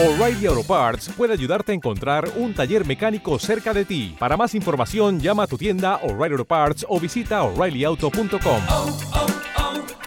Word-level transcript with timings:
O'Reilly 0.00 0.46
Auto 0.46 0.62
Parts 0.62 1.08
puede 1.08 1.32
ayudarte 1.32 1.72
a 1.72 1.74
encontrar 1.74 2.30
un 2.36 2.54
taller 2.54 2.86
mecánico 2.86 3.36
cerca 3.40 3.74
de 3.74 3.84
ti. 3.84 4.14
Para 4.16 4.36
más 4.36 4.54
información, 4.54 5.18
llama 5.18 5.42
a 5.42 5.46
tu 5.48 5.58
tienda 5.58 5.96
O'Reilly 6.04 6.34
Auto 6.34 6.44
Parts 6.44 6.86
o 6.88 7.00
visita 7.00 7.42
oreillyauto.com. 7.42 8.62
oh, 8.68 8.98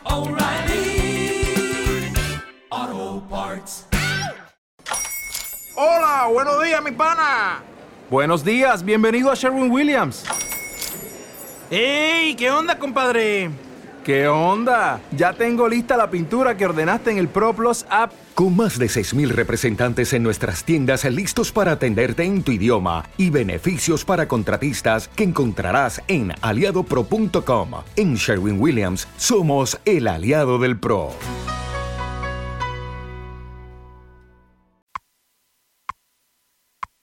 oh, 0.05 0.29
O'Reilly 0.29 1.43
Auto 2.69 3.21
Parts. 3.29 3.85
Hola, 5.75 6.29
buenos 6.31 6.63
días, 6.63 6.81
mi 6.81 6.91
pana. 6.91 7.61
Buenos 8.09 8.45
días, 8.45 8.85
bienvenido 8.85 9.29
a 9.29 9.35
Sherwin 9.35 9.69
Williams. 9.69 10.23
¡Ey! 11.69 12.33
¿Qué 12.35 12.49
onda, 12.49 12.79
compadre? 12.79 13.51
¿Qué 14.03 14.27
onda? 14.27 14.99
Ya 15.15 15.33
tengo 15.33 15.69
lista 15.69 15.95
la 15.95 16.09
pintura 16.09 16.57
que 16.57 16.65
ordenaste 16.65 17.11
en 17.11 17.19
el 17.19 17.27
ProPlus 17.27 17.85
app. 17.87 18.11
Con 18.33 18.55
más 18.55 18.79
de 18.79 18.87
6.000 18.87 19.27
representantes 19.29 20.13
en 20.13 20.23
nuestras 20.23 20.63
tiendas 20.63 21.05
listos 21.05 21.51
para 21.51 21.73
atenderte 21.73 22.23
en 22.23 22.41
tu 22.41 22.51
idioma 22.51 23.05
y 23.17 23.29
beneficios 23.29 24.03
para 24.03 24.27
contratistas 24.27 25.07
que 25.09 25.23
encontrarás 25.23 26.01
en 26.07 26.33
aliadopro.com. 26.41 27.71
En 27.95 28.15
Sherwin 28.15 28.59
Williams 28.59 29.07
somos 29.17 29.79
el 29.85 30.07
aliado 30.07 30.57
del 30.57 30.79
PRO. 30.79 31.11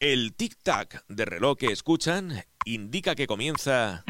El 0.01 0.37
tic-tac 0.37 1.05
de 1.09 1.25
reloj 1.25 1.59
que 1.59 1.73
escuchan 1.73 2.45
indica 2.65 3.15
que 3.15 3.27
comienza 3.27 4.05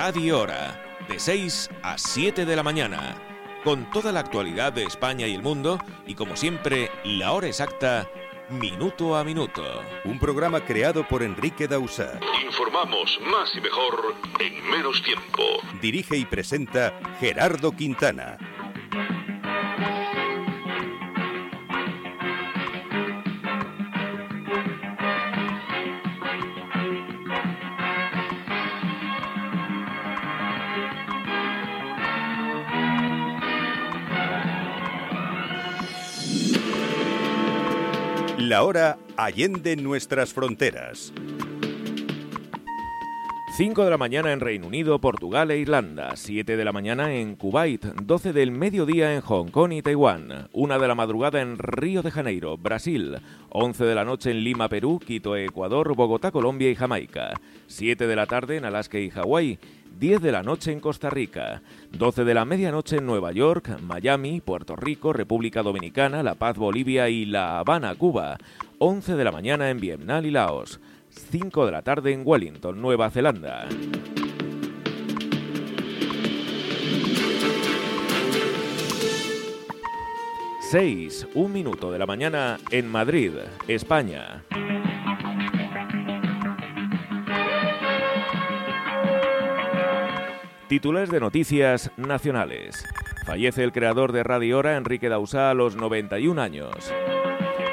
Radio 0.00 0.42
Hora, 0.42 0.80
de 1.08 1.18
6 1.18 1.70
a 1.82 1.98
7 1.98 2.46
de 2.46 2.54
la 2.54 2.62
mañana, 2.62 3.16
con 3.64 3.90
toda 3.90 4.12
la 4.12 4.20
actualidad 4.20 4.72
de 4.72 4.84
España 4.84 5.26
y 5.26 5.34
el 5.34 5.42
mundo 5.42 5.80
y 6.06 6.14
como 6.14 6.36
siempre, 6.36 6.88
la 7.02 7.32
hora 7.32 7.48
exacta, 7.48 8.08
minuto 8.48 9.16
a 9.16 9.24
minuto. 9.24 9.64
Un 10.04 10.20
programa 10.20 10.64
creado 10.64 11.04
por 11.08 11.24
Enrique 11.24 11.66
Dausa. 11.66 12.20
Informamos 12.44 13.18
más 13.26 13.52
y 13.56 13.60
mejor 13.60 14.14
en 14.38 14.70
menos 14.70 15.02
tiempo. 15.02 15.42
Dirige 15.82 16.16
y 16.16 16.24
presenta 16.24 16.96
Gerardo 17.18 17.72
Quintana. 17.72 18.38
La 38.48 38.62
hora 38.62 38.96
allende 39.18 39.76
nuestras 39.76 40.32
fronteras. 40.32 41.12
5 43.58 43.84
de 43.84 43.90
la 43.90 43.98
mañana 43.98 44.32
en 44.32 44.38
Reino 44.38 44.68
Unido, 44.68 45.00
Portugal 45.00 45.50
e 45.50 45.58
Irlanda, 45.58 46.14
7 46.14 46.56
de 46.56 46.64
la 46.64 46.70
mañana 46.70 47.12
en 47.12 47.34
Kuwait, 47.34 47.84
12 47.86 48.32
del 48.32 48.52
mediodía 48.52 49.16
en 49.16 49.20
Hong 49.20 49.48
Kong 49.48 49.72
y 49.72 49.82
Taiwán, 49.82 50.48
1 50.52 50.78
de 50.78 50.86
la 50.86 50.94
madrugada 50.94 51.40
en 51.40 51.58
Río 51.58 52.02
de 52.02 52.12
Janeiro, 52.12 52.56
Brasil, 52.56 53.16
11 53.48 53.84
de 53.84 53.94
la 53.96 54.04
noche 54.04 54.30
en 54.30 54.44
Lima, 54.44 54.68
Perú, 54.68 55.00
Quito, 55.04 55.34
Ecuador, 55.34 55.96
Bogotá, 55.96 56.30
Colombia 56.30 56.70
y 56.70 56.76
Jamaica, 56.76 57.32
7 57.66 58.06
de 58.06 58.14
la 58.14 58.26
tarde 58.26 58.58
en 58.58 58.64
Alaska 58.64 59.00
y 59.00 59.10
Hawái, 59.10 59.58
10 59.98 60.22
de 60.22 60.30
la 60.30 60.44
noche 60.44 60.70
en 60.70 60.78
Costa 60.78 61.10
Rica, 61.10 61.60
12 61.90 62.22
de 62.22 62.34
la 62.34 62.44
medianoche 62.44 62.98
en 62.98 63.06
Nueva 63.06 63.32
York, 63.32 63.80
Miami, 63.82 64.40
Puerto 64.40 64.76
Rico, 64.76 65.12
República 65.12 65.64
Dominicana, 65.64 66.22
La 66.22 66.36
Paz, 66.36 66.56
Bolivia 66.56 67.08
y 67.08 67.26
La 67.26 67.58
Habana, 67.58 67.96
Cuba, 67.96 68.38
11 68.78 69.16
de 69.16 69.24
la 69.24 69.32
mañana 69.32 69.68
en 69.68 69.80
Vietnam 69.80 70.24
y 70.24 70.30
Laos, 70.30 70.78
5 71.18 71.66
de 71.66 71.72
la 71.72 71.82
tarde 71.82 72.12
en 72.12 72.22
Wellington, 72.24 72.80
Nueva 72.80 73.10
Zelanda. 73.10 73.68
Seis, 80.70 81.26
un 81.34 81.52
minuto 81.52 81.90
de 81.90 81.98
la 81.98 82.06
mañana 82.06 82.58
en 82.70 82.88
Madrid, 82.88 83.32
España. 83.68 84.44
Titulares 90.68 91.10
de 91.10 91.20
noticias 91.20 91.90
nacionales. 91.96 92.84
Fallece 93.24 93.64
el 93.64 93.72
creador 93.72 94.12
de 94.12 94.22
Radio 94.22 94.58
Hora, 94.58 94.76
Enrique 94.76 95.08
Dausá, 95.08 95.50
a 95.50 95.54
los 95.54 95.76
91 95.76 96.40
años. 96.40 96.92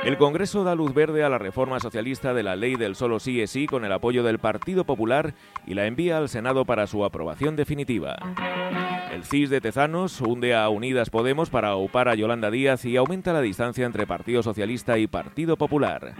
El 0.05 0.17
Congreso 0.17 0.63
da 0.63 0.75
luz 0.75 0.93
verde 0.93 1.23
a 1.23 1.29
la 1.29 1.39
reforma 1.39 1.79
socialista 1.79 2.35
de 2.35 2.43
la 2.43 2.55
ley 2.55 2.75
del 2.75 2.95
solo 2.95 3.19
sí 3.19 3.41
es 3.41 3.49
sí 3.49 3.65
con 3.65 3.85
el 3.85 3.91
apoyo 3.91 4.21
del 4.21 4.37
Partido 4.37 4.83
Popular 4.83 5.33
y 5.65 5.73
la 5.73 5.87
envía 5.87 6.19
al 6.19 6.29
Senado 6.29 6.63
para 6.63 6.85
su 6.85 7.03
aprobación 7.03 7.55
definitiva. 7.55 8.15
El 9.11 9.23
CIS 9.23 9.49
de 9.49 9.61
Tezanos 9.61 10.21
hunde 10.21 10.53
a 10.53 10.69
Unidas 10.69 11.09
Podemos 11.09 11.49
para 11.49 11.69
aupar 11.69 12.07
a 12.07 12.13
Yolanda 12.13 12.51
Díaz 12.51 12.85
y 12.85 12.97
aumenta 12.97 13.33
la 13.33 13.41
distancia 13.41 13.83
entre 13.83 14.05
Partido 14.05 14.43
Socialista 14.43 14.99
y 14.99 15.07
Partido 15.07 15.57
Popular. 15.57 16.13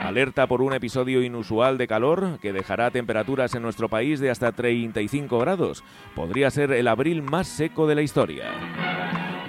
Alerta 0.00 0.46
por 0.46 0.62
un 0.62 0.72
episodio 0.72 1.22
inusual 1.22 1.78
de 1.78 1.88
calor 1.88 2.38
que 2.40 2.52
dejará 2.52 2.92
temperaturas 2.92 3.52
en 3.56 3.62
nuestro 3.62 3.88
país 3.88 4.20
de 4.20 4.30
hasta 4.30 4.52
35 4.52 5.40
grados. 5.40 5.82
Podría 6.14 6.52
ser 6.52 6.70
el 6.70 6.86
abril 6.86 7.22
más 7.22 7.48
seco 7.48 7.88
de 7.88 7.96
la 7.96 8.02
historia. 8.02 8.52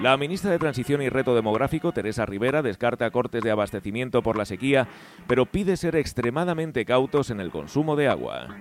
La 0.04 0.18
ministra 0.18 0.50
de 0.50 0.58
Transición 0.58 1.00
y 1.00 1.08
Reto 1.08 1.34
Demográfico, 1.34 1.90
Teresa 1.92 2.26
Rivera, 2.26 2.60
descarta 2.60 3.10
cortes 3.10 3.42
de 3.42 3.50
abastecimiento 3.50 4.22
por 4.22 4.36
la 4.36 4.44
sequía, 4.44 4.86
pero 5.26 5.46
pide 5.46 5.78
ser 5.78 5.96
extremadamente 5.96 6.84
cautos 6.84 7.30
en 7.30 7.40
el 7.40 7.50
consumo 7.50 7.96
de 7.96 8.08
agua. 8.08 8.54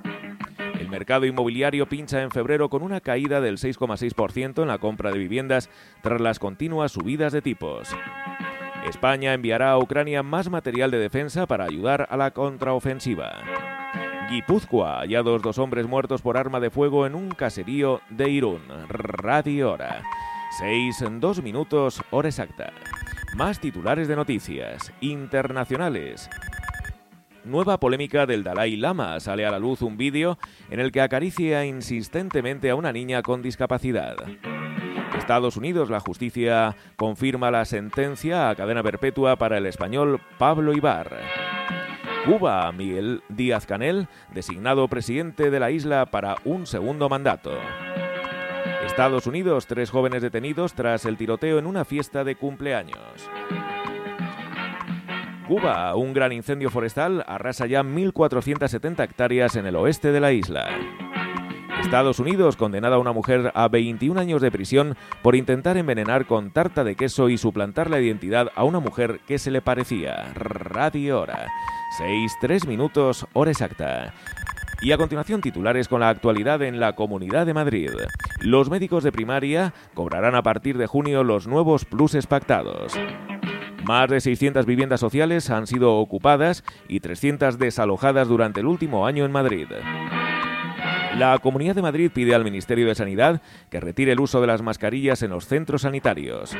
El 0.80 0.88
mercado 0.88 1.26
inmobiliario 1.26 1.86
pincha 1.90 2.22
en 2.22 2.31
febrero 2.31 2.70
con 2.70 2.81
una 2.81 3.02
caída 3.02 3.42
del 3.42 3.58
6,6% 3.58 4.62
en 4.62 4.70
la 4.70 4.78
compra 4.78 5.12
de 5.12 5.20
viviendas 5.20 5.70
tras 6.02 6.22
las 6.22 6.40
continuas 6.40 6.94
subidas 6.94 7.34
de 7.34 7.42
tipos. 7.42 7.90
España 8.88 9.34
enviará 9.34 9.72
a 9.72 9.80
Ucrania 9.80 10.24
más 10.24 10.50
material 10.50 10.92
de 10.92 11.00
defensa 11.00 11.46
para 11.46 11.66
ayudar 11.66 12.08
a 12.10 12.16
la 12.16 12.31
contraofensiva. 12.31 13.34
Guipúzcoa, 14.30 15.02
hallados 15.02 15.42
dos 15.42 15.58
hombres 15.58 15.88
muertos 15.88 16.22
por 16.22 16.38
arma 16.38 16.62
de 16.62 16.70
fuego 16.70 17.06
en 17.06 17.16
un 17.16 17.31
caserío 17.31 18.00
de 18.10 18.30
Irún. 18.30 18.62
Radio 18.88 19.74
Hora. 19.74 20.04
6 20.59 21.02
en 21.02 21.19
2 21.19 21.41
minutos, 21.41 22.03
hora 22.12 22.30
exacta. 22.30 22.72
Más 23.36 23.59
titulares 23.59 24.08
de 24.08 24.16
noticias 24.16 24.94
internacionales. 25.02 26.30
Nueva 27.44 27.80
polémica 27.80 28.28
del 28.28 28.44
Dalai 28.44 28.75
Lama. 28.75 29.19
Sale 29.19 29.47
a 29.47 29.52
la 29.52 29.58
luz 29.58 29.81
un 29.81 29.97
vídeo 29.97 30.38
en 30.69 30.80
el 30.80 30.92
que 30.92 31.02
acaricia 31.02 31.66
insistentemente 31.66 32.69
a 32.69 32.75
una 32.75 32.94
niña 32.94 33.24
con 33.24 33.42
discapacidad. 33.42 34.16
Estados 35.18 35.58
Unidos, 35.58 35.90
la 35.90 36.00
justicia 36.00 36.75
confirma 36.97 37.50
la 37.50 37.66
sentencia 37.66 38.50
a 38.50 38.56
cadena 38.56 38.84
perpetua 38.84 39.38
para 39.38 39.58
el 39.58 39.66
español 39.66 40.22
Pablo 40.38 40.74
Ibar. 40.74 41.18
Cuba, 42.25 42.72
Miguel 42.72 43.24
Díaz 43.28 43.66
Canel, 43.66 44.08
designado 44.34 44.88
presidente 44.88 45.50
de 45.50 45.59
la 45.59 45.72
isla 45.72 46.06
para 46.06 46.36
un 46.46 46.68
segundo 46.68 47.09
mandato. 47.09 47.52
Estados 48.94 49.26
Unidos, 49.26 49.66
tres 49.66 49.90
jóvenes 49.90 50.22
detenidos 50.22 50.76
tras 50.76 51.06
el 51.06 51.18
tiroteo 51.18 51.58
en 51.58 51.66
una 51.66 51.84
fiesta 51.84 52.24
de 52.24 52.36
cumpleaños. 52.36 53.28
Cuba, 55.48 55.96
un 55.96 56.14
gran 56.14 56.31
incendio 56.31 56.70
forestal 56.70 57.26
arrasa 57.28 57.66
ya 57.66 57.81
1.470 57.81 59.04
hectáreas 59.04 59.56
en 59.56 59.66
el 59.66 59.78
oeste 59.78 60.12
de 60.12 60.20
la 60.20 60.31
isla. 60.31 60.68
Estados 61.81 62.20
Unidos 62.20 62.56
condenada 62.56 62.98
a 62.98 63.00
una 63.00 63.14
mujer 63.14 63.52
a 63.56 63.68
21 63.68 64.20
años 64.20 64.44
de 64.44 64.52
prisión 64.52 64.96
por 65.24 65.36
intentar 65.36 65.75
envenenar 65.75 66.28
con 66.28 66.51
tarta 66.51 66.84
de 66.84 66.95
queso 66.95 67.30
y 67.30 67.40
suplantar 67.40 67.90
la 67.90 68.00
identidad 68.00 68.51
a 68.54 68.63
una 68.63 68.80
mujer 68.80 69.22
que 69.25 69.40
se 69.40 69.50
le 69.50 69.63
parecía. 69.63 70.31
Radio 70.36 71.19
Hora. 71.19 71.48
6, 71.98 72.38
3 72.42 72.68
minutos, 72.68 73.28
hora 73.34 73.51
exacta. 73.51 74.13
Y 74.81 74.92
a 74.92 74.98
continuación 74.98 75.42
titulares 75.42 75.88
con 75.88 76.00
la 76.00 76.10
actualidad 76.10 76.62
en 76.63 76.80
la 76.80 76.95
Comunidad 76.95 77.45
de 77.45 77.54
Madrid. 77.54 77.92
Los 78.42 78.69
médicos 78.72 79.04
de 79.04 79.12
primaria 79.12 79.74
cobrarán 79.94 80.34
a 80.34 80.42
partir 80.42 80.78
de 80.78 80.88
junio 80.88 81.24
los 81.24 81.48
nuevos 81.48 81.86
pluses 81.86 82.25
pactados. 82.25 82.94
Más 83.84 84.10
de 84.10 84.22
600 84.22 84.66
viviendas 84.66 85.01
sociales 85.01 85.50
han 85.51 85.68
sido 85.68 85.98
ocupadas 85.98 86.63
y 86.88 87.00
300 87.00 87.60
desalojadas 87.60 88.28
durante 88.28 88.62
el 88.62 88.66
último 88.66 89.06
año 89.06 89.24
en 89.25 89.31
Madrid. 89.31 89.68
La 91.16 91.38
Comunidad 91.38 91.75
de 91.75 91.84
Madrid 91.84 92.10
pide 92.12 92.34
al 92.34 92.44
Ministerio 92.44 92.88
de 92.88 92.95
Sanidad 92.95 93.42
que 93.69 93.80
retire 93.80 94.13
el 94.13 94.19
uso 94.19 94.42
de 94.42 94.48
las 94.48 94.63
mascarillas 94.63 95.22
en 95.22 95.30
los 95.30 95.45
centros 95.45 95.84
sanitarios. 95.84 96.56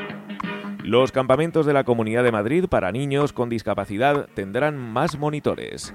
Los 0.84 1.12
campamentos 1.12 1.64
de 1.64 1.72
la 1.72 1.84
Comunidad 1.84 2.24
de 2.24 2.30
Madrid 2.30 2.66
para 2.68 2.92
niños 2.92 3.32
con 3.32 3.48
discapacidad 3.48 4.28
tendrán 4.34 4.76
más 4.76 5.18
monitores. 5.18 5.94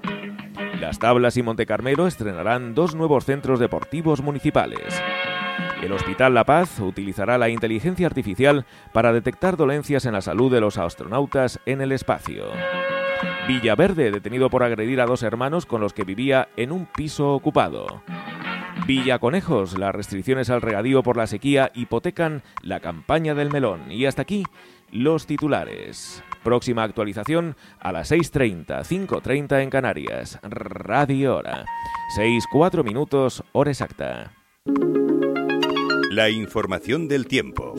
Las 0.81 0.97
Tablas 0.97 1.37
y 1.37 1.43
Montecarmelo 1.43 2.07
estrenarán 2.07 2.73
dos 2.73 2.95
nuevos 2.95 3.23
centros 3.23 3.59
deportivos 3.59 4.23
municipales. 4.23 4.99
El 5.83 5.91
Hospital 5.91 6.33
La 6.33 6.43
Paz 6.43 6.79
utilizará 6.79 7.37
la 7.37 7.49
inteligencia 7.49 8.07
artificial 8.07 8.65
para 8.91 9.13
detectar 9.13 9.57
dolencias 9.57 10.07
en 10.07 10.13
la 10.13 10.21
salud 10.21 10.51
de 10.51 10.59
los 10.59 10.79
astronautas 10.79 11.59
en 11.67 11.81
el 11.81 11.91
espacio. 11.91 12.45
Villaverde, 13.47 14.09
detenido 14.09 14.49
por 14.49 14.63
agredir 14.63 15.01
a 15.01 15.05
dos 15.05 15.21
hermanos 15.21 15.67
con 15.67 15.81
los 15.81 15.93
que 15.93 16.03
vivía 16.03 16.49
en 16.57 16.71
un 16.71 16.87
piso 16.87 17.35
ocupado. 17.35 18.01
Villaconejos, 18.87 19.77
las 19.77 19.93
restricciones 19.93 20.49
al 20.49 20.63
regadío 20.63 21.03
por 21.03 21.15
la 21.15 21.27
sequía 21.27 21.71
hipotecan 21.75 22.41
la 22.63 22.79
campaña 22.79 23.35
del 23.35 23.51
melón. 23.51 23.91
Y 23.91 24.07
hasta 24.07 24.23
aquí 24.23 24.45
los 24.91 25.25
titulares. 25.25 26.23
Próxima 26.43 26.83
actualización 26.83 27.55
a 27.79 27.91
las 27.91 28.11
6.30, 28.11 28.83
5.30 28.83 29.61
en 29.61 29.69
Canarias. 29.69 30.39
Radio 30.43 31.37
Hora. 31.37 31.65
6-4 32.17 32.83
minutos, 32.83 33.43
hora 33.51 33.71
exacta. 33.71 34.33
La 36.11 36.29
información 36.29 37.07
del 37.07 37.27
tiempo. 37.27 37.75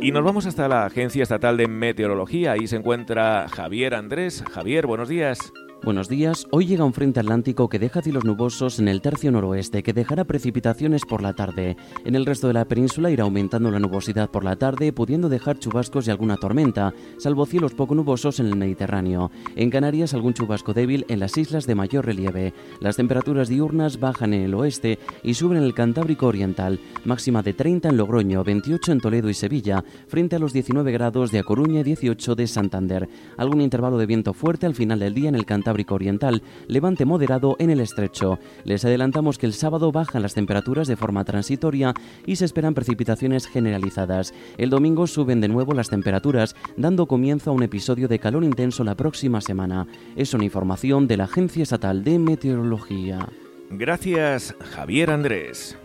Y 0.00 0.10
nos 0.10 0.24
vamos 0.24 0.46
hasta 0.46 0.66
la 0.66 0.84
Agencia 0.84 1.22
Estatal 1.22 1.56
de 1.56 1.68
Meteorología. 1.68 2.52
Ahí 2.52 2.66
se 2.66 2.76
encuentra 2.76 3.46
Javier 3.48 3.94
Andrés. 3.94 4.42
Javier, 4.52 4.86
buenos 4.86 5.08
días. 5.08 5.52
Buenos 5.84 6.08
días. 6.08 6.46
Hoy 6.52 6.66
llega 6.66 6.84
un 6.84 6.92
frente 6.92 7.18
atlántico 7.18 7.68
que 7.68 7.80
deja 7.80 8.02
cielos 8.02 8.24
nubosos 8.24 8.78
en 8.78 8.86
el 8.86 9.00
tercio 9.00 9.32
noroeste, 9.32 9.82
que 9.82 9.92
dejará 9.92 10.22
precipitaciones 10.22 11.02
por 11.04 11.22
la 11.22 11.32
tarde. 11.32 11.76
En 12.04 12.14
el 12.14 12.24
resto 12.24 12.46
de 12.46 12.54
la 12.54 12.66
península 12.66 13.10
irá 13.10 13.24
aumentando 13.24 13.68
la 13.68 13.80
nubosidad 13.80 14.30
por 14.30 14.44
la 14.44 14.54
tarde, 14.54 14.92
pudiendo 14.92 15.28
dejar 15.28 15.58
chubascos 15.58 16.06
y 16.06 16.12
alguna 16.12 16.36
tormenta, 16.36 16.94
salvo 17.18 17.46
cielos 17.46 17.74
poco 17.74 17.96
nubosos 17.96 18.38
en 18.38 18.46
el 18.46 18.54
Mediterráneo. 18.54 19.32
En 19.56 19.70
Canarias, 19.70 20.14
algún 20.14 20.34
chubasco 20.34 20.72
débil 20.72 21.04
en 21.08 21.18
las 21.18 21.36
islas 21.36 21.66
de 21.66 21.74
mayor 21.74 22.06
relieve. 22.06 22.54
Las 22.78 22.94
temperaturas 22.94 23.48
diurnas 23.48 23.98
bajan 23.98 24.34
en 24.34 24.42
el 24.42 24.54
oeste 24.54 25.00
y 25.24 25.34
suben 25.34 25.58
en 25.58 25.64
el 25.64 25.74
Cantábrico 25.74 26.28
Oriental, 26.28 26.78
máxima 27.04 27.42
de 27.42 27.54
30 27.54 27.88
en 27.88 27.96
Logroño, 27.96 28.44
28 28.44 28.92
en 28.92 29.00
Toledo 29.00 29.28
y 29.28 29.34
Sevilla, 29.34 29.82
frente 30.06 30.36
a 30.36 30.38
los 30.38 30.52
19 30.52 30.92
grados 30.92 31.32
de 31.32 31.40
A 31.40 31.42
Coruña 31.42 31.80
y 31.80 31.82
18 31.82 32.36
de 32.36 32.46
Santander. 32.46 33.08
Algún 33.36 33.60
intervalo 33.60 33.98
de 33.98 34.06
viento 34.06 34.32
fuerte 34.32 34.66
al 34.66 34.76
final 34.76 35.00
del 35.00 35.14
día 35.14 35.28
en 35.28 35.34
el 35.34 35.44
Cantábrico 35.44 35.71
Oriental, 35.94 36.42
levante 36.68 37.04
moderado 37.04 37.56
en 37.58 37.70
el 37.70 37.80
estrecho. 37.80 38.38
Les 38.64 38.84
adelantamos 38.84 39.38
que 39.38 39.46
el 39.46 39.52
sábado 39.52 39.90
bajan 39.92 40.22
las 40.22 40.34
temperaturas 40.34 40.86
de 40.86 40.96
forma 40.96 41.24
transitoria 41.24 41.94
y 42.26 42.36
se 42.36 42.44
esperan 42.44 42.74
precipitaciones 42.74 43.46
generalizadas. 43.46 44.34
El 44.58 44.70
domingo 44.70 45.06
suben 45.06 45.40
de 45.40 45.48
nuevo 45.48 45.72
las 45.72 45.88
temperaturas, 45.88 46.54
dando 46.76 47.06
comienzo 47.06 47.50
a 47.50 47.54
un 47.54 47.62
episodio 47.62 48.08
de 48.08 48.18
calor 48.18 48.44
intenso 48.44 48.84
la 48.84 48.94
próxima 48.94 49.40
semana. 49.40 49.86
Es 50.16 50.34
una 50.34 50.44
información 50.44 51.08
de 51.08 51.16
la 51.16 51.24
Agencia 51.24 51.62
Estatal 51.62 52.04
de 52.04 52.18
Meteorología. 52.18 53.28
Gracias, 53.70 54.54
Javier 54.74 55.10
Andrés. 55.10 55.76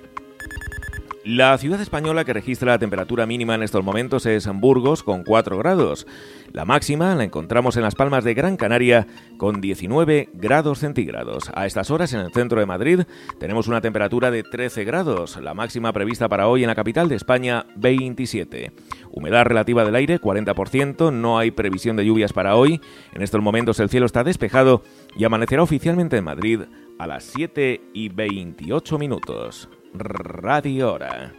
La 1.30 1.58
ciudad 1.58 1.82
española 1.82 2.24
que 2.24 2.32
registra 2.32 2.72
la 2.72 2.80
temperatura 2.80 3.26
mínima 3.26 3.54
en 3.54 3.62
estos 3.62 3.84
momentos 3.84 4.26
es 4.26 4.48
Burgos, 4.48 5.04
con 5.04 5.26
4 5.26 5.58
grados. 5.58 6.08
La 6.54 6.64
máxima 6.64 7.14
la 7.16 7.26
encontramos 7.26 7.76
en 7.76 7.84
las 7.84 7.96
Palmas 7.96 8.24
de 8.24 8.34
Gran 8.34 8.56
Canaria, 8.56 9.08
con 9.36 9.60
19 9.60 10.30
grados 10.36 10.80
centígrados. 10.80 11.52
A 11.54 11.66
estas 11.66 11.92
horas, 11.92 12.14
en 12.14 12.22
el 12.22 12.32
centro 12.32 12.62
de 12.62 12.66
Madrid, 12.66 13.02
tenemos 13.42 13.68
una 13.68 13.82
temperatura 13.82 14.32
de 14.32 14.44
13 14.44 14.86
grados. 14.86 15.36
La 15.36 15.54
máxima 15.54 15.92
prevista 15.92 16.30
para 16.30 16.48
hoy 16.48 16.64
en 16.64 16.68
la 16.68 16.76
capital 16.76 17.10
de 17.10 17.16
España, 17.16 17.66
27. 17.76 18.72
Humedad 19.12 19.44
relativa 19.44 19.84
del 19.84 19.96
aire, 19.96 20.22
40%. 20.22 21.12
No 21.12 21.40
hay 21.40 21.52
previsión 21.52 21.98
de 21.98 22.06
lluvias 22.06 22.32
para 22.32 22.56
hoy. 22.56 22.80
En 23.14 23.22
estos 23.22 23.42
momentos 23.42 23.82
el 23.82 23.90
cielo 23.90 24.06
está 24.06 24.24
despejado 24.24 24.82
y 25.18 25.26
amanecerá 25.26 25.62
oficialmente 25.62 26.16
en 26.16 26.24
Madrid 26.24 26.62
a 26.98 27.06
las 27.06 27.26
7 27.26 27.82
y 27.94 28.08
28 28.08 28.98
minutos. 28.98 29.68
Radio 29.94 30.94
Hora. 30.94 31.34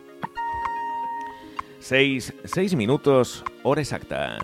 6, 1.81 2.35
6 2.45 2.75
minutos, 2.75 3.45
hora 3.63 3.81
exacta. 3.81 4.39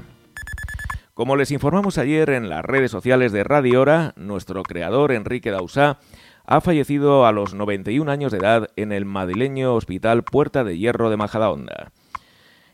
Como 1.14 1.36
les 1.36 1.50
informamos 1.50 1.98
ayer 1.98 2.30
en 2.30 2.48
las 2.48 2.64
redes 2.64 2.90
sociales 2.90 3.32
de 3.32 3.44
Radio 3.44 3.80
Hora, 3.80 4.14
nuestro 4.16 4.62
creador 4.62 5.12
Enrique 5.12 5.50
Dausá 5.50 5.98
ha 6.46 6.60
fallecido 6.60 7.26
a 7.26 7.32
los 7.32 7.54
91 7.54 8.10
años 8.10 8.32
de 8.32 8.38
edad 8.38 8.68
en 8.76 8.92
el 8.92 9.04
madrileño 9.04 9.74
Hospital 9.74 10.24
Puerta 10.24 10.64
de 10.64 10.78
Hierro 10.78 11.10
de 11.10 11.16
Majadahonda. 11.16 11.92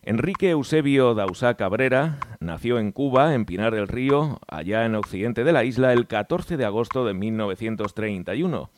Enrique 0.02 0.50
Eusebio 0.50 1.14
Dausá 1.14 1.54
Cabrera 1.54 2.18
nació 2.40 2.78
en 2.78 2.90
Cuba, 2.92 3.34
en 3.34 3.44
Pinar 3.44 3.74
del 3.74 3.86
Río, 3.86 4.40
allá 4.48 4.86
en 4.86 4.94
occidente 4.94 5.44
de 5.44 5.52
la 5.52 5.64
isla, 5.64 5.92
el 5.92 6.06
14 6.06 6.56
de 6.56 6.64
agosto 6.64 7.04
de 7.04 7.12
1931. 7.12 8.70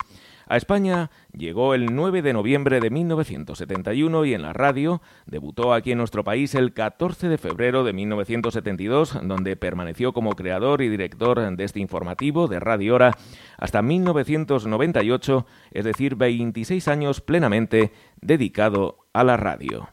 A 0.46 0.56
España 0.56 1.10
llegó 1.32 1.74
el 1.74 1.94
9 1.94 2.22
de 2.22 2.32
noviembre 2.32 2.80
de 2.80 2.90
1971 2.90 4.24
y 4.24 4.34
en 4.34 4.42
la 4.42 4.52
radio 4.52 5.00
debutó 5.26 5.72
aquí 5.72 5.92
en 5.92 5.98
nuestro 5.98 6.24
país 6.24 6.54
el 6.54 6.72
14 6.72 7.28
de 7.28 7.38
febrero 7.38 7.84
de 7.84 7.92
1972, 7.92 9.18
donde 9.22 9.56
permaneció 9.56 10.12
como 10.12 10.32
creador 10.32 10.82
y 10.82 10.88
director 10.88 11.56
de 11.56 11.64
este 11.64 11.80
informativo 11.80 12.48
de 12.48 12.60
Radio 12.60 12.94
Hora 12.94 13.16
hasta 13.58 13.82
1998, 13.82 15.46
es 15.70 15.84
decir, 15.84 16.16
26 16.16 16.88
años 16.88 17.20
plenamente 17.20 17.92
dedicado 18.20 18.98
a 19.12 19.24
la 19.24 19.36
radio. 19.36 19.88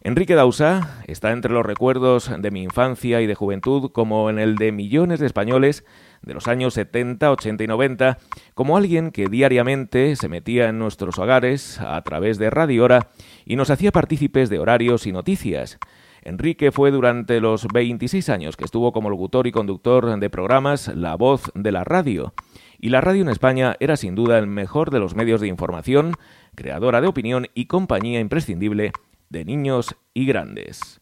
Enrique 0.00 0.36
Dausá 0.36 1.02
está 1.08 1.32
entre 1.32 1.52
los 1.52 1.66
recuerdos 1.66 2.30
de 2.38 2.50
mi 2.52 2.62
infancia 2.62 3.20
y 3.20 3.26
de 3.26 3.34
juventud 3.34 3.90
como 3.90 4.30
en 4.30 4.38
el 4.38 4.54
de 4.54 4.70
millones 4.70 5.18
de 5.18 5.26
españoles 5.26 5.84
de 6.22 6.34
los 6.34 6.46
años 6.46 6.74
70, 6.74 7.32
80 7.32 7.64
y 7.64 7.66
90 7.66 8.18
como 8.54 8.76
alguien 8.76 9.10
que 9.10 9.26
diariamente 9.26 10.14
se 10.14 10.28
metía 10.28 10.68
en 10.68 10.78
nuestros 10.78 11.18
hogares 11.18 11.80
a 11.80 12.00
través 12.02 12.38
de 12.38 12.48
Radio 12.48 12.84
Hora 12.84 13.08
y 13.44 13.56
nos 13.56 13.70
hacía 13.70 13.90
partícipes 13.90 14.50
de 14.50 14.60
horarios 14.60 15.04
y 15.06 15.12
noticias. 15.12 15.78
Enrique 16.22 16.70
fue 16.70 16.92
durante 16.92 17.40
los 17.40 17.66
26 17.66 18.28
años 18.28 18.56
que 18.56 18.64
estuvo 18.64 18.92
como 18.92 19.10
locutor 19.10 19.48
y 19.48 19.52
conductor 19.52 20.18
de 20.18 20.30
programas 20.30 20.88
la 20.88 21.16
voz 21.16 21.50
de 21.54 21.72
la 21.72 21.82
radio. 21.82 22.34
Y 22.78 22.90
la 22.90 23.00
radio 23.00 23.22
en 23.22 23.28
España 23.28 23.76
era 23.80 23.96
sin 23.96 24.14
duda 24.14 24.38
el 24.38 24.46
mejor 24.46 24.90
de 24.90 25.00
los 25.00 25.16
medios 25.16 25.40
de 25.40 25.48
información, 25.48 26.12
creadora 26.54 27.00
de 27.00 27.08
opinión 27.08 27.48
y 27.54 27.66
compañía 27.66 28.20
imprescindible 28.20 28.92
de 29.28 29.44
niños 29.44 29.96
y 30.14 30.26
grandes. 30.26 31.00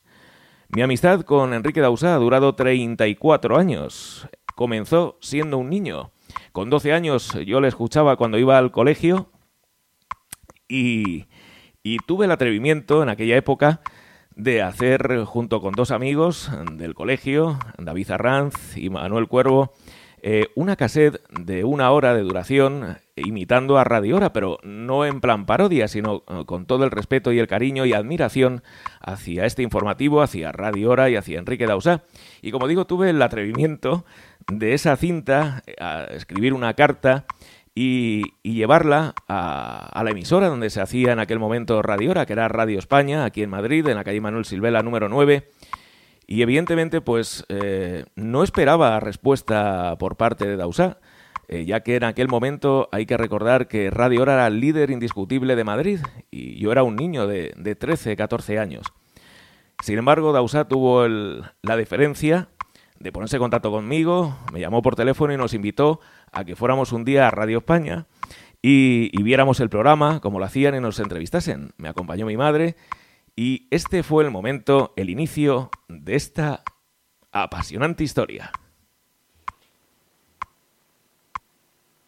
Mi 0.69 0.83
amistad 0.83 1.23
con 1.23 1.55
Enrique 1.55 1.81
Dausá 1.81 2.15
ha 2.15 2.19
durado 2.19 2.55
34 2.55 3.57
años 3.57 4.29
comenzó 4.57 5.19
siendo 5.21 5.59
un 5.59 5.71
niño. 5.71 6.11
Con 6.51 6.71
12 6.71 6.93
años 6.93 7.39
yo 7.47 7.61
le 7.61 7.69
escuchaba 7.69 8.17
cuando 8.17 8.39
iba 8.39 8.59
al 8.59 8.73
colegio 8.73 9.31
y, 10.67 11.27
y 11.85 11.99
tuve 11.99 12.25
el 12.25 12.33
atrevimiento 12.33 13.05
en 13.05 13.11
aquella 13.11 13.37
época 13.37 13.81
de 14.35 14.63
hacer 14.63 15.25
junto 15.25 15.61
con 15.61 15.73
dos 15.73 15.93
amigos 15.93 16.51
del 16.73 16.95
colegio, 16.95 17.59
David 17.79 18.11
Arranz 18.11 18.77
y 18.77 18.91
Manuel 18.91 19.29
Cuervo, 19.29 19.73
eh, 20.21 20.49
una 20.57 20.77
cassette 20.77 21.23
de 21.31 21.65
una 21.65 21.91
hora 21.93 22.15
de 22.15 22.23
duración 22.23 22.99
imitando 23.17 23.79
a 23.79 23.85
Radio 23.85 24.17
Hora, 24.17 24.33
pero 24.33 24.59
no 24.63 25.05
en 25.05 25.21
plan 25.21 25.47
parodia, 25.47 25.89
sino 25.89 26.23
eh, 26.29 26.45
con 26.47 26.67
todo 26.67 26.85
el 26.85 26.91
respeto 26.91 27.33
y 27.33 27.39
el 27.39 27.47
cariño 27.47 27.87
y 27.87 27.95
admiración 27.95 28.63
hacia 29.01 29.47
este 29.47 29.63
informativo, 29.63 30.23
hacia 30.23 30.53
Radio 30.53 31.09
y 31.09 31.17
hacia 31.17 31.39
Enrique 31.39 31.67
Dausá. 31.67 32.03
Y 32.43 32.51
como 32.51 32.69
digo, 32.69 32.87
tuve 32.87 33.11
el 33.11 33.21
atrevimiento 33.23 34.05
de 34.47 34.75
esa 34.75 34.97
cinta 34.97 35.63
a 35.81 36.05
escribir 36.11 36.53
una 36.53 36.75
carta 36.75 37.27
y, 37.75 38.33
llevarla 38.43 39.15
a, 39.29 40.03
la 40.03 40.11
emisora 40.11 40.49
donde 40.49 40.71
se 40.71 40.81
hacía 40.81 41.13
en 41.13 41.19
aquel 41.19 41.39
momento 41.39 41.83
Radio 41.83 42.15
que 42.27 42.33
era 42.33 42.49
Radio 42.49 42.79
España, 42.79 43.25
aquí 43.25 43.43
en 43.43 43.51
Madrid, 43.51 43.87
en 43.87 43.97
la 43.97 44.05
calle 44.05 44.21
Manuel 44.21 44.47
Silvela 44.47 44.83
número 44.83 45.09
9. 45.09 45.51
Y 46.27 46.43
evidentemente, 46.43 47.03
pues 47.03 47.45
eh, 47.49 48.07
no 48.17 48.43
esperaba 48.43 48.99
respuesta 48.99 49.97
por 49.99 50.17
parte 50.17 50.47
de 50.47 50.57
Dausá, 50.57 50.99
eh, 51.49 51.65
ya 51.65 51.81
que 51.81 51.97
en 51.97 52.05
aquel 52.05 52.29
momento 52.29 52.89
hay 52.93 53.07
que 53.07 53.17
recordar 53.17 53.69
que 53.69 53.91
Radio 53.91 54.23
Hora 54.23 54.35
era 54.35 54.47
el 54.49 54.61
líder 54.61 54.91
indiscutible 54.91 55.57
de 55.57 55.65
Madrid 55.65 56.01
y 56.31 56.59
yo 56.59 56.73
era 56.73 56.83
un 56.83 56.97
niño 56.97 57.27
de, 57.27 57.53
de 57.57 57.75
13, 57.75 58.17
14 58.17 58.59
años. 58.59 58.87
Sin 59.83 59.99
embargo, 59.99 60.33
Dausá 60.33 60.67
tuvo 60.67 61.07
la 61.07 61.77
deferencia 61.77 62.49
de 62.99 63.13
ponerse 63.13 63.37
en 63.37 63.43
contacto 63.43 63.71
conmigo, 63.71 64.37
me 64.53 64.61
llamó 64.61 64.83
por 64.83 64.97
teléfono 64.97 65.33
y 65.33 65.37
nos 65.37 65.55
invitó 65.55 66.01
a 66.33 66.45
que 66.45 66.57
fuéramos 66.57 66.93
un 66.93 67.05
día 67.05 67.29
a 67.29 67.31
Radio 67.31 67.59
España 67.59 68.07
y, 68.63 69.11
y 69.13 69.23
viéramos 69.23 69.61
el 69.61 69.69
programa, 69.69 70.21
como 70.21 70.39
lo 70.39 70.47
hacían 70.47 70.75
y 70.75 70.81
nos 70.81 70.99
entrevistasen. 70.99 71.73
Me 71.77 71.89
acompañó 71.89 72.27
mi 72.27 72.37
madre 72.37 72.77
y 73.37 73.69
este 73.71 74.03
fue 74.03 74.25
el 74.25 74.31
momento, 74.31 74.95
el 74.97 75.11
inicio 75.11 75.71
de 75.89 76.17
esta 76.17 76.63
apasionante 77.31 78.03
historia. 78.03 78.51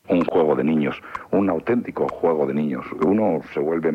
Un 0.08 0.24
juego 0.24 0.54
de 0.56 0.64
niños, 0.64 1.00
un 1.30 1.50
auténtico 1.50 2.08
juego 2.08 2.46
de 2.46 2.54
niños. 2.54 2.84
Uno 3.04 3.40
se 3.52 3.60
vuelve 3.60 3.92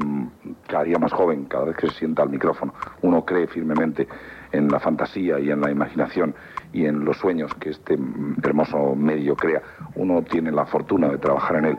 cada 0.68 0.84
día 0.84 1.00
más 1.00 1.12
joven, 1.12 1.46
cada 1.46 1.66
vez 1.66 1.78
que 1.78 1.88
se 1.88 1.96
sienta 1.96 2.24
al 2.24 2.30
micrófono. 2.30 2.74
Uno 3.02 3.26
cree 3.26 3.48
firmemente 3.48 4.08
en 4.52 4.68
la 4.70 4.80
fantasía 4.80 5.40
y 5.40 5.50
en 5.50 5.62
la 5.62 5.72
imaginación 5.72 6.36
y 6.72 6.86
en 6.86 7.04
los 7.04 7.18
sueños 7.18 7.54
que 7.56 7.72
este 7.72 7.98
hermoso 8.44 8.96
medio 8.96 9.36
crea. 9.36 9.62
Uno 9.96 10.22
tiene 10.22 10.52
la 10.52 10.66
fortuna 10.66 11.10
de 11.10 11.18
trabajar 11.18 11.58
en 11.58 11.66
él 11.66 11.78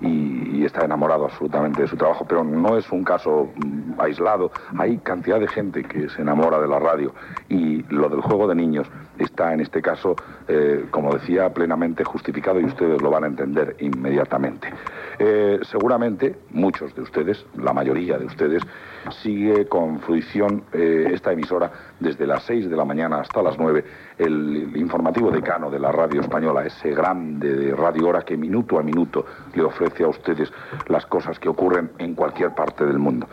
y, 0.00 0.64
está 0.64 0.84
enamorado 0.84 1.24
absolutamente 1.24 1.82
de 1.82 1.88
su 1.88 1.96
trabajo, 1.96 2.26
pero 2.28 2.44
no 2.44 2.76
es 2.76 2.92
un 2.92 3.02
caso 3.02 3.48
mm, 3.56 3.98
aislado. 3.98 4.52
Hay 4.78 4.98
cantidad 4.98 5.40
de 5.40 5.48
gente 5.48 5.82
que 5.82 6.08
se 6.10 6.20
enamora 6.22 6.60
de 6.60 6.68
la 6.68 6.78
radio 6.78 7.14
y 7.48 7.82
lo 7.84 8.08
del 8.08 8.20
juego 8.20 8.46
de 8.46 8.54
niños 8.54 8.86
está 9.18 9.52
en 9.54 9.60
este 9.60 9.80
caso, 9.82 10.14
eh, 10.48 10.84
como 10.90 11.14
decía, 11.14 11.52
plenamente 11.52 12.04
justificado 12.04 12.60
y 12.60 12.66
ustedes 12.66 13.00
lo 13.00 13.10
van 13.10 13.24
a 13.24 13.26
entender 13.28 13.76
inmediatamente. 13.80 14.68
Eh, 15.18 15.58
seguramente 15.62 16.36
muchos 16.50 16.94
de 16.94 17.02
ustedes, 17.02 17.44
la 17.56 17.72
mayoría 17.72 18.18
de 18.18 18.26
ustedes, 18.26 18.62
sigue 19.22 19.66
con 19.66 20.00
fruición 20.00 20.64
eh, 20.72 21.10
esta 21.12 21.32
emisora 21.32 21.72
desde 22.00 22.26
las 22.26 22.42
6 22.44 22.68
de 22.68 22.76
la 22.76 22.84
mañana 22.84 23.20
hasta 23.20 23.42
las 23.42 23.58
9, 23.58 23.84
el 24.18 24.72
informativo 24.76 25.30
decano 25.30 25.70
de 25.70 25.78
la 25.78 25.92
radio 25.92 26.22
española, 26.22 26.64
ese 26.64 26.90
grande 26.90 27.54
de 27.54 27.76
Radio 27.76 28.08
Hora 28.08 28.22
que 28.22 28.36
minuto 28.36 28.78
a 28.78 28.82
minuto 28.82 29.24
le 29.54 29.62
ofrece 29.62 30.04
a 30.04 30.08
ustedes 30.08 30.50
las 30.88 31.06
cosas 31.06 31.38
que 31.38 31.48
ocurren 31.48 31.90
en 31.98 32.14
cualquier 32.14 32.54
parte 32.54 32.84
del 32.84 32.98
mundo. 32.98 33.28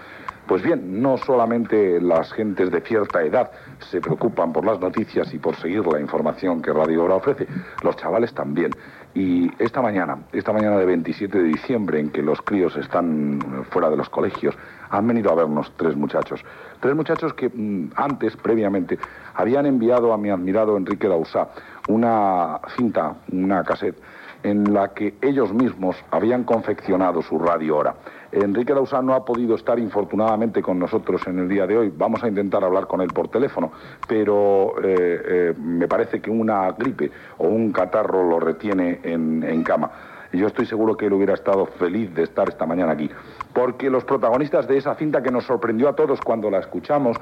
Pues 0.48 0.64
bien, 0.64 1.02
no 1.02 1.18
solamente 1.18 2.00
las 2.00 2.32
gentes 2.32 2.72
de 2.72 2.80
cierta 2.80 3.22
edad 3.22 3.52
se 3.80 4.00
preocupan 4.00 4.54
por 4.54 4.66
las 4.66 4.80
noticias 4.80 5.34
y 5.34 5.40
por 5.40 5.58
seguir 5.58 5.86
la 5.86 6.00
información 6.00 6.62
que 6.62 6.72
Radio 6.72 7.04
Hora 7.04 7.16
ofrece, 7.16 7.48
los 7.84 7.98
chavales 7.98 8.34
también. 8.34 8.72
Y 9.18 9.52
esta 9.58 9.82
mañana, 9.82 10.20
esta 10.32 10.54
mañana 10.54 10.78
de 10.78 10.86
27 10.86 11.40
de 11.40 11.46
diciembre, 11.46 12.00
en 12.00 12.12
que 12.12 12.22
los 12.22 12.40
críos 12.44 12.78
están 12.78 13.66
fuera 13.72 13.90
de 13.90 13.98
los 13.98 14.10
colegios, 14.10 14.56
han 14.92 15.08
venido 15.08 15.32
a 15.32 15.36
vernos 15.36 15.74
tres 15.76 15.96
muchachos. 15.96 16.40
Tres 16.82 16.96
muchachos 16.96 17.34
que 17.34 17.50
mm, 17.50 17.94
antes, 17.96 18.38
previamente, 18.38 19.00
habían 19.34 19.66
enviado 19.66 20.14
a 20.14 20.20
mi 20.20 20.30
admirado 20.30 20.78
Enrique 20.78 21.08
Dausá 21.08 21.50
una 21.88 22.60
cinta, 22.76 23.16
una 23.32 23.64
cassette, 23.64 23.98
en 24.44 24.74
la 24.74 24.94
que 24.94 25.16
ellos 25.22 25.54
mismos 25.54 25.96
habían 26.12 26.44
confeccionado 26.44 27.22
su 27.22 27.40
radio 27.40 27.78
hora. 27.78 27.96
Enrique 28.32 28.74
Dausá 28.74 29.02
no 29.02 29.14
ha 29.14 29.24
podido 29.24 29.56
estar 29.56 29.80
infortunadamente 29.80 30.62
con 30.62 30.78
nosotros 30.80 31.26
en 31.28 31.40
el 31.40 31.50
día 31.50 31.66
de 31.66 31.78
hoy. 31.78 31.94
Vamos 31.96 32.24
a 32.24 32.28
intentar 32.28 32.64
hablar 32.64 32.88
con 32.88 33.02
él 33.02 33.10
por 33.14 33.30
teléfono, 33.30 33.72
pero 34.08 34.76
eh, 34.84 35.22
eh, 35.26 35.54
me 35.58 35.88
parece 35.88 36.22
que 36.22 36.30
una 36.30 36.72
gripe 36.72 37.12
o 37.38 37.48
un 37.48 37.72
catarro 37.72 38.28
lo 38.28 38.40
retiene 38.40 39.00
en, 39.04 39.44
en 39.44 39.64
cama. 39.64 39.92
Yo 40.34 40.48
estoy 40.48 40.66
seguro 40.66 40.98
que 40.98 41.06
él 41.06 41.14
hubiera 41.14 41.34
estado 41.34 41.66
feliz 41.66 42.14
de 42.14 42.24
estar 42.24 42.50
esta 42.50 42.66
mañana 42.66 42.92
aquí. 42.92 43.10
Porque 43.54 43.90
los 43.90 44.04
protagonistas 44.04 44.68
de 44.68 44.78
esa 44.78 44.94
cinta 44.96 45.24
que 45.24 45.32
nos 45.32 45.46
sorprendió 45.46 45.88
a 45.88 45.96
todos 45.96 46.20
cuando 46.22 46.52
la 46.52 46.60
escuchamos 46.60 47.18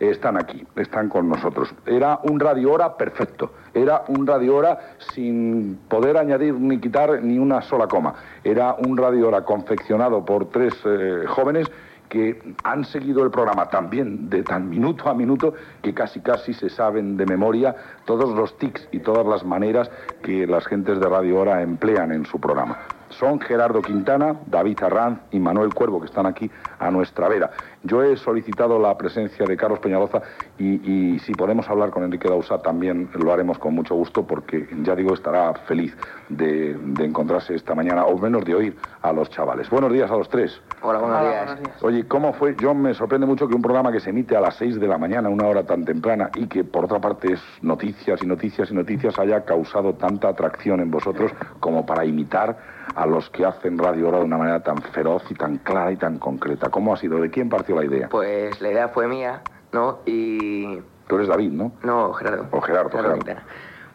están 0.00 0.36
aquí, 0.36 0.64
están 0.76 1.08
con 1.08 1.28
nosotros. 1.28 1.74
Era 1.86 2.20
un 2.24 2.38
radio 2.40 2.72
hora 2.72 2.96
perfecto, 2.96 3.52
era 3.74 4.04
un 4.08 4.26
radio 4.26 4.56
hora 4.56 4.78
sin 5.14 5.78
poder 5.88 6.16
añadir 6.16 6.54
ni 6.54 6.78
quitar 6.78 7.22
ni 7.22 7.38
una 7.38 7.62
sola 7.62 7.86
coma. 7.86 8.14
Era 8.44 8.74
un 8.74 8.96
radio 8.96 9.28
hora 9.28 9.44
confeccionado 9.44 10.24
por 10.24 10.50
tres 10.50 10.74
eh, 10.84 11.24
jóvenes 11.26 11.70
que 12.08 12.54
han 12.64 12.84
seguido 12.84 13.22
el 13.22 13.30
programa 13.30 13.68
también 13.68 14.28
de 14.30 14.42
tan 14.42 14.68
minuto 14.68 15.08
a 15.08 15.14
minuto 15.14 15.54
que 15.82 15.94
casi 15.94 16.20
casi 16.20 16.54
se 16.54 16.70
saben 16.70 17.16
de 17.16 17.26
memoria 17.26 17.74
todos 18.04 18.34
los 18.34 18.56
tics 18.58 18.88
y 18.92 19.00
todas 19.00 19.26
las 19.26 19.44
maneras 19.44 19.90
que 20.22 20.46
las 20.46 20.66
gentes 20.66 20.98
de 20.98 21.08
Radio 21.08 21.38
Hora 21.38 21.62
emplean 21.62 22.12
en 22.12 22.24
su 22.24 22.40
programa. 22.40 22.78
Son 23.10 23.40
Gerardo 23.40 23.80
Quintana, 23.80 24.36
David 24.46 24.82
Arranz 24.82 25.20
y 25.30 25.38
Manuel 25.38 25.72
Cuervo 25.74 26.00
que 26.00 26.06
están 26.06 26.26
aquí 26.26 26.50
a 26.78 26.90
nuestra 26.90 27.28
vera. 27.28 27.50
Yo 27.82 28.02
he 28.02 28.16
solicitado 28.16 28.78
la 28.78 28.96
presencia 28.96 29.46
de 29.46 29.56
Carlos 29.56 29.78
Peñaloza 29.78 30.22
y, 30.58 31.14
y 31.14 31.18
si 31.20 31.32
podemos 31.32 31.68
hablar 31.68 31.90
con 31.90 32.02
Enrique 32.02 32.28
Dausa 32.28 32.58
también 32.58 33.08
lo 33.14 33.32
haremos 33.32 33.58
con 33.58 33.74
mucho 33.74 33.94
gusto 33.94 34.26
porque 34.26 34.68
ya 34.82 34.96
digo 34.96 35.14
estará 35.14 35.54
feliz 35.66 35.96
de, 36.28 36.74
de 36.74 37.04
encontrarse 37.04 37.54
esta 37.54 37.74
mañana 37.74 38.04
o 38.06 38.18
menos 38.18 38.44
de 38.44 38.54
oír 38.54 38.76
a 39.02 39.12
los 39.12 39.30
chavales. 39.30 39.70
Buenos 39.70 39.92
días 39.92 40.10
a 40.10 40.16
los 40.16 40.28
tres. 40.28 40.60
Hola, 40.82 40.98
buenos 40.98 41.22
días. 41.22 41.82
Oye, 41.82 42.06
¿cómo 42.06 42.32
fue? 42.32 42.56
Yo 42.56 42.74
me 42.74 42.94
sorprende 42.94 43.26
mucho 43.26 43.48
que 43.48 43.54
un 43.54 43.62
programa 43.62 43.92
que 43.92 44.00
se 44.00 44.10
emite 44.10 44.36
a 44.36 44.40
las 44.40 44.56
6 44.56 44.80
de 44.80 44.86
la 44.86 44.98
mañana, 44.98 45.28
una 45.28 45.46
hora 45.46 45.64
tan 45.64 45.84
temprana, 45.84 46.30
y 46.34 46.46
que 46.46 46.64
por 46.64 46.84
otra 46.84 47.00
parte 47.00 47.32
es 47.32 47.40
noticias 47.62 48.22
y 48.22 48.26
noticias 48.26 48.70
y 48.70 48.74
noticias, 48.74 49.18
haya 49.18 49.44
causado 49.44 49.94
tanta 49.94 50.28
atracción 50.28 50.80
en 50.80 50.90
vosotros 50.90 51.32
como 51.60 51.86
para 51.86 52.04
imitar 52.04 52.58
a 52.94 53.06
los 53.06 53.28
que 53.30 53.44
hacen 53.44 53.78
Radio 53.78 54.08
Hora 54.08 54.18
de 54.18 54.24
una 54.24 54.38
manera 54.38 54.62
tan 54.62 54.78
feroz 54.78 55.22
y 55.30 55.34
tan 55.34 55.58
clara 55.58 55.92
y 55.92 55.96
tan 55.96 56.18
concreta. 56.18 56.70
¿Cómo 56.70 56.92
ha 56.92 56.96
sido? 56.96 57.20
¿De 57.20 57.30
quién 57.30 57.48
la 57.76 57.84
idea? 57.84 58.08
Pues 58.08 58.60
la 58.60 58.70
idea 58.70 58.88
fue 58.88 59.08
mía, 59.08 59.42
¿no? 59.72 60.00
Y... 60.06 60.80
Tú 61.06 61.16
eres 61.16 61.28
David, 61.28 61.52
¿no? 61.52 61.72
No, 61.82 62.12
Gerardo. 62.12 62.46
O 62.50 62.60
Gerardo. 62.60 62.90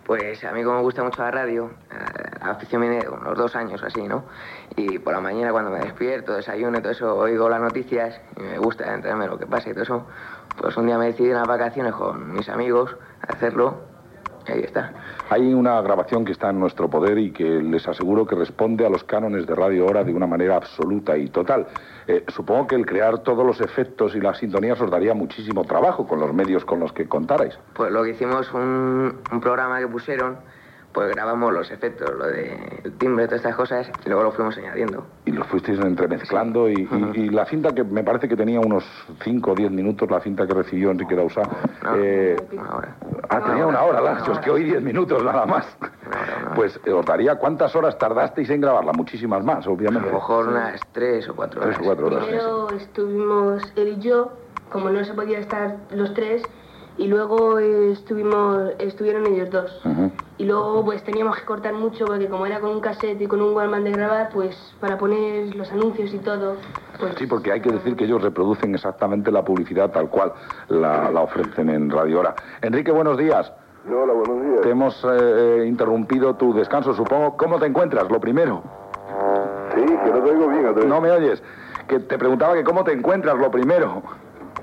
Pues 0.05 0.43
a 0.43 0.51
mí 0.51 0.63
como 0.63 0.77
me 0.77 0.81
gusta 0.81 1.03
mucho 1.03 1.21
la 1.21 1.31
radio, 1.31 1.71
eh, 1.91 2.37
la 2.41 2.51
afición 2.51 2.81
viene 2.81 3.07
unos 3.07 3.37
dos 3.37 3.55
años 3.55 3.81
así, 3.83 4.01
¿no? 4.01 4.25
Y 4.75 4.99
por 4.99 5.13
la 5.13 5.21
mañana 5.21 5.51
cuando 5.51 5.71
me 5.71 5.79
despierto, 5.79 6.33
desayuno 6.33 6.77
y 6.77 6.81
todo 6.81 6.91
eso, 6.91 7.15
oigo 7.15 7.47
las 7.47 7.61
noticias 7.61 8.19
y 8.35 8.41
me 8.41 8.57
gusta 8.57 8.93
enterarme 8.93 9.27
lo 9.27 9.37
que 9.37 9.45
pasa 9.45 9.69
y 9.69 9.73
todo 9.73 9.83
eso. 9.83 10.07
Pues 10.57 10.75
un 10.75 10.87
día 10.87 10.97
me 10.97 11.05
decidí 11.05 11.29
en 11.29 11.35
las 11.35 11.47
vacaciones 11.47 11.93
con 11.93 12.33
mis 12.33 12.49
amigos 12.49 12.97
a 13.25 13.33
hacerlo 13.33 13.92
ahí 14.51 14.61
está. 14.61 14.91
Hay 15.29 15.53
una 15.53 15.81
grabación 15.81 16.25
que 16.25 16.33
está 16.33 16.49
en 16.49 16.59
nuestro 16.59 16.89
poder 16.89 17.17
y 17.17 17.31
que 17.31 17.43
les 17.43 17.87
aseguro 17.87 18.25
que 18.25 18.35
responde 18.35 18.85
a 18.85 18.89
los 18.89 19.03
cánones 19.03 19.47
de 19.47 19.55
Radio 19.55 19.85
Hora 19.85 20.03
de 20.03 20.13
una 20.13 20.27
manera 20.27 20.57
absoluta 20.57 21.17
y 21.17 21.29
total. 21.29 21.67
Eh, 22.07 22.25
supongo 22.27 22.67
que 22.67 22.75
el 22.75 22.85
crear 22.85 23.19
todos 23.19 23.45
los 23.45 23.61
efectos 23.61 24.15
y 24.15 24.19
las 24.19 24.37
sintonías 24.39 24.79
os 24.81 24.91
daría 24.91 25.13
muchísimo 25.13 25.63
trabajo 25.63 26.05
con 26.05 26.19
los 26.19 26.33
medios 26.33 26.65
con 26.65 26.79
los 26.79 26.91
que 26.91 27.07
contarais. 27.07 27.57
Pues 27.73 27.91
lo 27.91 28.03
que 28.03 28.09
hicimos, 28.11 28.51
un, 28.53 29.19
un 29.31 29.39
programa 29.39 29.79
que 29.79 29.87
pusieron, 29.87 30.37
pues 30.93 31.09
grabamos 31.09 31.51
los 31.51 31.71
efectos, 31.71 32.13
lo 32.15 32.27
de 32.27 32.81
el 32.83 32.93
timbre, 32.97 33.25
todas 33.25 33.39
estas 33.41 33.55
cosas, 33.55 33.91
y 34.05 34.09
luego 34.09 34.23
lo 34.25 34.31
fuimos 34.31 34.55
añadiendo. 34.57 35.05
Y 35.25 35.31
los 35.31 35.47
fuisteis 35.47 35.79
entremezclando 35.79 36.69
y, 36.69 36.87
y- 37.15 37.19
y 37.19 37.29
la 37.29 37.45
cinta 37.45 37.73
que 37.73 37.83
me 37.83 38.03
parece 38.03 38.29
que 38.29 38.35
tenía 38.35 38.59
unos 38.59 38.83
5 39.23 39.51
o 39.51 39.55
10 39.55 39.71
minutos, 39.71 40.09
la 40.11 40.19
cinta 40.21 40.45
que 40.45 40.53
recibió 40.53 40.91
Enrique 40.91 41.15
Dausá. 41.15 41.41
eh, 41.95 42.47
ah, 43.29 43.41
tenía 43.43 43.65
una 43.65 43.81
hora, 43.83 44.01
Lacho, 44.01 44.33
es 44.33 44.39
que 44.39 44.51
hoy 44.51 44.63
10 44.65 44.81
minutos 44.83 45.23
nada 45.23 45.45
más. 45.45 45.65
Pues 46.55 46.79
eh, 46.85 46.91
os 46.91 47.05
daría 47.05 47.35
cuántas 47.35 47.75
horas 47.75 47.97
tardasteis 47.97 48.49
en 48.51 48.61
grabarla, 48.61 48.93
muchísimas 48.93 49.43
más, 49.43 49.65
obviamente. 49.67 50.07
A 50.09 50.11
lo 50.11 50.17
mejor 50.19 50.47
unas 50.47 50.85
tres 50.91 51.27
o 51.29 51.35
cuatro 51.35 51.61
Tres 51.61 51.75
horas. 51.77 51.81
o 51.81 51.85
cuatro 51.85 52.05
horas. 52.07 52.25
Primero 52.25 52.69
estuvimos 52.71 53.73
él 53.75 53.95
y 53.97 53.99
yo, 53.99 54.31
como 54.71 54.89
no 54.89 55.03
se 55.03 55.13
podía 55.13 55.39
estar 55.39 55.77
los 55.91 56.13
tres, 56.13 56.43
y 56.97 57.07
luego 57.07 57.57
eh, 57.57 57.91
estuvimos, 57.91 58.69
estuvieron 58.77 59.25
ellos 59.25 59.49
dos. 59.49 59.81
Y 60.43 60.45
luego 60.45 60.83
pues 60.83 61.01
teníamos 61.05 61.37
que 61.37 61.45
cortar 61.45 61.73
mucho 61.73 62.03
porque 62.03 62.27
como 62.27 62.45
era 62.45 62.59
con 62.59 62.71
un 62.71 62.81
cassette 62.81 63.21
y 63.21 63.27
con 63.27 63.41
un 63.41 63.55
Walkman 63.55 63.85
de 63.85 63.91
grabar, 63.93 64.27
pues 64.33 64.75
para 64.81 64.97
poner 64.97 65.55
los 65.55 65.71
anuncios 65.71 66.13
y 66.13 66.17
todo, 66.17 66.57
pues 66.99 67.15
Sí, 67.17 67.27
porque 67.27 67.53
hay 67.53 67.61
que 67.61 67.71
decir 67.71 67.95
que 67.95 68.03
ellos 68.03 68.21
reproducen 68.21 68.75
exactamente 68.75 69.31
la 69.31 69.45
publicidad 69.45 69.89
tal 69.91 70.09
cual 70.09 70.33
la, 70.67 71.09
la 71.11 71.21
ofrecen 71.21 71.69
en 71.69 71.89
Radio 71.89 72.19
Hora. 72.19 72.35
Enrique, 72.61 72.91
buenos 72.91 73.17
días. 73.17 73.53
Hola, 73.87 74.11
buenos 74.11 74.43
días. 74.43 74.61
Te 74.63 74.69
hemos 74.71 75.07
eh, 75.09 75.63
interrumpido 75.65 76.35
tu 76.35 76.53
descanso, 76.53 76.93
supongo. 76.93 77.37
¿Cómo 77.37 77.57
te 77.57 77.67
encuentras? 77.67 78.11
Lo 78.11 78.19
primero. 78.19 78.63
Sí, 79.75 79.85
que 79.85 80.11
no 80.11 80.23
te 80.25 80.29
oigo 80.29 80.49
bien. 80.49 80.89
No 80.89 80.99
me 80.99 81.09
oyes. 81.09 81.41
Que 81.87 82.01
te 82.01 82.17
preguntaba 82.17 82.53
que 82.55 82.65
cómo 82.65 82.83
te 82.83 82.91
encuentras, 82.91 83.37
lo 83.37 83.49
primero. 83.49 84.03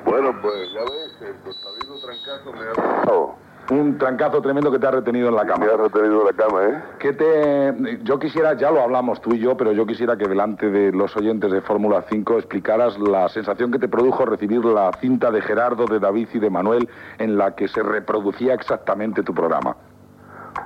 Bueno, 0.04 0.34
pues 0.42 0.75
ya 0.75 0.80
ves, 0.80 1.16
el 1.22 2.00
trancazo 2.02 2.52
me 2.52 2.60
ha 2.60 3.04
dado. 3.06 3.50
Un 3.70 3.98
trancazo 3.98 4.42
tremendo 4.42 4.72
que 4.72 4.80
te 4.80 4.86
ha 4.88 4.90
retenido 4.90 5.28
en 5.28 5.36
la 5.36 5.46
cama. 5.46 5.64
Me 5.64 5.72
ha 5.72 5.76
retenido 5.76 6.24
la 6.24 6.32
cama, 6.32 6.64
¿eh? 6.64 6.82
Que 6.98 7.12
te... 7.12 7.98
Yo 8.02 8.18
quisiera, 8.18 8.54
ya 8.54 8.72
lo 8.72 8.80
hablamos 8.82 9.20
tú 9.20 9.32
y 9.32 9.38
yo, 9.38 9.56
pero 9.56 9.70
yo 9.70 9.86
quisiera 9.86 10.16
que 10.16 10.26
delante 10.26 10.70
de 10.70 10.90
los 10.90 11.16
oyentes 11.16 11.52
de 11.52 11.60
Fórmula 11.60 12.04
5 12.10 12.34
explicaras 12.38 12.98
la 12.98 13.28
sensación 13.28 13.70
que 13.70 13.78
te 13.78 13.86
produjo 13.86 14.26
recibir 14.26 14.64
la 14.64 14.90
cinta 15.00 15.30
de 15.30 15.40
Gerardo, 15.40 15.84
de 15.84 16.00
David 16.00 16.28
y 16.34 16.40
de 16.40 16.50
Manuel 16.50 16.88
en 17.18 17.38
la 17.38 17.54
que 17.54 17.68
se 17.68 17.80
reproducía 17.84 18.54
exactamente 18.54 19.22
tu 19.22 19.32
programa. 19.32 19.76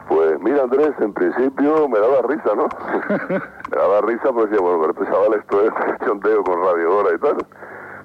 Pues 0.09 0.41
mira, 0.41 0.63
Andrés, 0.63 0.93
en 0.99 1.13
principio 1.13 1.87
me 1.89 1.99
daba 1.99 2.23
risa, 2.23 2.55
¿no? 2.57 2.69
me 3.71 3.77
daba 3.77 4.01
risa 4.01 4.33
porque 4.33 4.51
decía, 4.51 4.63
bueno, 4.63 4.81
pero 4.81 4.93
este 4.93 5.13
chaval 5.13 5.35
esto 5.35 5.61
es 5.61 5.73
chonteo 6.07 6.43
con 6.43 6.59
Radio 6.63 6.97
Hora 6.97 7.15
y 7.15 7.19
tal. 7.19 7.37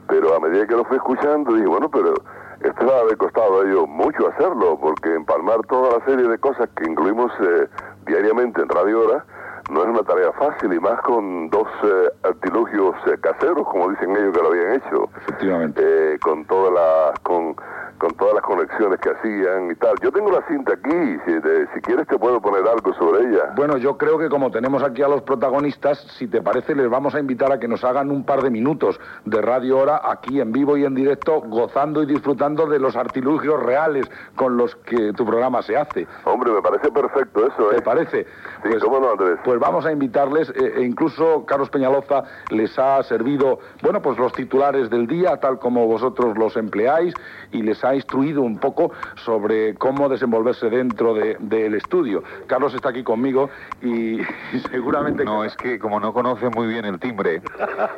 Pero 0.10 0.36
a 0.36 0.39
medida 0.41 0.68
que 0.68 0.75
lo 0.75 0.84
fui 0.84 0.98
escuchando, 0.98 1.53
dije, 1.53 1.68
bueno, 1.68 1.89
pero 1.89 2.15
esto 2.62 2.86
va 2.86 2.98
a 2.98 3.01
haber 3.01 3.18
costado 3.18 3.62
a 3.62 3.66
ellos 3.66 3.88
mucho 3.88 4.28
hacerlo, 4.30 4.78
porque 4.80 5.13
empalmar 5.13 5.62
toda 5.68 5.98
la 5.98 6.06
serie 6.06 6.28
de 6.28 6.38
cosas 6.38 6.70
que 6.75 6.89
incluimos 6.89 7.32
eh, 7.42 7.68
diariamente 8.06 8.62
en 8.62 8.70
Radio 8.70 9.01
Hora 9.01 9.25
no 9.72 9.84
es 9.84 9.88
una 9.88 10.01
tarea 10.04 10.32
fácil, 10.34 10.74
y 10.74 10.80
más 10.80 11.00
con 11.01 11.50
dos 11.50 11.68
eh, 11.84 12.10
artilugios 12.24 12.96
eh, 13.06 13.18
caseros, 13.22 13.68
como 13.68 13.89
dicen 13.89 14.16
ellos 14.16 14.36
que 14.36 14.42
lo 14.42 14.48
habían 14.48 14.74
hecho. 14.74 15.10
Efectivamente. 15.18 15.82
Eh, 15.84 16.20
con 16.20 16.46
todas 16.46 16.74
las... 16.74 17.20
con 17.20 17.56
con 18.00 18.12
todas 18.15 18.34
las 18.36 18.44
conexiones 18.44 19.00
que 19.00 19.10
hacían 19.12 19.72
y 19.72 19.75
tal. 19.75 19.94
Yo 20.01 20.12
tengo 20.12 20.32
la 20.32 20.41
cinta 20.48 20.74
aquí, 20.74 21.18
si, 21.25 21.39
te- 21.41 21.68
si 21.74 21.82
quieres 21.82 22.08
te 22.08 22.18
puedo 22.18 22.41
poner 22.41 22.68
algo 22.68 22.94
sobre 22.94 23.27
ella. 23.29 23.53
Bueno, 23.56 23.77
yo 23.77 23.98
creo 23.98 24.18
que 24.18 24.29
como 24.29 24.50
tenemos 24.51 24.82
aquí 24.82 25.03
a 25.03 25.08
los 25.08 25.22
protagonistas, 25.22 26.00
si 26.18 26.27
te 26.27 26.41
parece, 26.41 26.74
les 26.75 26.89
vamos 26.89 27.13
a 27.13 27.20
invitar 27.20 27.51
a 27.51 27.60
que 27.60 27.68
nos 27.68 27.84
hagan 27.84 28.10
un 28.10 28.24
par 28.25 28.41
de 28.41 28.50
minutos 28.50 29.00
de 29.25 29.41
Radio 29.41 29.77
Hora 29.77 30.01
aquí 30.03 30.39
en 30.41 30.51
vivo 30.51 30.77
y 30.77 30.86
en 30.86 30.96
directo, 30.96 31.41
gozando 31.41 32.01
y 32.01 32.06
disfrutando 32.06 32.65
de 32.68 32.79
los 32.79 32.96
artilugios 32.96 33.62
reales 33.62 34.10
con 34.36 34.58
los 34.58 34.75
que 34.77 35.13
tu 35.13 35.25
programa 35.25 35.62
se 35.62 35.75
hace. 35.77 36.08
Hombre, 36.25 36.51
me 36.51 36.62
parece 36.62 36.89
perfecto 36.91 37.46
eso, 37.48 37.72
¿eh? 37.72 37.75
¿Te 37.75 37.82
parece? 37.82 38.25
Sí, 38.63 38.70
cómo 38.82 39.00
no, 39.00 39.12
Andrés. 39.12 39.39
Pues 39.44 39.60
vamos 39.60 39.86
a 39.86 39.91
invitarles, 39.91 40.50
eh, 40.51 40.74
e 40.77 40.84
incluso 40.84 41.46
Carlos 41.46 41.70
Peñaloza 41.70 42.24
les 42.50 42.77
ha 42.79 43.03
servido, 43.03 43.60
bueno, 43.84 44.01
pues 44.01 44.18
los 44.18 44.32
titulares 44.34 44.89
del 44.89 45.06
día, 45.06 45.38
tal 45.38 45.60
como 45.60 45.86
vosotros 45.86 46.38
los 46.38 46.56
empleáis, 46.56 47.13
y 47.51 47.62
les 47.62 47.84
ha 47.84 47.88
instruido 47.96 48.41
un 48.41 48.58
poco 48.60 48.91
sobre 49.15 49.75
cómo 49.75 50.10
desenvolverse 50.10 50.69
dentro 50.69 51.13
de- 51.13 51.38
del 51.39 51.75
estudio. 51.75 52.24
Carlos 52.48 52.74
está 52.74 52.89
aquí 52.89 53.03
conmigo 53.03 53.50
y, 53.81 54.22
y 54.22 54.60
seguramente... 54.72 55.24
No, 55.25 55.43
es 55.43 55.55
que 55.55 55.79
como 55.79 56.00
no 56.00 56.13
conoce 56.13 56.50
muy 56.50 56.67
bien 56.67 56.86
el 56.86 57.00
timbre, 57.00 57.41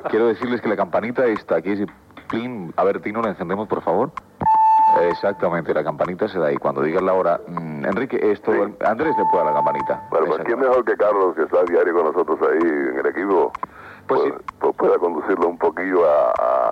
quiero 0.10 0.27
decirles 0.27 0.62
que 0.62 0.69
la 0.69 0.75
campanita 0.75 1.25
está 1.25 1.55
aquí. 1.57 1.75
Si, 1.77 1.86
plin, 2.29 2.74
a 2.77 2.83
ver, 2.83 3.01
Tino, 3.01 3.21
¿la 3.21 3.29
encendemos, 3.29 3.67
por 3.67 3.81
favor? 3.81 4.12
Exactamente, 5.10 5.74
la 5.74 5.83
campanita 5.83 6.27
se 6.27 6.38
da 6.39 6.48
ahí. 6.48 6.57
Cuando 6.57 6.81
digas 6.81 7.01
la 7.03 7.13
hora... 7.13 7.39
mm, 7.48 7.86
Enrique, 7.86 8.19
esto... 8.31 8.51
Andrés 8.86 9.15
le 9.17 9.25
puede 9.25 9.43
a 9.43 9.45
la 9.48 9.53
campanita. 9.53 10.01
Bueno, 10.10 10.25
pues 10.27 10.41
quién 10.45 10.60
mejor 10.60 10.83
que 10.83 10.95
Carlos, 10.98 11.36
que 11.36 11.43
está 11.43 11.60
a 11.60 11.63
diario 11.63 11.93
con 11.93 12.05
nosotros 12.05 12.39
ahí 12.41 12.67
en 12.67 13.00
el 13.00 13.05
equipo, 13.05 13.51
pues, 14.07 14.33
pues 14.60 14.75
pueda 14.75 14.98
conducirlo 14.98 15.48
un 15.48 15.57
poquillo 15.57 16.05
a, 16.05 16.31
a, 16.31 16.71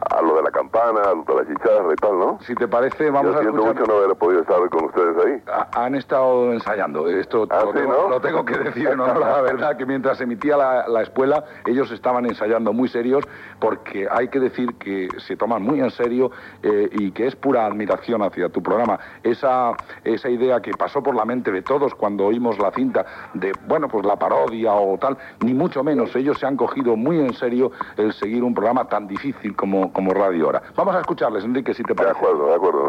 a 0.00 0.22
lo 0.22 0.36
de 0.36 0.42
la 0.42 0.50
campana, 0.50 1.00
a 1.02 1.14
lo 1.14 1.22
de 1.24 1.34
la 1.34 1.46
chicharra 1.46 1.92
y 1.92 1.96
tal, 1.96 2.18
¿no? 2.18 2.38
Si 2.42 2.54
te 2.54 2.68
parece, 2.68 3.10
vamos 3.10 3.32
Yo 3.32 3.38
a 3.38 3.42
escuchar... 3.42 3.74
mucho 3.74 3.84
no 3.86 3.98
haber 3.98 4.16
podido 4.16 4.40
estar 4.42 4.68
con 4.70 4.84
ustedes 4.84 5.16
ahí. 5.26 5.42
Ha- 5.52 5.84
Han 5.84 5.94
estado 5.94 6.52
ensayando, 6.52 7.08
esto 7.08 7.46
Ah, 7.50 7.62
lo, 7.64 7.72
sí, 7.72 7.78
tengo, 7.78 7.92
¿no? 7.92 8.08
lo 8.08 8.20
tengo 8.20 8.44
que 8.44 8.58
decir 8.58 8.88
en 8.88 9.00
honor 9.00 9.22
a 9.22 9.30
la 9.36 9.40
verdad, 9.42 9.76
que 9.76 9.86
mientras 9.86 10.20
emitía 10.20 10.56
la, 10.56 10.88
la 10.88 11.02
escuela, 11.02 11.44
ellos 11.66 11.90
estaban 11.90 12.26
ensayando 12.26 12.72
muy 12.72 12.88
serios, 12.88 13.24
porque 13.60 14.06
hay 14.10 14.28
que 14.28 14.40
decir 14.40 14.74
que 14.76 15.08
se 15.18 15.36
toman 15.36 15.62
muy 15.62 15.80
en 15.80 15.90
serio 15.90 16.30
eh, 16.62 16.88
y 16.92 17.10
que 17.12 17.26
es 17.26 17.36
pura 17.36 17.66
admiración 17.66 18.22
hacia 18.22 18.48
tu 18.48 18.62
programa. 18.62 18.98
Esa, 19.22 19.72
esa 20.04 20.28
idea 20.28 20.60
que 20.60 20.72
pasó 20.72 21.02
por 21.02 21.14
la 21.14 21.24
mente 21.24 21.50
de 21.50 21.62
todos 21.62 21.94
cuando 21.94 22.24
oímos 22.26 22.58
la 22.58 22.70
cinta 22.70 23.04
de, 23.34 23.52
bueno, 23.66 23.88
pues 23.88 24.04
la 24.06 24.16
parodia 24.16 24.72
o 24.74 24.96
tal, 24.98 25.16
ni 25.44 25.54
mucho 25.54 25.82
menos, 25.82 26.14
ellos 26.16 26.38
se 26.38 26.46
han 26.46 26.56
cogido 26.56 26.96
muy 26.96 27.18
en 27.18 27.34
serio 27.34 27.72
el 27.96 28.12
seguir 28.12 28.44
un 28.44 28.54
programa 28.54 28.86
tan 28.88 29.06
difícil 29.06 29.54
como, 29.56 29.87
como 29.92 30.12
Radio 30.12 30.48
Hora. 30.48 30.62
Vamos 30.76 30.94
a 30.94 31.00
escucharles, 31.00 31.44
Enrique, 31.44 31.74
si 31.74 31.82
te 31.82 31.94
parece. 31.94 32.14
De 32.14 32.20
acuerdo, 32.20 32.46
de 32.48 32.54
acuerdo. 32.54 32.88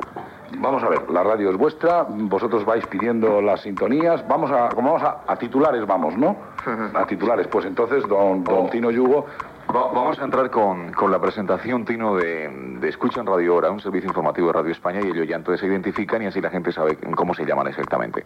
Vamos 0.57 0.83
a 0.83 0.89
ver, 0.89 1.09
la 1.11 1.23
radio 1.23 1.49
es 1.51 1.57
vuestra, 1.57 2.05
vosotros 2.09 2.65
vais 2.65 2.85
pidiendo 2.87 3.41
las 3.41 3.61
sintonías, 3.61 4.27
vamos 4.27 4.51
a, 4.51 4.69
como 4.69 4.93
vamos 4.93 5.03
a, 5.07 5.31
a 5.31 5.35
titulares 5.37 5.85
vamos, 5.85 6.17
¿no? 6.17 6.35
A 6.93 7.05
titulares, 7.05 7.47
pues 7.47 7.65
entonces, 7.65 8.05
don, 8.07 8.43
don 8.43 8.69
Tino 8.69 8.91
Yugo, 8.91 9.25
Va- 9.69 9.91
vamos 9.93 10.19
a 10.19 10.23
entrar 10.23 10.49
con, 10.49 10.91
con 10.93 11.11
la 11.11 11.19
presentación, 11.19 11.85
Tino, 11.85 12.15
de, 12.15 12.49
de 12.79 12.89
Escucha 12.89 13.21
en 13.21 13.27
Radio 13.27 13.55
Hora, 13.55 13.69
un 13.69 13.79
servicio 13.79 14.07
informativo 14.07 14.47
de 14.47 14.53
Radio 14.53 14.71
España, 14.71 14.99
y 15.01 15.07
ellos 15.09 15.27
ya 15.27 15.35
entonces 15.35 15.61
se 15.61 15.67
identifican 15.67 16.23
y 16.23 16.25
así 16.25 16.41
la 16.41 16.49
gente 16.49 16.71
sabe 16.71 16.97
cómo 17.15 17.33
se 17.35 17.45
llaman 17.45 17.67
exactamente. 17.67 18.25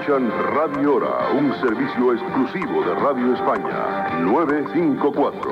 Escuchan 0.00 0.32
Radio 0.54 0.94
Hora, 0.96 1.28
un 1.34 1.52
servicio 1.60 2.14
exclusivo 2.14 2.82
de 2.82 2.94
Radio 2.94 3.34
España. 3.34 4.08
954. 4.20 5.50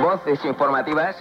Voces 0.00 0.44
informativas. 0.44 1.16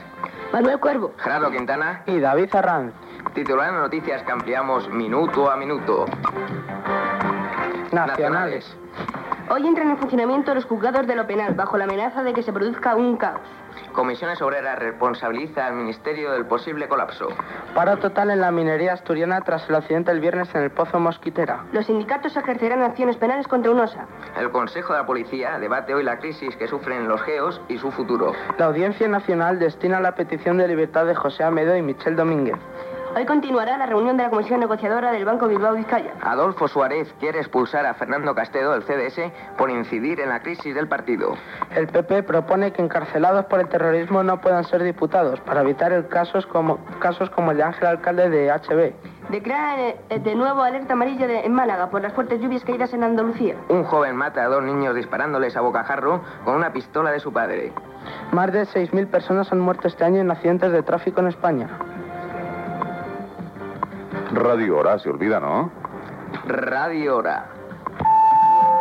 Manuel 0.51 0.79
Cuervo. 0.79 1.11
Gerardo 1.17 1.49
Quintana. 1.49 2.03
Y 2.05 2.19
David 2.19 2.55
Arranz. 2.55 2.93
Titular 3.33 3.73
de 3.73 3.79
noticias 3.79 4.21
que 4.21 4.31
ampliamos 4.31 4.87
minuto 4.89 5.49
a 5.49 5.55
minuto. 5.55 6.05
Nacionales. 7.91 8.77
Hoy 9.49 9.65
entran 9.65 9.89
en 9.89 9.97
funcionamiento 9.97 10.53
los 10.53 10.65
juzgados 10.65 11.07
de 11.07 11.15
lo 11.15 11.25
penal 11.25 11.55
bajo 11.55 11.79
la 11.79 11.85
amenaza 11.85 12.21
de 12.21 12.33
que 12.33 12.43
se 12.43 12.53
produzca 12.53 12.95
un 12.95 13.17
caos. 13.17 13.41
Comisiones 13.93 14.41
Obreras 14.41 14.79
responsabiliza 14.79 15.67
al 15.67 15.75
Ministerio 15.75 16.31
del 16.31 16.45
posible 16.45 16.87
colapso. 16.87 17.27
Paro 17.75 17.97
total 17.97 18.31
en 18.31 18.41
la 18.41 18.51
minería 18.51 18.93
asturiana 18.93 19.39
tras 19.41 19.69
el 19.69 19.75
accidente 19.75 20.11
el 20.11 20.19
viernes 20.19 20.53
en 20.55 20.63
el 20.63 20.71
Pozo 20.71 20.99
Mosquitera. 20.99 21.63
Los 21.71 21.85
sindicatos 21.85 22.35
ejercerán 22.35 22.81
acciones 22.81 23.17
penales 23.17 23.47
contra 23.47 23.71
UNOSA. 23.71 24.07
El 24.37 24.49
Consejo 24.51 24.93
de 24.93 24.99
la 24.99 25.05
Policía 25.05 25.59
debate 25.59 25.93
hoy 25.93 26.03
la 26.03 26.17
crisis 26.17 26.55
que 26.55 26.67
sufren 26.67 27.07
los 27.07 27.21
geos 27.21 27.61
y 27.69 27.77
su 27.77 27.91
futuro. 27.91 28.33
La 28.57 28.65
Audiencia 28.65 29.07
Nacional 29.07 29.59
destina 29.59 29.99
la 29.99 30.15
petición 30.15 30.57
de 30.57 30.67
libertad 30.67 31.05
de 31.05 31.15
José 31.15 31.43
Amedo 31.43 31.75
y 31.77 31.81
Michel 31.81 32.15
Domínguez. 32.15 32.57
Hoy 33.15 33.25
continuará 33.25 33.77
la 33.77 33.85
reunión 33.85 34.17
de 34.17 34.23
la 34.23 34.29
Comisión 34.31 34.59
Negociadora 34.59 35.11
del 35.11 35.23
Banco 35.23 35.47
Bilbao 35.47 35.75
Vizcaya. 35.75 36.13
Adolfo 36.21 36.67
Suárez 36.67 37.13
quiere 37.19 37.39
expulsar 37.39 37.85
a 37.85 37.93
Fernando 37.93 38.33
Castedo 38.33 38.71
del 38.71 38.83
CDS 38.83 39.31
por 39.55 39.69
incidir 39.69 40.19
en 40.19 40.29
la 40.29 40.41
crisis 40.41 40.73
del 40.73 40.87
partido. 40.87 41.35
El 41.75 41.87
PP 41.87 42.23
propone 42.23 42.71
que 42.73 42.81
encarcelados 42.81 43.45
por 43.45 43.59
el 43.59 43.67
terrorismo 43.69 44.23
no 44.23 44.41
puedan 44.41 44.63
ser 44.63 44.81
diputados 44.81 45.39
para 45.41 45.61
evitar 45.61 45.91
el 45.93 46.07
casos 46.07 46.47
como, 46.47 46.79
casos 46.99 47.29
como 47.29 47.51
el 47.51 47.57
de 47.57 47.63
Ángel 47.63 47.87
Alcalde 47.87 48.29
de 48.29 48.51
HB. 48.51 48.93
Declaran 49.29 49.79
eh, 49.79 50.19
de 50.19 50.35
nuevo 50.35 50.63
alerta 50.63 50.93
amarilla 50.93 51.27
de- 51.27 51.41
en 51.45 51.53
Málaga 51.53 51.91
por 51.91 52.01
las 52.01 52.13
fuertes 52.13 52.41
lluvias 52.41 52.63
caídas 52.63 52.93
en 52.93 53.03
Andalucía. 53.03 53.55
Un 53.69 53.83
joven 53.83 54.15
mata 54.15 54.41
a 54.43 54.47
dos 54.47 54.63
niños 54.63 54.95
disparándoles 54.95 55.55
a 55.55 55.61
bocajarro 55.61 56.21
con 56.43 56.55
una 56.55 56.73
pistola 56.73 57.11
de 57.11 57.19
su 57.19 57.31
padre. 57.31 57.71
Más 58.31 58.51
de 58.51 58.63
6.000 58.65 59.07
personas 59.07 59.51
han 59.51 59.59
muerto 59.59 59.87
este 59.87 60.03
año 60.03 60.19
en 60.19 60.31
accidentes 60.31 60.71
de 60.71 60.81
tráfico 60.81 61.21
en 61.21 61.27
España. 61.27 61.69
Radio 64.33 64.77
Hora, 64.77 64.97
se 64.99 65.09
olvida, 65.09 65.39
¿no? 65.39 65.71
Radio 66.47 67.17
Hora. 67.17 67.45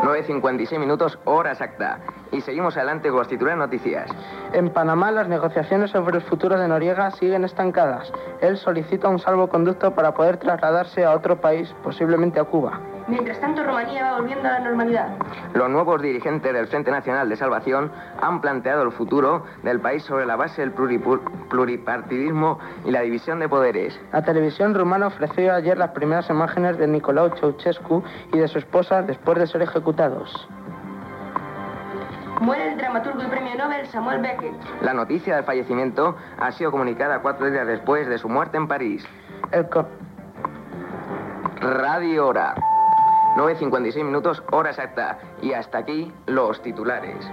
9.56 0.02 0.80
minutos, 0.80 1.18
hora 1.24 1.52
exacta. 1.52 2.00
Y 2.32 2.40
seguimos 2.40 2.76
adelante 2.76 3.08
con 3.10 3.18
las 3.18 3.28
titulares 3.28 3.58
noticias. 3.58 4.10
En 4.52 4.70
Panamá 4.70 5.12
las 5.12 5.28
negociaciones 5.28 5.90
sobre 5.90 6.16
el 6.16 6.22
futuro 6.24 6.58
de 6.58 6.66
Noriega 6.66 7.10
siguen 7.12 7.44
estancadas. 7.44 8.10
Él 8.40 8.56
solicita 8.56 9.08
un 9.08 9.20
salvoconducto 9.20 9.94
para 9.94 10.14
poder 10.14 10.38
trasladarse 10.38 11.04
a 11.04 11.14
otro 11.14 11.40
país, 11.40 11.72
posiblemente 11.84 12.40
a 12.40 12.44
Cuba. 12.44 12.80
Mientras 13.08 13.40
tanto, 13.40 13.64
Rumanía 13.64 14.12
va 14.12 14.18
volviendo 14.18 14.48
a 14.48 14.52
la 14.52 14.60
normalidad. 14.60 15.08
Los 15.54 15.68
nuevos 15.68 16.00
dirigentes 16.00 16.52
del 16.52 16.66
Frente 16.68 16.90
Nacional 16.90 17.28
de 17.28 17.36
Salvación 17.36 17.90
han 18.20 18.40
planteado 18.40 18.82
el 18.84 18.92
futuro 18.92 19.44
del 19.62 19.80
país 19.80 20.02
sobre 20.04 20.24
la 20.24 20.36
base 20.36 20.62
del 20.62 20.72
pluripartidismo 20.72 22.58
y 22.84 22.90
la 22.92 23.00
división 23.00 23.40
de 23.40 23.48
poderes. 23.48 23.98
La 24.12 24.22
televisión 24.22 24.74
rumana 24.74 25.08
ofreció 25.08 25.52
ayer 25.54 25.76
las 25.78 25.90
primeras 25.90 26.30
imágenes 26.30 26.78
de 26.78 26.86
Nicolau 26.86 27.30
Ceausescu 27.36 28.02
y 28.32 28.38
de 28.38 28.48
su 28.48 28.58
esposa 28.58 29.02
después 29.02 29.36
de 29.38 29.46
ser 29.46 29.62
ejecutados. 29.62 30.48
Muere 32.40 32.72
el 32.72 32.78
dramaturgo 32.78 33.22
y 33.22 33.26
premio 33.26 33.54
Nobel 33.56 33.86
Samuel 33.88 34.20
Beckett. 34.20 34.54
La 34.82 34.94
noticia 34.94 35.36
del 35.36 35.44
fallecimiento 35.44 36.16
ha 36.40 36.50
sido 36.52 36.70
comunicada 36.70 37.20
cuatro 37.20 37.50
días 37.50 37.66
después 37.66 38.08
de 38.08 38.18
su 38.18 38.28
muerte 38.28 38.56
en 38.56 38.66
París. 38.68 39.04
El 39.52 39.68
co- 39.68 39.86
Radio 41.60 42.26
Hora. 42.26 42.54
9.56 43.36 44.04
minutos, 44.04 44.42
hora 44.50 44.70
exacta. 44.70 45.18
Y 45.40 45.52
hasta 45.52 45.78
aquí 45.78 46.12
los 46.26 46.60
titulares. 46.62 47.26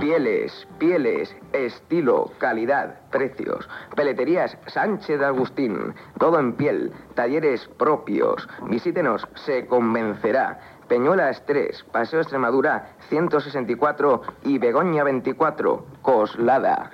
Pieles, 0.00 0.66
pieles, 0.78 1.36
estilo, 1.52 2.30
calidad, 2.38 3.00
precios. 3.10 3.68
Peleterías 3.94 4.56
Sánchez 4.66 5.18
de 5.18 5.26
Agustín, 5.26 5.94
todo 6.18 6.38
en 6.38 6.54
piel, 6.54 6.92
talleres 7.14 7.68
propios. 7.76 8.48
Visítenos, 8.68 9.26
se 9.34 9.66
convencerá. 9.66 10.58
Peñuelas 10.88 11.42
3, 11.46 11.84
Paseo 11.90 12.20
Extremadura 12.20 12.92
164 13.08 14.22
y 14.44 14.58
Begoña 14.58 15.02
24, 15.02 15.84
Coslada. 16.06 16.88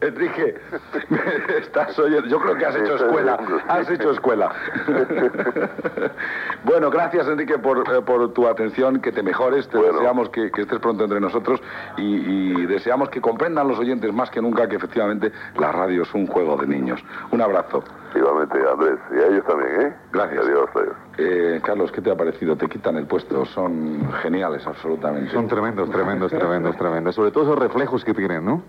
Enrique, 0.00 0.56
estás 1.60 1.96
oyendo. 2.00 2.26
Yo 2.26 2.40
creo 2.40 2.56
que 2.56 2.66
has 2.66 2.74
hecho 2.74 2.96
escuela. 2.96 3.38
Has 3.68 3.88
hecho 3.88 4.10
escuela. 4.10 4.50
bueno, 6.64 6.90
gracias, 6.90 7.28
Enrique, 7.28 7.58
por, 7.58 7.78
eh, 7.78 8.02
por 8.02 8.32
tu 8.34 8.48
atención. 8.48 9.00
Que 9.00 9.12
te 9.12 9.22
mejores. 9.22 9.68
Te 9.68 9.78
deseamos 9.78 10.30
que, 10.30 10.50
que 10.50 10.62
estés 10.62 10.80
pronto 10.80 11.04
entre 11.04 11.20
nosotros 11.20 11.62
y, 11.96 12.02
y 12.02 12.66
deseamos 12.66 13.08
que 13.10 13.20
comprendan 13.20 13.68
los 13.68 13.78
oyentes 13.78 14.12
más 14.12 14.30
que 14.30 14.42
nunca 14.42 14.68
que 14.68 14.74
efectivamente 14.74 15.30
la 15.56 15.70
radio 15.70 16.02
es 16.02 16.12
un 16.12 16.26
juego 16.26 16.56
de 16.56 16.66
niños. 16.66 17.00
Un 17.30 17.40
abrazo. 17.40 17.84
Igualmente, 18.16 18.58
Andrés. 18.68 18.98
Y 19.12 19.18
a 19.18 19.26
ellos 19.28 19.44
también, 19.46 19.80
¿eh? 19.80 19.96
Gracias. 20.12 20.44
Adiós, 20.44 20.70
adiós. 20.74 20.96
Eh, 21.18 21.60
Carlos, 21.62 21.92
¿qué 21.92 22.00
te 22.00 22.10
ha 22.10 22.16
parecido? 22.16 22.56
Te 22.56 22.68
quitan 22.68 22.96
el 22.96 23.06
puesto. 23.06 23.44
Son 23.46 24.10
geniales, 24.22 24.66
absolutamente. 24.66 25.30
Son 25.32 25.46
tremendos, 25.46 25.90
tremendos, 25.90 26.30
tremendos, 26.32 26.76
tremendos. 26.76 27.14
Sobre 27.14 27.30
todo 27.30 27.44
esos 27.44 27.58
reflejos 27.58 28.04
que 28.04 28.07
tienen, 28.14 28.44
¿no? 28.44 28.62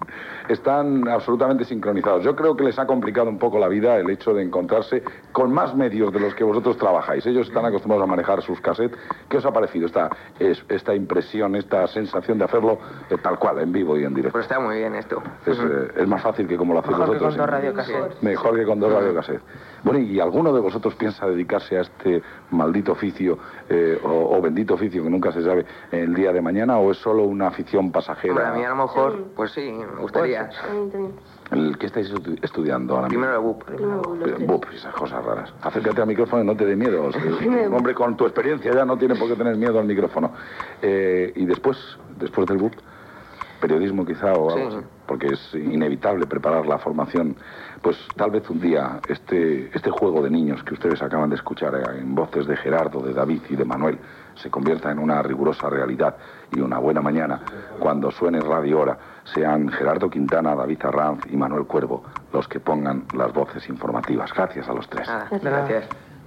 Están 0.48 1.08
absolutamente 1.08 1.64
sincronizados. 1.66 2.24
Yo 2.24 2.36
creo 2.36 2.56
que 2.56 2.64
les 2.64 2.80
ha 2.80 2.88
complicado 2.88 3.30
un 3.30 3.38
poco 3.38 3.60
la 3.60 3.68
vida 3.68 3.98
el 3.98 4.10
hecho 4.10 4.34
de 4.34 4.42
encontrarse 4.44 5.04
con 5.32 5.54
más 5.54 5.76
medios 5.76 6.12
de 6.12 6.20
los 6.20 6.34
que 6.36 6.44
vosotros 6.44 6.78
trabajáis. 6.78 7.26
Ellos 7.26 7.48
están 7.48 7.66
acostumbrados 7.66 8.04
a 8.04 8.08
manejar 8.10 8.42
sus 8.42 8.60
cassettes. 8.62 8.98
¿Qué 9.30 9.38
os 9.38 9.46
ha 9.46 9.52
parecido 9.54 9.86
esta, 9.86 10.10
es- 10.40 10.64
esta 10.70 10.96
impresión, 10.96 11.56
esta 11.56 11.86
sensación 11.88 12.38
de 12.40 12.46
hacerlo 12.46 12.80
eh, 13.10 13.18
tal 13.22 13.38
cual, 13.38 13.60
en 13.60 13.72
vivo 13.72 13.98
y 13.98 14.04
en 14.06 14.14
directo? 14.14 14.34
Pues 14.34 14.46
está 14.46 14.60
muy 14.60 14.78
bien 14.78 14.96
esto. 14.96 15.22
Es, 15.46 15.58
eh, 15.60 15.88
es 15.98 16.08
más 16.08 16.22
fácil 16.22 16.48
que 16.48 16.58
como 16.58 16.74
lo 16.74 16.80
hacéis 16.80 16.98
Mejor 16.98 17.18
que 17.18 17.24
vosotros. 17.26 17.36
con 17.36 17.38
dos 17.38 17.48
¿eh? 17.48 17.52
radiocassettes. 17.62 18.24
Mejor 18.24 18.56
que 18.56 18.66
con 18.66 18.80
dos 18.80 18.92
radiocassettes. 18.94 19.44
Bueno, 19.84 20.00
¿y 20.00 20.20
alguno 20.20 20.52
de 20.54 20.60
vosotros 20.60 20.96
piensa 20.96 21.26
dedicarse 21.28 21.78
a 21.78 21.82
este 21.82 22.22
maldito 22.52 22.92
oficio 22.92 23.38
eh, 23.70 24.00
o, 24.04 24.38
o 24.38 24.42
bendito 24.42 24.74
oficio 24.74 25.04
que 25.04 25.10
nunca 25.10 25.32
se 25.32 25.42
sabe 25.44 25.66
el 25.92 26.14
día 26.14 26.32
de 26.34 26.42
mañana 26.42 26.78
o 26.78 26.92
es 26.92 26.98
solo 26.98 27.24
una 27.24 27.48
afición 27.48 27.92
pasajera? 27.92 28.36
Para 28.36 28.54
mí 28.54 28.64
a 28.64 28.70
lo 28.70 28.76
mejor, 28.76 29.24
pues 29.36 29.52
sí, 29.52 29.72
me 29.72 30.02
gustaría. 30.02 30.50
¿El 31.52 31.78
que 31.80 31.88
estáis 31.88 32.14
estu- 32.14 32.38
estudiando 32.44 32.96
ahora 32.96 33.08
mismo? 33.10 33.22
Primero 33.24 33.40
el 33.40 33.44
BUP. 33.44 34.40
Eh, 34.42 34.46
Bup, 34.46 34.66
esas 34.74 34.94
cosas 34.94 35.24
raras. 35.26 35.52
Acércate 35.62 36.02
al 36.02 36.08
micrófono 36.08 36.44
y 36.44 36.46
no 36.46 36.56
te 36.56 36.66
dé 36.66 36.76
miedo. 36.76 37.06
O 37.06 37.12
sea, 37.12 37.22
Primero 37.22 37.68
un 37.70 37.74
hombre 37.76 37.94
con 37.96 38.16
tu 38.16 38.26
experiencia 38.26 38.72
ya 38.74 38.86
no 38.86 38.98
tiene 38.98 39.16
por 39.16 39.28
qué 39.28 39.36
tener 39.36 39.56
miedo 39.56 39.80
al 39.80 39.86
micrófono. 39.86 40.32
Eh, 40.82 41.32
y 41.36 41.46
después, 41.46 41.78
después 42.20 42.48
del 42.48 42.58
BUP, 42.60 42.74
periodismo 43.62 44.06
quizá 44.06 44.34
o 44.34 44.52
algo 44.52 44.70
Sí. 44.72 44.78
así, 44.78 44.86
porque 45.08 45.28
es 45.34 45.54
inevitable 45.56 46.28
preparar 46.28 46.66
la 46.68 46.78
formación. 46.78 47.36
Pues 47.82 47.98
tal 48.16 48.32
vez 48.32 48.50
un 48.50 48.60
día 48.60 49.00
este, 49.08 49.70
este 49.74 49.90
juego 49.90 50.22
de 50.22 50.30
niños 50.30 50.64
que 50.64 50.74
ustedes 50.74 51.02
acaban 51.02 51.30
de 51.30 51.36
escuchar 51.36 51.76
eh, 51.76 52.00
en 52.00 52.14
voces 52.14 52.46
de 52.46 52.58
Gerardo, 52.58 53.02
de 53.02 53.14
David 53.14 53.42
y 53.50 53.56
de 53.56 53.66
Manuel 53.66 53.98
se 54.36 54.50
convierta 54.50 54.92
en 54.92 55.00
una 55.00 55.22
rigurosa 55.22 55.70
realidad 55.70 56.16
y 56.56 56.60
una 56.60 56.80
buena 56.80 57.02
mañana 57.02 57.42
cuando 57.80 58.10
suene 58.12 58.40
Radio 58.40 58.80
Hora 58.80 58.98
sean 59.34 59.70
Gerardo 59.70 60.10
Quintana, 60.10 60.56
David 60.56 60.80
Arranz 60.84 61.26
y 61.32 61.36
Manuel 61.36 61.66
Cuervo 61.66 62.04
los 62.34 62.48
que 62.48 62.60
pongan 62.60 63.06
las 63.16 63.34
voces 63.34 63.68
informativas. 63.70 64.32
Gracias 64.34 64.68
a 64.68 64.74
los 64.74 64.88
tres. 64.90 65.08
Gracias. 65.42 65.86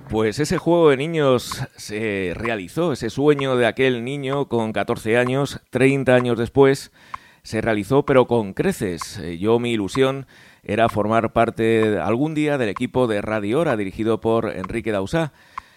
Pues 0.08 0.38
ese 0.40 0.58
juego 0.58 0.90
de 0.90 0.96
niños 0.96 1.66
se 1.76 2.32
realizó, 2.36 2.92
ese 2.92 3.08
sueño 3.08 3.56
de 3.56 3.66
aquel 3.66 4.04
niño 4.04 4.46
con 4.46 4.72
14 4.72 5.16
años, 5.16 5.60
30 5.70 6.14
años 6.14 6.38
después, 6.38 6.92
se 7.42 7.60
realizó 7.60 8.04
pero 8.04 8.26
con 8.26 8.52
creces. 8.52 9.18
Eh, 9.18 9.38
Yo 9.38 9.58
mi 9.58 9.72
ilusión 9.72 10.26
era 10.62 10.88
formar 10.88 11.32
parte 11.32 11.98
algún 11.98 12.34
día 12.34 12.58
del 12.58 12.68
equipo 12.68 13.06
de 13.06 13.20
Radio 13.22 13.60
Hora 13.60 13.76
dirigido 13.76 14.20
por 14.20 14.50
Enrique 14.50 14.92
Dausá. 14.92 15.32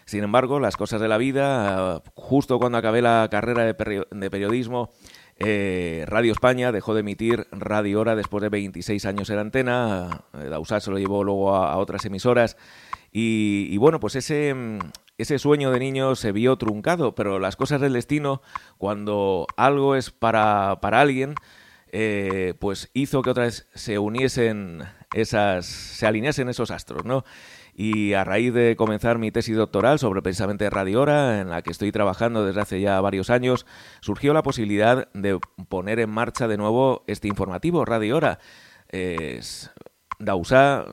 Sin 0.05 0.23
embargo, 0.23 0.59
las 0.59 0.77
cosas 0.77 1.01
de 1.01 1.07
la 1.07 1.17
vida, 1.17 2.03
justo 2.13 2.59
cuando 2.59 2.77
acabé 2.77 3.01
la 3.01 3.27
carrera 3.31 3.63
de, 3.65 3.75
perio- 3.75 4.07
de 4.11 4.29
periodismo, 4.29 4.91
eh, 5.37 6.05
Radio 6.07 6.31
España 6.31 6.71
dejó 6.71 6.93
de 6.93 6.99
emitir 6.99 7.47
Radio 7.51 7.99
Hora 8.01 8.15
después 8.15 8.41
de 8.43 8.49
26 8.49 9.03
años 9.05 9.29
en 9.31 9.39
antena. 9.39 10.21
Eh, 10.39 10.49
Dausá 10.49 10.79
se 10.79 10.91
lo 10.91 10.99
llevó 10.99 11.23
luego 11.23 11.55
a, 11.55 11.73
a 11.73 11.77
otras 11.77 12.05
emisoras. 12.05 12.55
Y, 13.11 13.67
y 13.71 13.77
bueno, 13.77 13.99
pues 13.99 14.15
ese, 14.15 14.53
mm, 14.53 14.77
ese 15.17 15.39
sueño 15.39 15.71
de 15.71 15.79
niño 15.79 16.15
se 16.15 16.31
vio 16.31 16.55
truncado, 16.57 17.15
pero 17.15 17.39
las 17.39 17.55
cosas 17.55 17.81
del 17.81 17.93
destino, 17.93 18.43
cuando 18.77 19.47
algo 19.57 19.95
es 19.95 20.11
para, 20.11 20.77
para 20.81 21.01
alguien, 21.01 21.33
eh, 21.91 22.53
pues 22.59 22.89
hizo 22.93 23.21
que 23.21 23.29
otra 23.29 23.43
vez 23.45 23.67
se 23.73 23.99
uniesen 23.99 24.83
esas, 25.13 25.65
se 25.65 26.05
alineasen 26.05 26.49
esos 26.49 26.71
astros, 26.71 27.05
¿no? 27.05 27.23
Y 27.77 28.13
a 28.13 28.23
raíz 28.23 28.53
de 28.53 28.75
comenzar 28.77 29.17
mi 29.17 29.31
tesis 29.31 29.55
doctoral 29.57 29.99
sobre 29.99 30.21
precisamente 30.21 30.69
Radio 30.69 31.01
Hora, 31.01 31.41
en 31.41 31.49
la 31.49 31.61
que 31.61 31.71
estoy 31.71 31.91
trabajando 31.91 32.45
desde 32.45 32.61
hace 32.61 32.79
ya 32.81 33.01
varios 33.01 33.29
años, 33.29 33.65
surgió 33.99 34.33
la 34.33 34.43
posibilidad 34.43 35.09
de 35.13 35.39
poner 35.67 35.99
en 35.99 36.09
marcha 36.09 36.47
de 36.47 36.55
nuevo 36.57 37.03
este 37.07 37.27
informativo, 37.27 37.83
Radio 37.83 38.15
Hora. 38.17 38.39
Es- 38.89 39.71
Dausá 40.19 40.85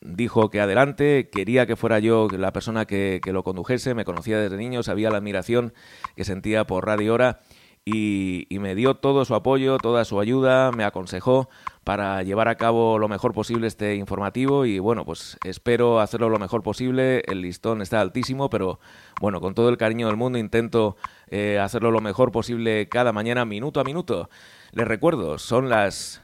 dijo 0.00 0.50
que 0.50 0.60
adelante, 0.60 1.28
quería 1.30 1.66
que 1.66 1.76
fuera 1.76 2.00
yo 2.00 2.26
la 2.32 2.52
persona 2.52 2.86
que, 2.86 3.20
que 3.22 3.32
lo 3.32 3.44
condujese, 3.44 3.94
me 3.94 4.04
conocía 4.04 4.38
desde 4.40 4.56
niño, 4.56 4.82
sabía 4.82 5.10
la 5.10 5.18
admiración 5.18 5.72
que 6.16 6.24
sentía 6.24 6.66
por 6.66 6.84
Radio 6.86 7.14
Hora 7.14 7.40
y, 7.90 8.58
me 8.58 8.74
dio 8.74 8.94
todo 8.94 9.24
su 9.24 9.34
apoyo, 9.34 9.78
toda 9.78 10.04
su 10.04 10.20
ayuda, 10.20 10.72
me 10.72 10.84
aconsejó 10.84 11.48
para 11.84 12.22
llevar 12.22 12.48
a 12.48 12.56
cabo 12.56 12.98
lo 12.98 13.08
mejor 13.08 13.32
posible 13.32 13.66
este 13.66 13.94
informativo 13.94 14.66
y 14.66 14.78
bueno, 14.78 15.04
pues 15.04 15.38
espero 15.44 16.00
hacerlo 16.00 16.28
lo 16.28 16.38
mejor 16.38 16.62
posible, 16.62 17.22
el 17.26 17.40
listón 17.40 17.80
está 17.80 18.00
altísimo, 18.00 18.50
pero 18.50 18.78
bueno, 19.20 19.40
con 19.40 19.54
todo 19.54 19.68
el 19.70 19.78
cariño 19.78 20.08
del 20.08 20.16
mundo 20.16 20.38
intento 20.38 20.96
eh, 21.28 21.58
hacerlo 21.58 21.90
lo 21.90 22.00
mejor 22.00 22.30
posible 22.30 22.88
cada 22.88 23.12
mañana, 23.12 23.44
minuto 23.44 23.80
a 23.80 23.84
minuto. 23.84 24.28
Les 24.72 24.86
recuerdo, 24.86 25.38
son 25.38 25.68
las 25.70 26.22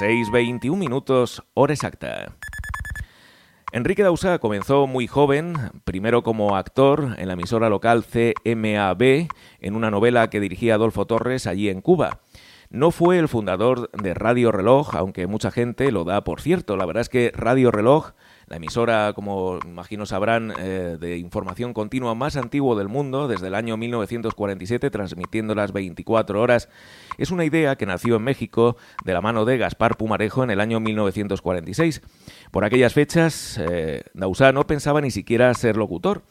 6.21 0.00 0.76
minutos, 0.76 1.44
hora 1.54 1.74
exacta. 1.74 2.34
Enrique 3.74 4.04
Dausá 4.04 4.38
comenzó 4.38 4.86
muy 4.86 5.08
joven, 5.08 5.56
primero 5.82 6.22
como 6.22 6.54
actor 6.54 7.16
en 7.18 7.26
la 7.26 7.32
emisora 7.32 7.68
local 7.68 8.04
CMAB, 8.04 9.26
en 9.58 9.74
una 9.74 9.90
novela 9.90 10.30
que 10.30 10.38
dirigía 10.38 10.76
Adolfo 10.76 11.08
Torres 11.08 11.48
allí 11.48 11.68
en 11.68 11.80
Cuba. 11.80 12.20
No 12.70 12.92
fue 12.92 13.18
el 13.18 13.26
fundador 13.26 13.90
de 13.90 14.14
Radio 14.14 14.52
Reloj, 14.52 14.94
aunque 14.94 15.26
mucha 15.26 15.50
gente 15.50 15.90
lo 15.90 16.04
da 16.04 16.22
por 16.22 16.40
cierto. 16.40 16.76
La 16.76 16.86
verdad 16.86 17.00
es 17.00 17.08
que 17.08 17.32
Radio 17.34 17.72
Reloj, 17.72 18.12
la 18.46 18.56
emisora, 18.56 19.12
como 19.14 19.58
imagino 19.64 20.06
sabrán, 20.06 20.52
eh, 20.58 20.96
de 21.00 21.18
información 21.18 21.72
continua 21.72 22.14
más 22.14 22.36
antiguo 22.36 22.76
del 22.76 22.88
mundo, 22.88 23.28
desde 23.28 23.48
el 23.48 23.54
año 23.54 23.76
1947, 23.76 24.90
transmitiendo 24.90 25.54
las 25.54 25.72
24 25.72 26.40
horas, 26.40 26.68
es 27.18 27.30
una 27.30 27.44
idea 27.44 27.76
que 27.76 27.86
nació 27.86 28.16
en 28.16 28.22
México 28.22 28.76
de 29.04 29.12
la 29.12 29.20
mano 29.20 29.44
de 29.44 29.58
Gaspar 29.58 29.96
Pumarejo 29.96 30.44
en 30.44 30.50
el 30.50 30.60
año 30.60 30.80
1946. 30.80 32.02
Por 32.50 32.64
aquellas 32.64 32.92
fechas, 32.92 33.58
eh, 33.60 34.02
no 34.14 34.66
pensaba 34.66 35.00
ni 35.00 35.10
siquiera 35.10 35.52
ser 35.54 35.76
locutor. 35.76 36.22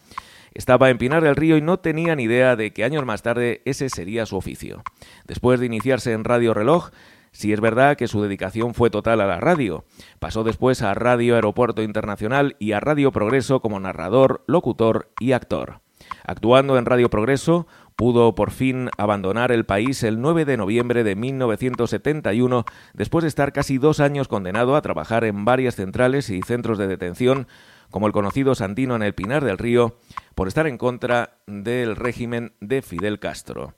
Estaba 0.54 0.90
en 0.90 1.00
Pinar 1.00 1.24
del 1.24 1.36
Río 1.36 1.58
y 1.58 1.62
no 1.62 1.80
tenía 1.80 2.16
ni 2.16 2.24
idea 2.24 2.56
de 2.56 2.72
que 2.74 2.84
años 2.84 3.06
más 3.06 3.24
tarde 3.24 3.62
ese 3.66 3.90
sería 3.90 4.26
su 4.26 4.38
oficio. 4.38 4.84
Después 5.26 5.60
de 5.60 5.66
iniciarse 5.66 6.12
en 6.12 6.24
Radio 6.24 6.54
Reloj, 6.54 6.92
sí 7.34 7.52
es 7.52 7.60
verdad 7.60 7.98
que 7.98 8.08
su 8.08 8.22
dedicación 8.22 8.74
fue 8.74 8.90
total 8.90 9.20
a 9.20 9.28
la 9.28 9.42
radio. 9.42 9.84
Pasó 10.20 10.46
después 10.46 10.82
a 10.82 10.94
Radio 10.94 11.36
Aeropuerto 11.36 11.84
Internacional 11.84 12.56
y 12.60 12.72
a 12.72 12.80
Radio 12.80 13.12
Progreso 13.12 13.60
como 13.60 13.82
narrador, 13.82 14.46
locutor 14.48 15.12
y 15.20 15.34
actor. 15.34 15.82
Actuando 16.26 16.78
en 16.78 16.86
Radio 16.86 17.10
Progreso, 17.10 17.68
pudo 17.96 18.36
por 18.36 18.52
fin 18.52 18.90
abandonar 18.98 19.52
el 19.52 19.66
país 19.66 20.04
el 20.04 20.22
9 20.22 20.46
de 20.46 20.58
noviembre 20.58 21.04
de 21.04 21.16
1971, 21.16 22.66
después 22.94 23.24
de 23.24 23.28
estar 23.28 23.54
casi 23.54 23.78
dos 23.78 24.00
años 24.00 24.28
condenado 24.28 24.76
a 24.76 24.82
trabajar 24.82 25.24
en 25.24 25.46
varias 25.46 25.76
centrales 25.76 26.30
y 26.30 26.42
centros 26.42 26.78
de 26.78 26.88
detención, 26.88 27.48
como 27.90 28.08
el 28.08 28.14
conocido 28.14 28.56
Santino 28.56 28.96
en 28.96 29.04
el 29.04 29.14
Pinar 29.14 29.44
del 29.44 29.58
Río, 29.58 29.98
por 30.36 30.48
estar 30.48 30.68
en 30.68 30.78
contra 30.78 31.38
del 31.46 31.96
régimen 31.96 32.54
de 32.60 32.82
Fidel 32.82 33.20
Castro. 33.20 33.76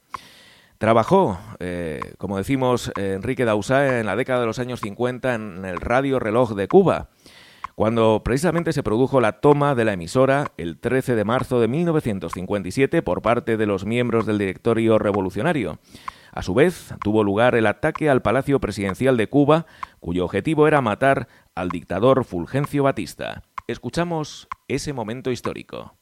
Trabajó, 0.77 1.39
eh, 1.59 2.01
como 2.17 2.37
decimos, 2.37 2.91
Enrique 2.97 3.45
Dausá 3.45 3.99
en 3.99 4.05
la 4.05 4.15
década 4.15 4.41
de 4.41 4.45
los 4.45 4.59
años 4.59 4.81
50 4.81 5.33
en 5.33 5.65
el 5.65 5.77
Radio 5.77 6.19
Reloj 6.19 6.53
de 6.53 6.67
Cuba, 6.67 7.09
cuando 7.75 8.21
precisamente 8.23 8.73
se 8.73 8.83
produjo 8.83 9.21
la 9.21 9.39
toma 9.39 9.75
de 9.75 9.85
la 9.85 9.93
emisora 9.93 10.51
el 10.57 10.77
13 10.77 11.15
de 11.15 11.25
marzo 11.25 11.59
de 11.59 11.67
1957 11.67 13.01
por 13.01 13.21
parte 13.21 13.57
de 13.57 13.65
los 13.65 13.85
miembros 13.85 14.25
del 14.25 14.37
directorio 14.37 14.97
revolucionario. 14.97 15.79
A 16.31 16.41
su 16.41 16.53
vez, 16.53 16.93
tuvo 17.01 17.23
lugar 17.23 17.55
el 17.55 17.65
ataque 17.65 18.09
al 18.09 18.21
Palacio 18.21 18.59
Presidencial 18.59 19.15
de 19.15 19.27
Cuba, 19.27 19.65
cuyo 20.01 20.25
objetivo 20.25 20.67
era 20.67 20.81
matar 20.81 21.29
al 21.55 21.69
dictador 21.69 22.25
Fulgencio 22.25 22.83
Batista. 22.83 23.43
Escuchamos 23.67 24.49
ese 24.67 24.91
momento 24.91 25.31
histórico. 25.31 25.95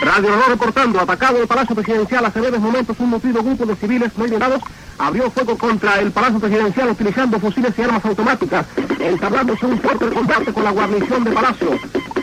Radio 0.00 0.30
Reloj 0.30 0.48
reportando, 0.48 1.00
atacado 1.00 1.42
el 1.42 1.46
Palacio 1.46 1.74
Presidencial 1.74 2.24
hace 2.24 2.40
breves 2.40 2.60
momentos 2.60 2.96
un 2.98 3.10
nutrido 3.10 3.42
grupo 3.42 3.66
de 3.66 3.76
civiles 3.76 4.10
no 4.16 4.26
identificados 4.26 4.62
abrió 4.98 5.30
fuego 5.30 5.58
contra 5.58 6.00
el 6.00 6.12
Palacio 6.12 6.40
Presidencial 6.40 6.88
utilizando 6.88 7.38
fusiles 7.38 7.78
y 7.78 7.82
armas 7.82 8.02
automáticas, 8.06 8.66
entablándose 8.98 9.66
un 9.66 9.78
fuerte 9.78 10.08
combate 10.08 10.52
con 10.54 10.64
la 10.64 10.70
guarnición 10.70 11.24
de 11.24 11.32
Palacio. 11.32 11.78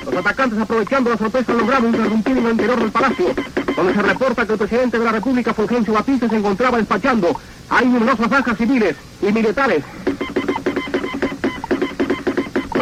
Los 0.05 0.15
atacantes 0.15 0.59
aprovechando 0.59 1.11
la 1.11 1.17
sorpresa 1.17 1.53
lograron 1.53 1.93
interrumpir 1.93 2.37
en 2.37 2.45
el 2.45 2.51
interior 2.53 2.79
del 2.79 2.91
Palacio, 2.91 3.35
donde 3.75 3.93
se 3.93 4.01
reporta 4.01 4.47
que 4.47 4.53
el 4.53 4.57
presidente 4.57 4.97
de 4.97 5.05
la 5.05 5.11
República, 5.11 5.53
Fulgencio 5.53 5.93
Batista, 5.93 6.27
se 6.27 6.37
encontraba 6.37 6.77
despachando. 6.77 7.39
Hay 7.69 7.85
numerosas 7.85 8.29
bajas 8.29 8.57
civiles 8.57 8.95
y 9.21 9.31
militares. 9.31 9.83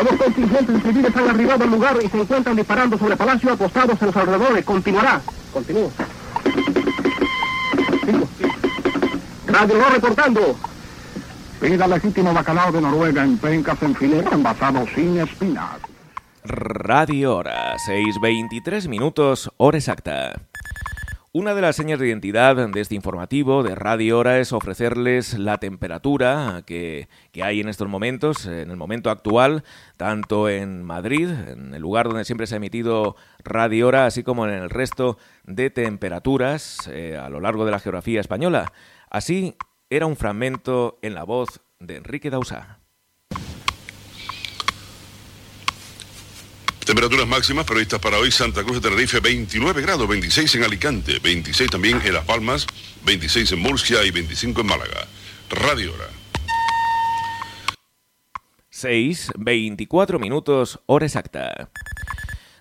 Nuevos 0.02 0.20
contingentes 0.20 0.82
civiles 0.82 1.16
han 1.16 1.30
arribado 1.30 1.64
al 1.64 1.70
lugar 1.70 1.96
y 2.04 2.10
se 2.10 2.20
encuentran 2.20 2.56
disparando 2.56 2.98
sobre 2.98 3.16
Palacio 3.16 3.54
apostados 3.54 4.02
en 4.02 4.08
los 4.08 4.18
alrededores. 4.18 4.66
Continuará. 4.66 5.22
Continúa. 5.54 5.90
Radio 9.46 9.76
Loro 9.76 9.90
reportando. 9.90 10.56
Vida 11.62 11.88
legítimo 11.88 12.34
bacalao 12.34 12.72
de 12.72 12.82
Noruega 12.82 13.24
en 13.24 13.38
pencas 13.38 13.84
en 13.84 13.96
filera 13.96 14.32
envasado 14.32 14.88
sin 14.96 15.20
espinas. 15.20 15.70
Radio 16.44 17.36
Hora, 17.36 17.76
6.23 17.88 18.88
minutos, 18.88 19.52
hora 19.58 19.78
exacta. 19.78 20.42
Una 21.34 21.54
de 21.54 21.62
las 21.62 21.78
señas 21.78 21.98
de 21.98 22.10
identidad 22.10 22.58
de 22.58 22.82
este 22.82 22.94
informativo 22.94 23.64
de 23.64 23.74
Radio 23.74 24.20
Hora 24.20 24.40
es 24.40 24.52
ofrecerles 24.52 25.40
la 25.40 25.60
temperatura 25.60 26.62
que, 26.66 27.08
hay 27.42 27.62
en 27.62 27.70
estos 27.70 27.88
momentos, 27.88 28.46
en 28.48 28.70
el 28.70 28.76
momento 28.76 29.10
actual, 29.10 29.64
tanto 29.96 30.50
en 30.50 30.84
Madrid, 30.84 31.30
en 31.30 31.74
el 31.74 31.82
lugar 31.82 32.10
donde 32.10 32.26
siempre 32.26 32.48
se 32.48 32.56
ha 32.56 32.58
emitido 32.58 33.16
Radio 33.46 33.88
Hora, 33.88 34.08
así 34.08 34.24
como 34.24 34.46
en 34.46 34.56
el 34.56 34.70
resto 34.70 35.18
de 35.46 35.70
temperaturas 35.70 36.90
eh, 36.92 37.16
a 37.16 37.30
lo 37.30 37.40
largo 37.40 37.64
de 37.64 37.72
la 37.72 37.80
geografía 37.80 38.20
española. 38.20 38.74
Así 39.10 39.56
era 39.90 40.08
un 40.08 40.18
fragmento 40.18 41.00
en 41.02 41.14
la 41.14 41.24
voz 41.24 41.62
de 41.80 41.96
Enrique 41.96 42.30
Dausá. 42.30 42.81
Temperaturas 46.92 47.26
máximas 47.26 47.64
previstas 47.64 48.02
para 48.02 48.18
hoy, 48.18 48.32
Santa 48.32 48.64
Cruz 48.64 48.82
de 48.82 48.90
Tenerife 48.90 49.22
29 49.22 49.82
grados, 49.82 50.06
26 50.10 50.56
en 50.56 50.64
Alicante, 50.66 51.20
26 51.24 51.70
también 51.70 52.02
en 52.04 52.14
Las 52.14 52.26
Palmas, 52.26 52.68
26 53.06 53.54
en 53.54 53.60
Murcia 53.60 54.04
y 54.04 54.12
25 54.12 54.60
en 54.60 54.68
Málaga. 54.68 55.08
Radio 55.50 55.94
Hora. 55.94 56.08
6, 58.72 59.32
24 59.38 60.20
minutos, 60.20 60.82
hora 60.86 61.06
exacta. 61.06 61.70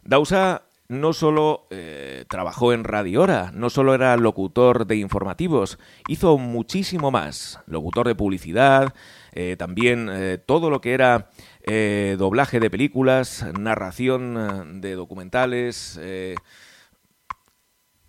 Dausa 0.05 0.63
no 0.91 1.13
solo 1.13 1.67
eh, 1.71 2.25
trabajó 2.29 2.73
en 2.73 2.83
Radio 2.83 3.23
Hora, 3.23 3.53
no 3.55 3.71
solo 3.71 3.95
era 3.95 4.17
locutor 4.17 4.87
de 4.89 4.97
informativos, 4.97 5.79
hizo 6.09 6.37
muchísimo 6.37 7.13
más. 7.13 7.61
Locutor 7.67 8.09
de 8.09 8.17
publicidad, 8.17 8.93
eh, 9.33 9.55
también 9.57 10.09
eh, 10.11 10.39
todo 10.39 10.69
lo 10.69 10.81
que 10.81 10.93
era 10.93 11.31
eh, 11.73 12.17
doblaje 12.19 12.59
de 12.59 12.69
películas, 12.69 13.47
narración 13.57 14.37
eh, 14.37 14.81
de 14.81 14.97
documentales, 14.97 16.01
eh, 16.03 16.35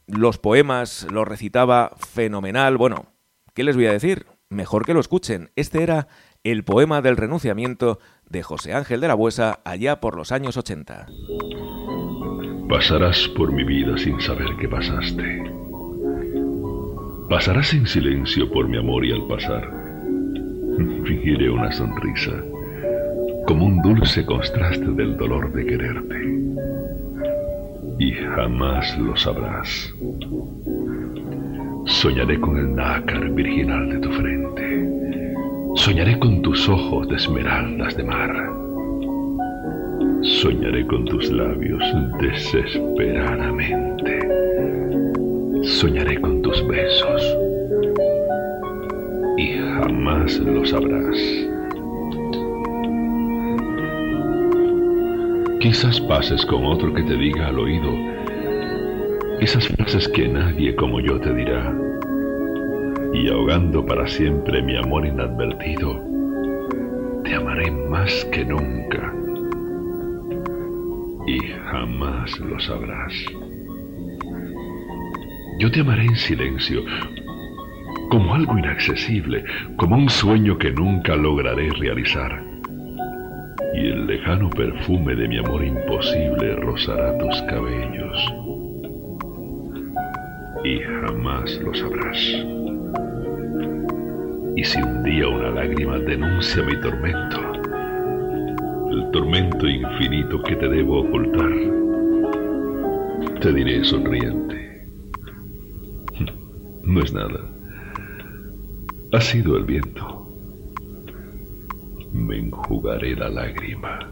los 0.07 0.39
poemas 0.39 1.05
los 1.11 1.27
recitaba 1.27 1.91
fenomenal. 1.95 2.77
Bueno, 2.77 3.13
¿qué 3.53 3.63
les 3.63 3.75
voy 3.75 3.85
a 3.85 3.91
decir? 3.91 4.25
Mejor 4.49 4.83
que 4.83 4.95
lo 4.95 4.99
escuchen. 4.99 5.51
Este 5.55 5.83
era 5.83 6.07
el 6.43 6.63
poema 6.63 7.03
del 7.03 7.17
renunciamiento 7.17 7.99
de 8.27 8.41
José 8.41 8.73
Ángel 8.73 8.99
de 8.99 9.07
la 9.07 9.13
Buesa 9.13 9.59
allá 9.63 9.99
por 9.99 10.17
los 10.17 10.31
años 10.31 10.57
80. 10.57 11.05
Pasarás 12.67 13.27
por 13.37 13.51
mi 13.51 13.63
vida 13.63 13.95
sin 13.99 14.19
saber 14.21 14.57
que 14.59 14.67
pasaste. 14.67 15.43
Pasarás 17.29 17.71
en 17.75 17.85
silencio 17.85 18.51
por 18.51 18.67
mi 18.67 18.79
amor 18.79 19.05
y 19.05 19.11
al 19.11 19.27
pasar 19.27 19.69
fingiré 21.05 21.47
una 21.51 21.71
sonrisa 21.71 22.43
como 23.51 23.65
un 23.65 23.81
dulce 23.81 24.25
contraste 24.25 24.85
del 24.93 25.17
dolor 25.17 25.51
de 25.51 25.65
quererte. 25.65 26.15
Y 27.99 28.13
jamás 28.13 28.97
lo 28.97 29.13
sabrás. 29.17 29.93
Soñaré 31.85 32.39
con 32.39 32.57
el 32.57 32.73
nácar 32.73 33.29
virginal 33.31 33.89
de 33.89 33.97
tu 33.97 34.09
frente. 34.13 34.89
Soñaré 35.75 36.17
con 36.17 36.41
tus 36.41 36.69
ojos 36.69 37.09
de 37.09 37.17
esmeraldas 37.17 37.97
de 37.97 38.05
mar. 38.05 38.33
Soñaré 40.21 40.87
con 40.87 41.03
tus 41.03 41.29
labios 41.29 41.83
desesperadamente. 42.21 44.17
Soñaré 45.63 46.21
con 46.21 46.41
tus 46.41 46.65
besos. 46.69 47.37
Y 49.37 49.57
jamás 49.57 50.39
lo 50.39 50.63
sabrás. 50.63 51.60
Quizás 55.61 56.01
pases 56.01 56.43
con 56.47 56.65
otro 56.65 56.91
que 56.91 57.03
te 57.03 57.15
diga 57.15 57.49
al 57.49 57.59
oído 57.59 57.93
esas 59.39 59.67
frases 59.69 60.07
que 60.07 60.27
nadie 60.27 60.75
como 60.75 60.99
yo 60.99 61.19
te 61.19 61.31
dirá. 61.35 61.71
Y 63.13 63.29
ahogando 63.29 63.85
para 63.85 64.07
siempre 64.07 64.63
mi 64.63 64.75
amor 64.75 65.05
inadvertido, 65.05 66.01
te 67.23 67.35
amaré 67.35 67.69
más 67.69 68.25
que 68.31 68.43
nunca. 68.43 69.13
Y 71.27 71.37
jamás 71.69 72.39
lo 72.39 72.59
sabrás. 72.59 73.13
Yo 75.59 75.69
te 75.69 75.81
amaré 75.81 76.05
en 76.05 76.15
silencio, 76.15 76.81
como 78.09 78.33
algo 78.33 78.57
inaccesible, 78.57 79.43
como 79.77 79.95
un 79.95 80.09
sueño 80.09 80.57
que 80.57 80.71
nunca 80.71 81.15
lograré 81.15 81.69
realizar 81.69 82.50
y 83.81 83.87
el 83.87 84.05
lejano 84.05 84.47
perfume 84.51 85.15
de 85.15 85.27
mi 85.27 85.39
amor 85.39 85.63
imposible 85.63 86.55
rozará 86.57 87.17
tus 87.17 87.41
cabellos. 87.43 88.33
Y 90.63 90.79
jamás 90.79 91.59
lo 91.61 91.73
sabrás. 91.73 92.19
Y 94.55 94.63
si 94.63 94.81
un 94.81 95.03
día 95.03 95.27
una 95.27 95.49
lágrima 95.49 95.97
denuncia 95.97 96.61
mi 96.63 96.79
tormento, 96.79 97.39
el 98.91 99.09
tormento 99.11 99.67
infinito 99.67 100.43
que 100.43 100.55
te 100.57 100.69
debo 100.69 100.99
ocultar, 100.99 101.51
te 103.39 103.53
diré 103.53 103.83
sonriente. 103.83 104.87
No 106.83 106.99
es 106.99 107.13
nada. 107.13 107.39
Ha 109.13 109.21
sido 109.21 109.55
el 109.55 109.63
viento 109.63 110.10
me 112.21 112.37
enjugaré 112.37 113.15
la 113.15 113.29
lágrima 113.29 114.11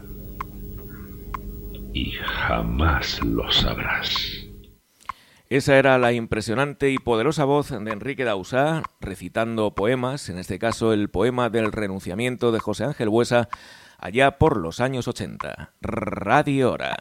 y 1.92 2.12
jamás 2.12 3.22
lo 3.24 3.50
sabrás. 3.50 4.46
Esa 5.48 5.78
era 5.78 5.98
la 5.98 6.12
impresionante 6.12 6.90
y 6.90 6.98
poderosa 6.98 7.44
voz 7.44 7.70
de 7.70 7.90
Enrique 7.90 8.22
Dausá 8.22 8.84
recitando 9.00 9.74
poemas, 9.74 10.28
en 10.28 10.38
este 10.38 10.60
caso 10.60 10.92
el 10.92 11.08
poema 11.08 11.50
del 11.50 11.72
renunciamiento 11.72 12.52
de 12.52 12.60
José 12.60 12.84
Ángel 12.84 13.08
Buesa, 13.08 13.48
allá 13.98 14.38
por 14.38 14.56
los 14.56 14.78
años 14.78 15.08
80. 15.08 15.72
Radio 15.80 16.72
Hora, 16.72 16.96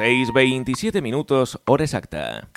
6.27 0.00 1.00
minutos, 1.00 1.60
hora 1.64 1.84
exacta. 1.84 2.48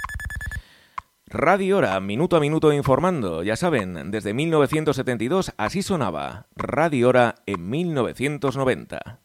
Radio 1.27 1.77
Hora, 1.77 1.99
minuto 2.01 2.37
a 2.37 2.39
minuto 2.39 2.71
informando. 2.71 3.41
Ya 3.41 3.55
saben, 3.55 4.11
desde 4.11 4.35
1972 4.35 5.53
así 5.57 5.81
sonaba. 5.81 6.45
Radio 6.55 7.09
Hora 7.09 7.35
en 7.47 7.67
1990. 7.67 9.19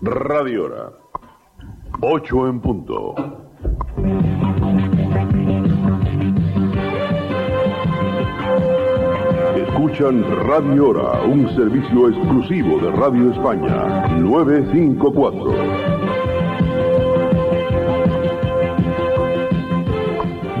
Radio 0.00 0.64
Hora. 0.64 0.92
8 2.00 2.48
en 2.48 2.60
punto. 2.60 3.14
Escuchan 9.56 10.46
Radio 10.46 10.90
Hora, 10.90 11.22
un 11.22 11.48
servicio 11.56 12.08
exclusivo 12.08 12.78
de 12.78 12.92
Radio 12.92 13.32
España. 13.32 14.06
954. 14.16 15.91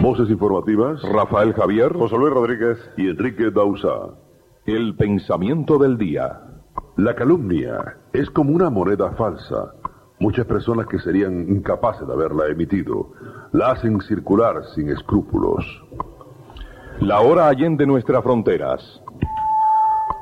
Voces 0.02 0.30
informativas. 0.30 1.00
Rafael 1.02 1.54
Javier. 1.54 1.92
José 1.92 2.16
Luis 2.18 2.34
Rodríguez. 2.34 2.76
Y 2.96 3.08
Enrique 3.08 3.52
Dausa. 3.52 4.16
El 4.66 4.96
pensamiento 4.96 5.78
del 5.78 5.96
día. 5.96 6.40
La 6.96 7.14
calumnia 7.14 7.98
es 8.12 8.28
como 8.30 8.50
una 8.50 8.68
moneda 8.68 9.12
falsa. 9.12 9.74
Muchas 10.18 10.44
personas 10.46 10.88
que 10.88 10.98
serían 10.98 11.48
incapaces 11.48 12.04
de 12.04 12.12
haberla 12.12 12.48
emitido 12.48 13.12
la 13.52 13.70
hacen 13.70 14.00
circular 14.00 14.64
sin 14.74 14.88
escrúpulos. 14.88 15.64
La 16.98 17.20
hora 17.20 17.46
allende 17.46 17.86
nuestras 17.86 18.24
fronteras. 18.24 19.00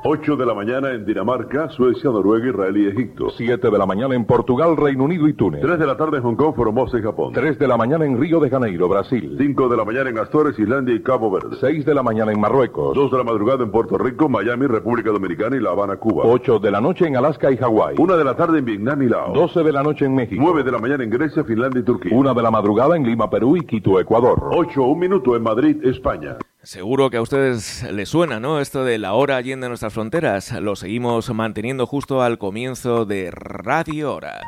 8 0.03 0.35
de 0.35 0.45
la 0.47 0.55
mañana 0.55 0.89
en 0.93 1.05
Dinamarca, 1.05 1.69
Suecia, 1.69 2.09
Noruega, 2.09 2.49
Israel 2.49 2.75
y 2.75 2.87
Egipto. 2.87 3.29
7 3.37 3.69
de 3.69 3.77
la 3.77 3.85
mañana 3.85 4.15
en 4.15 4.25
Portugal, 4.25 4.75
Reino 4.75 5.03
Unido 5.03 5.27
y 5.27 5.33
Túnez. 5.33 5.61
3 5.61 5.77
de 5.77 5.85
la 5.85 5.95
tarde 5.95 6.17
en 6.17 6.23
Hong 6.23 6.35
Kong, 6.35 6.55
Formosa 6.55 6.97
y 6.97 7.03
Japón. 7.03 7.33
3 7.33 7.59
de 7.59 7.67
la 7.67 7.77
mañana 7.77 8.03
en 8.03 8.19
Río 8.19 8.39
de 8.39 8.49
Janeiro, 8.49 8.89
Brasil. 8.89 9.35
5 9.37 9.69
de 9.69 9.77
la 9.77 9.85
mañana 9.85 10.09
en 10.09 10.17
Astores, 10.17 10.57
Islandia 10.57 10.95
y 10.95 11.03
Cabo 11.03 11.29
Verde. 11.29 11.55
6 11.59 11.85
de 11.85 11.93
la 11.93 12.01
mañana 12.01 12.31
en 12.31 12.39
Marruecos. 12.39 12.95
2 12.95 13.11
de 13.11 13.17
la 13.19 13.23
madrugada 13.23 13.63
en 13.63 13.69
Puerto 13.69 13.95
Rico, 13.99 14.27
Miami, 14.27 14.65
República 14.65 15.11
Dominicana 15.11 15.55
y 15.55 15.59
La 15.59 15.69
Habana, 15.69 15.97
Cuba. 15.97 16.23
8 16.25 16.57
de 16.57 16.71
la 16.71 16.81
noche 16.81 17.05
en 17.05 17.17
Alaska 17.17 17.51
y 17.51 17.57
Hawái. 17.57 17.97
1 17.99 18.17
de 18.17 18.23
la 18.23 18.35
tarde 18.35 18.57
en 18.57 18.65
Vietnam 18.65 19.03
y 19.03 19.07
Laos. 19.07 19.33
12 19.35 19.61
de 19.61 19.71
la 19.71 19.83
noche 19.83 20.05
en 20.05 20.15
México. 20.15 20.41
9 20.43 20.63
de 20.63 20.71
la 20.71 20.79
mañana 20.79 21.03
en 21.03 21.11
Grecia, 21.11 21.43
Finlandia 21.43 21.79
y 21.79 21.83
Turquía. 21.83 22.17
1 22.17 22.33
de 22.33 22.41
la 22.41 22.49
madrugada 22.49 22.95
en 22.95 23.03
Lima, 23.03 23.29
Perú 23.29 23.55
y 23.55 23.61
Quito, 23.61 23.99
Ecuador. 23.99 24.49
8, 24.51 24.81
un 24.81 24.97
minuto 24.97 25.35
en 25.35 25.43
Madrid, 25.43 25.77
España. 25.85 26.37
Seguro 26.63 27.09
que 27.09 27.17
a 27.17 27.21
ustedes 27.23 27.81
les 27.91 28.09
suena, 28.09 28.39
¿no? 28.39 28.59
Esto 28.59 28.85
de 28.85 28.99
la 28.99 29.13
hora 29.13 29.37
allende 29.37 29.67
nuestras 29.67 29.93
fronteras. 29.93 30.51
Lo 30.61 30.75
seguimos 30.75 31.33
manteniendo 31.33 31.87
justo 31.87 32.21
al 32.21 32.37
comienzo 32.37 33.05
de 33.05 33.31
Radio 33.31 34.13
Hora. 34.13 34.41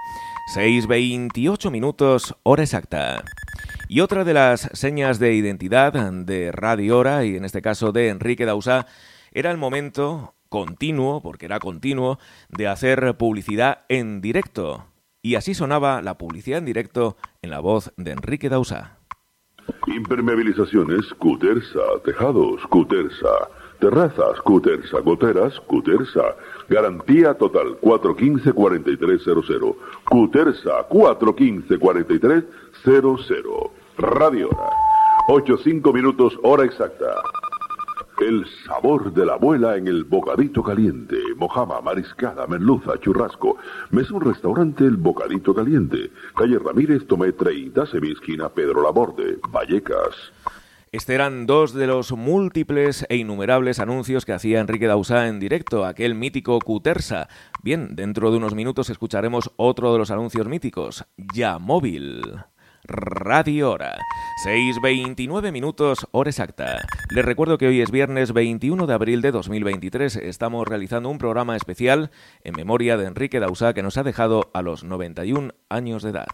6.28 0.56 1.71
minutos, 1.71 2.36
hora 2.43 2.62
exacta. 2.62 3.23
Y 3.89 4.02
otra 4.02 4.23
de 4.26 4.36
las 4.36 4.69
señas 4.73 5.17
de 5.17 5.34
identidad 5.34 5.91
de 6.12 6.52
Radio 6.52 6.99
Hora, 6.99 7.26
y 7.26 7.36
en 7.36 7.45
este 7.45 7.63
caso 7.63 7.91
de 7.91 8.10
Enrique 8.10 8.45
Dausá, 8.45 8.86
era 9.32 9.49
el 9.49 9.58
momento 9.58 10.36
continuo, 10.49 11.19
porque 11.19 11.47
era 11.47 11.58
continuo, 11.58 12.19
de 12.47 12.67
hacer 12.67 13.17
publicidad 13.17 13.86
en 13.89 14.21
directo. 14.21 14.86
Y 15.23 15.34
así 15.34 15.56
sonaba 15.56 16.04
la 16.04 16.19
publicidad 16.19 16.60
en 16.60 16.65
directo 16.65 17.17
en 17.41 17.49
la 17.49 17.60
voz 17.60 17.91
de 17.97 18.12
Enrique 18.12 18.49
Dausá. 18.49 18.99
Impermeabilizaciones, 19.88 21.13
Cutersa. 21.15 21.80
Tejados, 22.06 22.62
Cutersa. 22.67 23.49
Terrazas, 23.80 24.39
Cutersa. 24.41 24.99
Goteras, 25.02 25.60
Cutersa. 25.62 26.36
Garantía 26.69 27.34
total 27.34 27.80
415-4300. 27.82 29.76
Cutersa 30.10 30.88
415-4300. 30.89 33.71
Radio 33.97 34.49
Hora. 34.49 34.69
8-5 35.28 35.93
minutos, 35.93 36.38
hora 36.43 36.65
exacta. 36.65 37.06
El 38.23 38.45
sabor 38.65 39.12
de 39.12 39.25
la 39.25 39.33
abuela 39.33 39.75
en 39.75 39.86
el 39.89 40.05
bocadito 40.05 40.63
caliente. 40.63 41.17
Mojama, 41.36 41.81
mariscada, 41.81 42.47
merluza, 42.47 42.97
churrasco. 43.01 43.57
Mesa 43.91 44.13
un 44.13 44.21
restaurante 44.21 44.86
El 44.86 44.95
Bocadito 44.95 45.53
Caliente. 45.53 46.09
Calle 46.33 46.57
Ramírez, 46.57 47.05
Tomé 47.05 47.33
30, 47.33 47.83
esquina 47.83 48.47
Pedro 48.47 48.81
Laborde, 48.81 49.39
Vallecas. 49.51 50.15
Este 50.93 51.15
eran 51.15 51.45
dos 51.45 51.73
de 51.73 51.86
los 51.86 52.13
múltiples 52.13 53.05
e 53.09 53.17
innumerables 53.17 53.79
anuncios 53.79 54.23
que 54.23 54.31
hacía 54.31 54.62
Enrique 54.62 54.88
Dausá 54.88 55.27
en 55.27 55.41
directo, 55.41 55.83
aquel 55.83 56.15
mítico 56.15 56.59
Cutersa. 56.59 57.27
Bien, 57.62 57.93
dentro 57.93 58.31
de 58.31 58.38
unos 58.38 58.55
minutos 58.55 58.89
escucharemos 58.89 59.51
otro 59.57 59.91
de 59.91 59.99
los 59.99 60.12
anuncios 60.12 60.47
míticos, 60.47 61.03
Ya 61.17 61.59
Móvil. 61.59 62.21
Radio 62.86 63.72
Hora. 63.72 63.98
6.29 64.46 65.54
minutos, 65.54 66.06
hora 66.12 66.30
exacta. 66.30 66.82
Les 67.12 67.24
recuerdo 67.24 67.58
que 67.58 67.67
hoy 67.67 67.80
es 67.80 67.91
viernes 67.91 68.34
21 68.34 68.88
de 68.88 68.93
abril 68.93 69.22
de 69.22 69.32
2023. 69.32 70.17
Estamos 70.17 70.67
realizando 70.67 71.10
un 71.10 71.17
programa 71.17 71.56
especial 71.56 72.12
en 72.43 72.56
memoria 72.56 72.98
de 72.98 73.06
Enrique 73.06 73.39
Dausá 73.39 73.74
que 73.74 73.84
nos 73.84 73.98
ha 73.98 74.04
dejado 74.04 74.50
a 74.54 74.62
los 74.62 74.84
91 74.84 75.54
años 75.69 76.04
de 76.04 76.10
edad. 76.10 76.28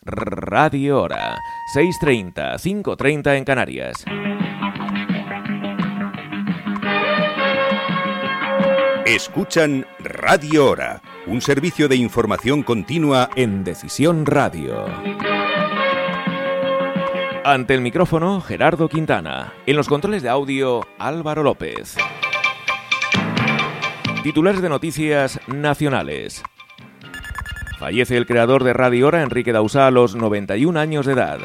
Radio 0.00 1.02
Hora. 1.02 1.36
6.30, 1.74 2.54
5.30 2.54 3.36
en 3.36 3.44
Canarias. 3.44 4.04
Escuchan 9.06 9.86
Radio 10.00 10.68
Hora, 10.68 11.00
un 11.28 11.40
servicio 11.40 11.86
de 11.86 11.94
información 11.94 12.64
continua 12.64 13.30
en 13.36 13.62
Decisión 13.62 14.26
Radio. 14.26 14.84
Ante 17.44 17.74
el 17.74 17.82
micrófono, 17.82 18.40
Gerardo 18.40 18.88
Quintana. 18.88 19.52
En 19.64 19.76
los 19.76 19.86
controles 19.86 20.24
de 20.24 20.28
audio, 20.28 20.80
Álvaro 20.98 21.44
López. 21.44 21.96
Titulares 24.24 24.60
de 24.60 24.70
noticias 24.70 25.38
nacionales. 25.46 26.42
Fallece 27.78 28.16
el 28.16 28.26
creador 28.26 28.64
de 28.64 28.72
Radio 28.72 29.06
Hora, 29.06 29.22
Enrique 29.22 29.52
Dausá, 29.52 29.86
a 29.86 29.92
los 29.92 30.16
91 30.16 30.80
años 30.80 31.06
de 31.06 31.12
edad. 31.12 31.38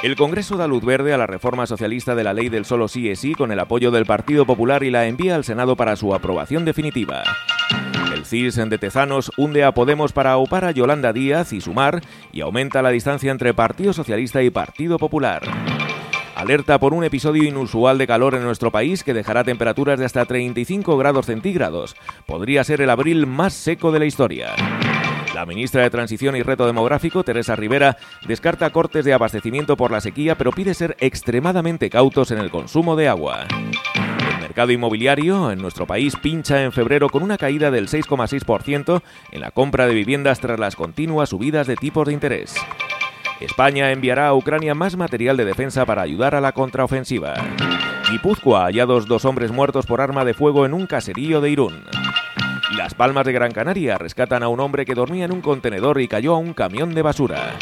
El 0.00 0.14
Congreso 0.14 0.56
da 0.56 0.68
luz 0.68 0.84
verde 0.84 1.12
a 1.12 1.18
la 1.18 1.26
reforma 1.26 1.66
socialista 1.66 2.14
de 2.14 2.22
la 2.22 2.32
ley 2.32 2.48
del 2.48 2.64
solo 2.64 2.86
sí 2.86 3.10
es 3.10 3.18
sí 3.18 3.34
con 3.34 3.50
el 3.50 3.58
apoyo 3.58 3.90
del 3.90 4.06
Partido 4.06 4.46
Popular 4.46 4.84
y 4.84 4.92
la 4.92 5.06
envía 5.06 5.34
al 5.34 5.42
Senado 5.42 5.74
para 5.74 5.96
su 5.96 6.14
aprobación 6.14 6.64
definitiva. 6.64 7.24
El 8.14 8.24
CIS 8.24 8.54
de 8.54 8.78
Tezanos 8.78 9.32
hunde 9.36 9.64
a 9.64 9.72
Podemos 9.72 10.12
para 10.12 10.30
aupar 10.30 10.64
a 10.64 10.70
Yolanda 10.70 11.12
Díaz 11.12 11.52
y 11.52 11.60
Sumar 11.60 12.00
y 12.32 12.42
aumenta 12.42 12.80
la 12.80 12.90
distancia 12.90 13.32
entre 13.32 13.54
Partido 13.54 13.92
Socialista 13.92 14.40
y 14.40 14.50
Partido 14.50 14.98
Popular. 14.98 15.42
Alerta 16.36 16.78
por 16.78 16.94
un 16.94 17.02
episodio 17.02 17.42
inusual 17.42 17.98
de 17.98 18.06
calor 18.06 18.36
en 18.36 18.44
nuestro 18.44 18.70
país 18.70 19.02
que 19.02 19.14
dejará 19.14 19.42
temperaturas 19.42 19.98
de 19.98 20.04
hasta 20.04 20.24
35 20.24 20.96
grados 20.96 21.26
centígrados. 21.26 21.96
Podría 22.24 22.62
ser 22.62 22.80
el 22.80 22.90
abril 22.90 23.26
más 23.26 23.52
seco 23.52 23.90
de 23.90 23.98
la 23.98 24.04
historia. 24.04 24.54
La 25.34 25.46
ministra 25.46 25.82
de 25.82 25.90
Transición 25.90 26.36
y 26.36 26.42
Reto 26.42 26.66
Demográfico, 26.66 27.22
Teresa 27.22 27.54
Rivera, 27.54 27.96
descarta 28.26 28.70
cortes 28.70 29.04
de 29.04 29.12
abastecimiento 29.12 29.76
por 29.76 29.90
la 29.90 30.00
sequía, 30.00 30.36
pero 30.36 30.52
pide 30.52 30.74
ser 30.74 30.96
extremadamente 31.00 31.90
cautos 31.90 32.30
en 32.30 32.38
el 32.38 32.50
consumo 32.50 32.96
de 32.96 33.08
agua. 33.08 33.46
El 33.94 34.40
mercado 34.40 34.72
inmobiliario 34.72 35.52
en 35.52 35.60
nuestro 35.60 35.86
país 35.86 36.16
pincha 36.16 36.62
en 36.64 36.72
febrero 36.72 37.08
con 37.08 37.22
una 37.22 37.38
caída 37.38 37.70
del 37.70 37.88
6,6% 37.88 39.02
en 39.32 39.40
la 39.40 39.50
compra 39.50 39.86
de 39.86 39.94
viviendas 39.94 40.40
tras 40.40 40.58
las 40.58 40.76
continuas 40.76 41.28
subidas 41.28 41.66
de 41.66 41.76
tipos 41.76 42.06
de 42.06 42.14
interés. 42.14 42.54
España 43.40 43.92
enviará 43.92 44.28
a 44.28 44.34
Ucrania 44.34 44.74
más 44.74 44.96
material 44.96 45.36
de 45.36 45.44
defensa 45.44 45.86
para 45.86 46.02
ayudar 46.02 46.34
a 46.34 46.40
la 46.40 46.52
contraofensiva. 46.52 47.34
Guipúzcoa 48.10 48.64
hallados 48.64 49.06
dos 49.06 49.24
hombres 49.24 49.52
muertos 49.52 49.86
por 49.86 50.00
arma 50.00 50.24
de 50.24 50.34
fuego 50.34 50.66
en 50.66 50.74
un 50.74 50.86
caserío 50.86 51.40
de 51.40 51.50
Irún. 51.50 51.84
Las 52.78 52.94
Palmas 52.94 53.26
de 53.26 53.32
Gran 53.32 53.50
Canaria 53.50 53.98
rescatan 53.98 54.44
a 54.44 54.48
un 54.48 54.60
hombre 54.60 54.84
que 54.84 54.94
dormía 54.94 55.24
en 55.24 55.32
un 55.32 55.40
contenedor 55.40 56.00
y 56.00 56.06
cayó 56.06 56.36
a 56.36 56.38
un 56.38 56.54
camión 56.54 56.94
de 56.94 57.02
basura. 57.02 57.58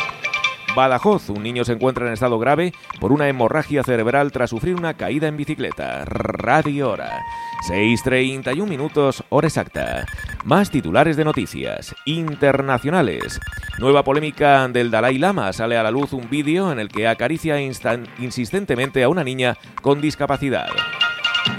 Badajoz, 0.77 1.31
un 1.31 1.43
niño 1.43 1.65
se 1.65 1.73
encuentra 1.73 2.07
en 2.07 2.13
estado 2.13 2.39
grave 2.39 2.75
por 3.01 3.13
una 3.13 3.27
hemorragia 3.27 3.83
cerebral 3.83 4.31
tras 4.31 4.51
sufrir 4.51 4.75
una 4.75 4.93
caída 4.93 5.27
en 5.27 5.39
bicicleta. 5.39 6.05
Radio 6.05 6.91
Hora. 6.91 7.19
6.31 7.67 8.69
minutos, 8.69 9.25
hora 9.31 9.49
exacta. 9.49 10.05
Más 10.45 10.71
titulares 10.71 11.17
de 11.17 11.25
noticias. 11.25 11.95
Internacionales. 12.05 13.41
Nueva 13.79 14.05
polémica 14.05 14.69
del 14.69 14.91
Dalai 14.91 15.17
Lama. 15.17 15.51
Sale 15.55 15.79
a 15.79 15.83
la 15.83 15.91
luz 15.91 16.13
un 16.13 16.29
vídeo 16.29 16.71
en 16.71 16.79
el 16.79 16.89
que 16.89 17.09
acaricia 17.09 17.59
insistentemente 17.59 19.03
a 19.03 19.09
una 19.09 19.25
niña 19.25 19.57
con 19.81 20.03
discapacidad. 20.03 20.69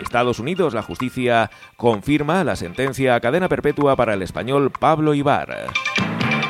Estados 0.08 0.40
Unidos, 0.40 0.74
la 0.74 0.84
justicia 0.84 1.52
confirma 1.76 2.46
la 2.46 2.56
sentencia 2.56 3.14
a 3.14 3.20
cadena 3.20 3.50
perpetua 3.50 3.98
para 3.98 4.14
el 4.14 4.22
español 4.22 4.72
Pablo 4.72 5.14
Ibar. 5.14 5.68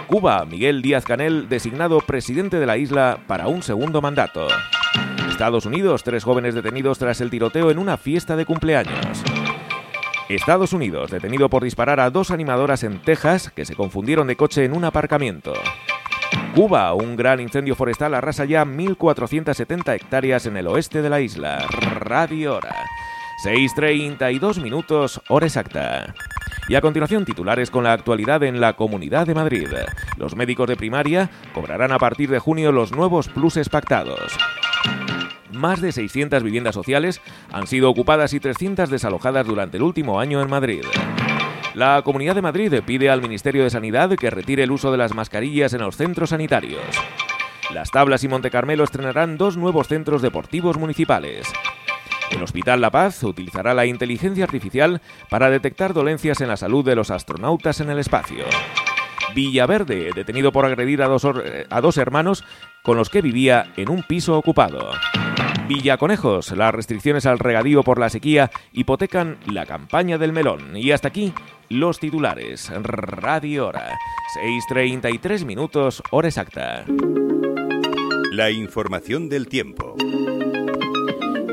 Cuba, 0.06 0.46
Miguel 0.46 0.84
Díaz 0.84 1.06
Canel, 1.06 1.50
designado 1.50 2.00
presidente 2.02 2.60
de 2.60 2.68
la 2.68 2.78
isla 2.78 3.18
para 3.26 3.48
un 3.48 3.64
segundo 3.64 4.00
mandato. 4.00 4.48
Estados 5.32 5.66
Unidos, 5.66 6.04
tres 6.04 6.24
jóvenes 6.24 6.54
detenidos 6.54 7.00
tras 7.00 7.20
el 7.20 7.32
tiroteo 7.32 7.72
en 7.72 7.80
una 7.80 7.98
fiesta 7.98 8.36
de 8.36 8.46
cumpleaños. 8.46 9.24
Estados 10.30 10.72
Unidos, 10.72 11.10
detenido 11.10 11.50
por 11.50 11.64
disparar 11.64 12.00
a 12.00 12.12
dos 12.12 12.30
animadoras 12.30 12.84
en 12.84 13.02
Texas 13.02 13.52
que 13.56 13.66
se 13.66 13.76
confundieron 13.76 14.28
de 14.28 14.36
coche 14.36 14.66
en 14.66 14.74
un 14.74 14.86
aparcamiento. 14.86 15.54
Cuba, 16.54 16.94
un 16.94 17.16
gran 17.16 17.40
incendio 17.40 17.76
forestal 17.76 18.14
arrasa 18.14 18.46
ya 18.46 18.64
1.470 18.66 19.96
hectáreas 19.96 20.46
en 20.46 20.58
el 20.58 20.68
oeste 20.68 21.02
de 21.02 21.10
la 21.10 21.22
isla. 21.22 21.66
Radio 22.02 22.58
Hora. 22.58 22.76
6.32 23.44 24.62
minutos, 24.62 25.22
hora 25.28 25.46
exacta. 25.46 26.16
Y 26.68 26.74
a 26.74 26.82
continuación 26.82 27.24
titulares 27.24 27.70
con 27.70 27.84
la 27.84 27.94
actualidad 27.94 28.42
en 28.44 28.60
la 28.60 28.74
Comunidad 28.74 29.28
de 29.28 29.36
Madrid. 29.36 29.68
Los 30.18 30.36
médicos 30.36 30.68
de 30.68 30.76
primaria 30.76 31.30
cobrarán 31.54 31.92
a 31.92 32.00
partir 32.00 32.32
de 32.32 32.40
junio 32.40 32.72
los 32.72 32.92
nuevos 32.92 33.28
pluses 33.28 33.70
pactados. 33.70 34.36
Más 35.52 35.82
de 35.82 35.92
600 35.92 36.42
viviendas 36.42 36.74
sociales 36.74 37.22
han 37.52 37.68
sido 37.68 37.92
ocupadas 37.92 38.34
y 38.34 38.40
300 38.40 38.90
desalojadas 38.90 39.46
durante 39.46 39.78
el 39.78 39.84
último 39.84 40.20
año 40.20 40.42
en 40.42 40.50
Madrid. 40.50 40.84
La 41.76 42.02
Comunidad 42.02 42.34
de 42.34 42.42
Madrid 42.42 42.74
pide 42.86 43.12
al 43.12 43.22
Ministerio 43.22 43.64
de 43.64 43.70
Sanidad 43.70 44.10
que 44.16 44.32
retire 44.32 44.64
el 44.64 44.72
uso 44.72 44.92
de 44.92 44.98
las 44.98 45.14
mascarillas 45.14 45.74
en 45.74 45.82
los 45.82 45.96
centros 45.96 46.32
sanitarios. 46.32 46.82
Las 47.72 47.92
Tablas 47.92 48.24
y 48.24 48.28
Montecarmelo 48.28 48.84
estrenarán 48.84 49.38
dos 49.38 49.58
nuevos 49.58 49.88
centros 49.88 50.24
deportivos 50.24 50.78
municipales. 50.78 51.48
El 52.32 52.44
Hospital 52.44 52.82
La 52.82 52.92
Paz 52.92 53.24
utilizará 53.24 53.74
la 53.74 53.86
inteligencia 53.86 54.44
artificial 54.44 55.02
para 55.30 55.50
detectar 55.50 55.94
dolencias 55.94 56.42
en 56.42 56.50
la 56.50 56.58
salud 56.58 56.84
de 56.86 56.96
los 56.96 57.12
astronautas 57.12 57.80
en 57.80 57.90
el 57.90 58.00
espacio. 58.00 58.46
Villaverde, 59.36 60.12
detenido 60.16 60.52
por 60.52 60.66
agredir 60.66 61.02
a 61.02 61.08
dos, 61.08 61.26
a 61.26 61.82
dos 61.82 61.98
hermanos 61.98 62.44
con 62.84 62.98
los 62.98 63.10
que 63.10 63.22
vivía 63.22 63.72
en 63.78 63.90
un 63.90 64.04
piso 64.04 64.38
ocupado. 64.38 64.92
Villaconejos, 65.68 66.52
las 66.52 66.74
restricciones 66.74 67.26
al 67.26 67.40
regadío 67.40 67.84
por 67.84 68.00
la 68.00 68.10
sequía 68.10 68.50
hipotecan 68.72 69.38
la 69.46 69.66
campaña 69.66 70.18
del 70.18 70.32
melón. 70.32 70.78
Y 70.78 70.92
hasta 70.92 71.10
aquí 71.10 71.34
los 71.70 72.00
titulares. 72.00 72.72
Radio 72.84 73.68
Hora. 73.68 73.98
6.33 74.70 75.46
minutos, 75.46 76.02
hora 76.12 76.30
exacta. 76.30 76.86
La 78.32 78.50
información 78.50 79.28
del 79.28 79.48
tiempo. 79.48 79.96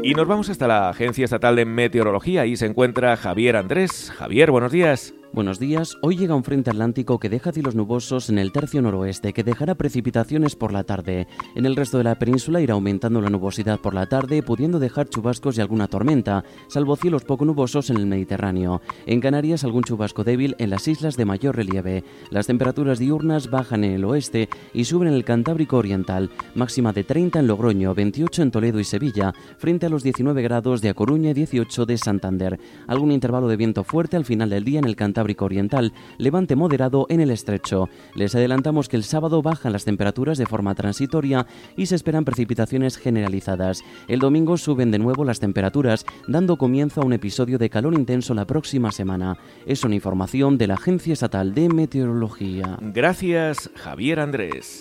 Y 0.05 0.13
nos 0.13 0.29
vamos 0.29 0.51
hasta 0.51 0.69
la 0.69 0.91
Agencia 0.91 1.25
Estatal 1.25 1.57
de 1.57 1.65
Meteorología. 1.65 2.43
Ahí 2.43 2.59
se 2.59 2.67
encuentra 2.67 3.17
Javier 3.17 3.57
Andrés. 3.57 4.13
Javier, 4.15 4.51
buenos 4.51 4.71
días. 4.71 5.15
Buenos 5.35 5.59
días. 5.59 5.99
Hoy 6.01 6.17
llega 6.17 6.37
un 6.37 6.45
frente 6.45 6.71
atlántico 6.71 7.19
que 7.19 7.29
deja 7.29 7.51
cielos 7.51 7.75
nubosos 7.75 8.31
en 8.31 8.39
el 8.39 8.53
tercio 8.53 8.81
noroeste, 8.81 9.33
que 9.33 9.43
dejará 9.43 9.75
precipitaciones 9.75 10.55
por 10.55 10.73
la 10.73 10.85
tarde. 10.85 11.27
En 11.57 11.67
el 11.67 11.75
resto 11.75 11.99
de 11.99 12.05
la 12.05 12.15
península 12.15 12.61
irá 12.61 12.75
aumentando 12.75 13.21
la 13.21 13.31
nubosidad 13.31 13.81
por 13.81 13.95
la 13.95 14.07
tarde, 14.07 14.45
pudiendo 14.45 14.79
dejar 14.79 15.09
chubascos 15.09 15.59
y 15.59 15.61
alguna 15.61 15.89
tormenta, 15.89 16.45
salvo 16.69 16.95
cielos 16.95 17.25
poco 17.25 17.45
nubosos 17.45 17.91
en 17.91 17.97
el 17.97 18.07
Mediterráneo. 18.07 18.81
En 19.07 19.21
Canarias, 19.21 19.65
algún 19.65 19.83
chubasco 19.83 20.23
débil 20.23 20.55
en 20.61 20.71
las 20.71 20.87
islas 20.87 21.17
de 21.17 21.25
mayor 21.25 21.57
relieve. 21.57 22.05
Las 22.31 22.47
temperaturas 22.47 23.01
diurnas 23.01 23.51
bajan 23.51 23.83
en 23.83 23.91
el 23.91 24.05
oeste 24.05 24.49
y 24.73 24.85
suben 24.85 25.09
en 25.09 25.15
el 25.15 25.25
Cantábrico 25.25 25.79
Oriental, 25.79 26.31
máxima 26.55 26.93
de 26.93 27.03
30 27.03 27.41
en 27.41 27.49
Logroño, 27.49 27.93
28 27.93 28.41
en 28.41 28.51
Toledo 28.53 28.79
y 28.79 28.85
Sevilla, 28.85 29.33
frente 29.59 29.87
a 29.87 29.89
los 29.89 30.05
19 30.05 30.43
grados 30.43 30.81
de 30.81 30.91
A 30.91 30.95
Coruña 30.95 31.31
y 31.31 31.35
18 31.35 31.87
de 31.87 31.99
Santander. 31.99 32.61
Algún 32.87 33.11
intervalo 33.11 33.49
de 33.49 33.57
viento 33.57 33.83
fuerte 33.83 34.17
al 34.17 34.25
final 34.25 34.49
del 34.49 34.63
día 34.63 34.79
en 34.79 34.85
el 34.85 34.95
Cantábrico 34.95 35.24
Oriental, 35.45 35.93
levante 36.19 36.55
moderado 36.55 37.07
en 37.09 37.21
el 37.21 37.31
estrecho. 37.31 37.89
Les 38.15 38.35
adelantamos 38.35 38.89
que 38.89 38.97
el 38.97 39.05
sábado 39.05 39.43
bajan 39.43 39.73
las 39.73 39.85
temperaturas 39.85 40.39
de 40.39 40.47
forma 40.47 40.75
transitoria 40.75 41.47
y 41.77 41.87
se 41.87 41.95
esperan 41.95 42.25
precipitaciones 42.25 42.99
generalizadas. 42.99 43.83
El 44.07 44.21
domingo 44.21 44.57
suben 44.57 44.91
de 44.91 44.99
nuevo 44.99 45.25
las 45.25 45.41
temperaturas, 45.41 46.05
dando 46.29 46.57
comienzo 46.57 47.01
a 47.01 47.05
un 47.05 47.15
episodio 47.15 47.59
de 47.59 47.71
calor 47.71 47.95
intenso 47.95 48.35
la 48.35 48.47
próxima 48.47 48.93
semana. 48.93 49.39
Es 49.67 49.83
una 49.85 49.95
información 49.95 50.59
de 50.59 50.67
la 50.67 50.75
Agencia 50.75 51.15
Estatal 51.15 51.55
de 51.55 51.69
Meteorología. 51.69 52.79
Gracias, 52.81 53.71
Javier 53.77 54.21
Andrés. 54.21 54.81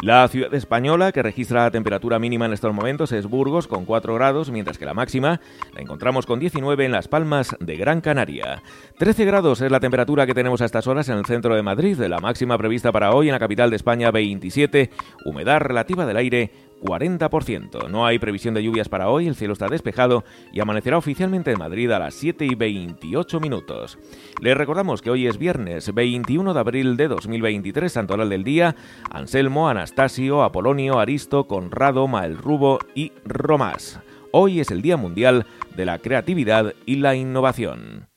La 0.00 0.28
ciudad 0.28 0.54
española 0.54 1.10
que 1.10 1.24
registra 1.24 1.64
la 1.64 1.72
temperatura 1.72 2.20
mínima 2.20 2.46
en 2.46 2.52
estos 2.52 2.72
momentos 2.72 3.10
es 3.10 3.26
Burgos 3.26 3.66
con 3.66 3.84
4 3.84 4.14
grados, 4.14 4.48
mientras 4.52 4.78
que 4.78 4.84
la 4.84 4.94
máxima 4.94 5.40
la 5.74 5.80
encontramos 5.80 6.24
con 6.24 6.38
19 6.38 6.84
en 6.84 6.92
Las 6.92 7.08
Palmas 7.08 7.56
de 7.58 7.76
Gran 7.76 8.00
Canaria. 8.00 8.62
13 8.98 9.24
grados 9.24 9.60
es 9.60 9.72
la 9.72 9.80
temperatura 9.80 10.24
que 10.24 10.34
tenemos 10.34 10.62
a 10.62 10.66
estas 10.66 10.86
horas 10.86 11.08
en 11.08 11.18
el 11.18 11.26
centro 11.26 11.56
de 11.56 11.64
Madrid, 11.64 11.98
la 11.98 12.20
máxima 12.20 12.56
prevista 12.56 12.92
para 12.92 13.10
hoy 13.10 13.26
en 13.26 13.32
la 13.32 13.40
capital 13.40 13.70
de 13.70 13.76
España 13.76 14.12
27, 14.12 14.88
humedad 15.24 15.58
relativa 15.58 16.06
del 16.06 16.16
aire 16.16 16.52
40%. 16.80 17.88
No 17.88 18.06
hay 18.06 18.18
previsión 18.18 18.54
de 18.54 18.62
lluvias 18.62 18.88
para 18.88 19.08
hoy, 19.08 19.26
el 19.26 19.34
cielo 19.34 19.52
está 19.52 19.68
despejado 19.68 20.24
y 20.52 20.60
amanecerá 20.60 20.98
oficialmente 20.98 21.52
en 21.52 21.58
Madrid 21.58 21.90
a 21.90 21.98
las 21.98 22.14
7 22.14 22.44
y 22.44 22.54
28 22.54 23.40
minutos. 23.40 23.98
Les 24.40 24.56
recordamos 24.56 25.02
que 25.02 25.10
hoy 25.10 25.26
es 25.26 25.38
viernes 25.38 25.92
21 25.92 26.54
de 26.54 26.60
abril 26.60 26.96
de 26.96 27.08
2023, 27.08 27.92
santoral 27.92 28.28
del 28.28 28.44
día, 28.44 28.76
Anselmo, 29.10 29.68
Anastasio, 29.68 30.42
Apolonio, 30.42 30.98
Aristo, 30.98 31.46
Conrado, 31.46 32.08
Maelrubo 32.08 32.78
y 32.94 33.12
Romás. 33.24 34.00
Hoy 34.30 34.60
es 34.60 34.70
el 34.70 34.82
Día 34.82 34.96
Mundial 34.96 35.46
de 35.74 35.86
la 35.86 35.98
Creatividad 35.98 36.74
y 36.84 36.96
la 36.96 37.14
Innovación. 37.14 38.08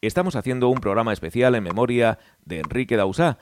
Estamos 0.00 0.36
haciendo 0.36 0.68
un 0.68 0.78
programa 0.78 1.12
especial 1.12 1.56
en 1.56 1.64
memoria 1.64 2.20
de 2.44 2.60
Enrique 2.60 2.96
Dausá, 2.96 3.38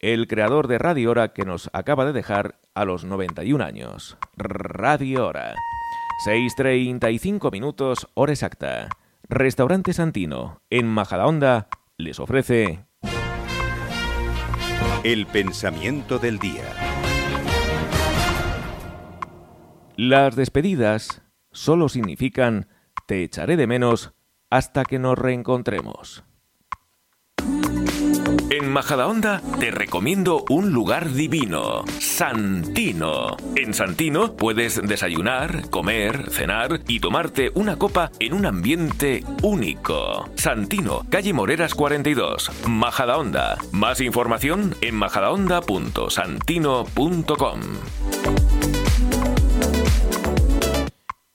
el 0.00 0.26
creador 0.26 0.68
de 0.68 0.78
Radio 0.78 1.10
Hora 1.10 1.32
que 1.32 1.44
nos 1.44 1.70
acaba 1.72 2.04
de 2.04 2.12
dejar 2.12 2.60
a 2.74 2.84
los 2.84 3.04
91 3.04 3.64
años. 3.64 4.16
Radio 4.36 5.26
Hora. 5.26 5.54
6.35 6.26 7.50
minutos, 7.50 8.08
hora 8.14 8.32
exacta. 8.32 8.88
Restaurante 9.28 9.92
Santino, 9.92 10.62
en 10.70 10.86
Majadahonda, 10.86 11.68
les 11.96 12.20
ofrece... 12.20 12.84
El 15.02 15.26
pensamiento 15.26 16.18
del 16.18 16.38
día. 16.38 16.64
Las 19.96 20.34
despedidas 20.34 21.22
solo 21.52 21.88
significan 21.88 22.68
te 23.06 23.22
echaré 23.22 23.56
de 23.56 23.66
menos 23.66 24.14
hasta 24.50 24.84
que 24.84 24.98
nos 24.98 25.18
reencontremos. 25.18 26.24
En 28.56 28.70
Majadahonda 28.70 29.42
te 29.58 29.72
recomiendo 29.72 30.44
un 30.48 30.72
lugar 30.72 31.12
divino, 31.12 31.82
Santino. 31.98 33.36
En 33.56 33.74
Santino 33.74 34.36
puedes 34.36 34.80
desayunar, 34.80 35.68
comer, 35.70 36.30
cenar 36.30 36.78
y 36.86 37.00
tomarte 37.00 37.50
una 37.56 37.76
copa 37.76 38.12
en 38.20 38.32
un 38.32 38.46
ambiente 38.46 39.24
único. 39.42 40.30
Santino, 40.36 41.04
calle 41.10 41.32
Moreras 41.32 41.74
42, 41.74 42.68
Majadahonda. 42.68 43.58
Más 43.72 44.00
información 44.00 44.76
en 44.82 44.94
majadahonda.santino.com. 44.94 47.60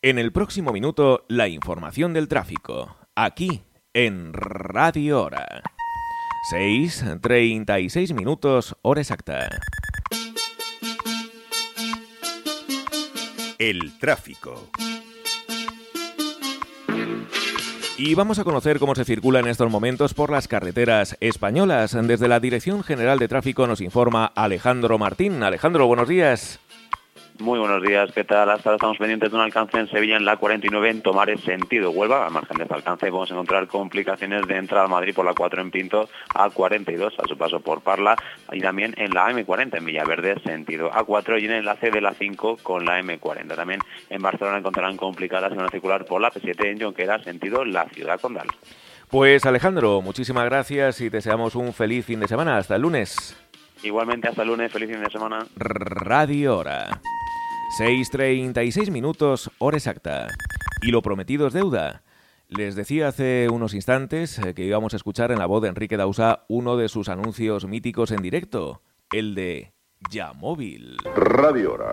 En 0.02 0.20
el 0.20 0.32
próximo 0.32 0.72
minuto, 0.72 1.26
la 1.28 1.50
información 1.50 2.14
del 2.14 2.30
tráfico, 2.30 2.96
aquí 3.14 3.64
en 3.94 4.32
Radio 4.32 5.22
Hora. 5.22 5.64
6.36 6.42 8.14
minutos, 8.14 8.76
hora 8.82 9.02
exacta. 9.02 9.50
El 13.58 13.98
tráfico. 14.00 14.70
Y 17.98 18.16
vamos 18.16 18.40
a 18.40 18.46
conocer 18.46 18.80
cómo 18.80 18.96
se 18.96 19.04
circula 19.04 19.42
en 19.42 19.48
estos 19.48 19.70
momentos 19.70 20.14
por 20.14 20.32
las 20.32 20.48
carreteras 20.48 21.18
españolas. 21.20 21.98
Desde 22.02 22.30
la 22.30 22.40
Dirección 22.40 22.84
General 22.84 23.20
de 23.20 23.28
Tráfico 23.28 23.68
nos 23.68 23.82
informa 23.82 24.26
Alejandro 24.26 24.98
Martín. 24.98 25.44
Alejandro, 25.44 25.86
buenos 25.86 26.08
días. 26.08 26.62
Muy 27.40 27.58
buenos 27.58 27.82
días, 27.82 28.12
¿qué 28.12 28.26
tal? 28.26 28.50
Hasta 28.50 28.70
ahora 28.70 28.76
estamos 28.76 28.98
pendientes 28.98 29.32
de 29.32 29.36
un 29.38 29.42
alcance 29.42 29.80
en 29.80 29.88
Sevilla 29.88 30.18
en 30.18 30.26
la 30.26 30.36
49 30.36 30.90
en 30.90 31.02
tomar 31.02 31.30
el 31.30 31.40
sentido 31.40 31.90
Huelva. 31.90 32.26
Al 32.26 32.34
margen 32.34 32.58
de 32.58 32.66
ese 32.66 32.74
alcance 32.74 33.06
podemos 33.08 33.32
encontrar 33.32 33.66
complicaciones 33.68 34.46
de 34.46 34.58
entrada 34.58 34.84
a 34.84 34.88
Madrid 34.90 35.16
por 35.16 35.24
la 35.24 35.34
4 35.34 35.62
en 35.62 35.72
Pinto 35.72 36.10
a 36.36 36.50
42 36.50 37.14
a 37.18 37.26
su 37.30 37.38
paso 37.38 37.62
por 37.62 37.80
Parla 37.80 38.18
y 38.52 38.60
también 38.60 38.94
en 38.98 39.14
la 39.14 39.32
M40 39.32 39.78
en 39.78 39.86
Villaverde 39.86 40.38
sentido 40.42 40.92
A4 40.92 41.42
y 41.42 41.46
en 41.46 41.52
el 41.52 41.58
enlace 41.60 41.92
de 41.92 42.02
la 42.02 42.14
5 42.14 42.58
con 42.62 42.84
la 42.84 43.00
M40. 43.00 43.56
También 43.56 43.80
en 44.10 44.22
Barcelona 44.22 44.58
encontrarán 44.58 44.98
complicadas 44.98 45.54
en 45.54 45.60
una 45.60 45.70
circular 45.70 46.04
por 46.04 46.20
la 46.20 46.32
P7 46.34 46.66
en 46.66 46.82
Jonquera 46.82 47.24
sentido 47.24 47.64
la 47.64 47.88
ciudad 47.88 48.20
condal. 48.20 48.48
Pues 49.10 49.46
Alejandro, 49.46 50.02
muchísimas 50.02 50.44
gracias 50.44 51.00
y 51.00 51.08
deseamos 51.08 51.56
un 51.56 51.72
feliz 51.72 52.06
fin 52.06 52.20
de 52.20 52.28
semana. 52.28 52.58
Hasta 52.58 52.76
el 52.76 52.82
lunes. 52.82 53.38
Igualmente 53.82 54.28
hasta 54.28 54.42
el 54.42 54.50
lunes, 54.50 54.70
feliz 54.74 54.90
fin 54.90 55.02
de 55.02 55.10
semana. 55.10 55.46
Radio 55.56 56.58
Hora. 56.58 57.00
6.36 57.78 58.90
minutos, 58.90 59.52
hora 59.60 59.78
exacta. 59.78 60.28
Y 60.82 60.92
lo 60.92 61.04
prometido 61.04 61.48
es 61.48 61.54
deuda. 61.54 62.02
Les 62.48 62.76
decía 62.76 63.10
hace 63.10 63.48
unos 63.52 63.76
instantes 63.76 64.40
eh, 64.40 64.56
que 64.56 64.66
íbamos 64.66 64.94
a 64.94 64.98
escuchar 64.98 65.32
en 65.32 65.38
la 65.38 65.46
voz 65.46 65.62
de 65.62 65.70
Enrique 65.70 65.96
Dausa 65.96 66.46
uno 66.48 66.78
de 66.78 66.90
sus 66.90 67.10
anuncios 67.10 67.68
míticos 67.68 68.10
en 68.10 68.24
directo, 68.24 68.82
el 69.12 69.36
de 69.36 69.74
Ya 70.10 70.34
Móvil. 70.34 70.98
Radio 71.16 71.74
Hora. 71.74 71.92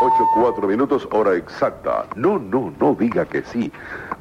8, 0.00 0.28
minutos, 0.68 1.08
hora 1.10 1.34
exacta. 1.34 2.06
No, 2.14 2.38
no, 2.38 2.72
no 2.78 2.94
diga 2.94 3.24
que 3.24 3.42
sí. 3.42 3.72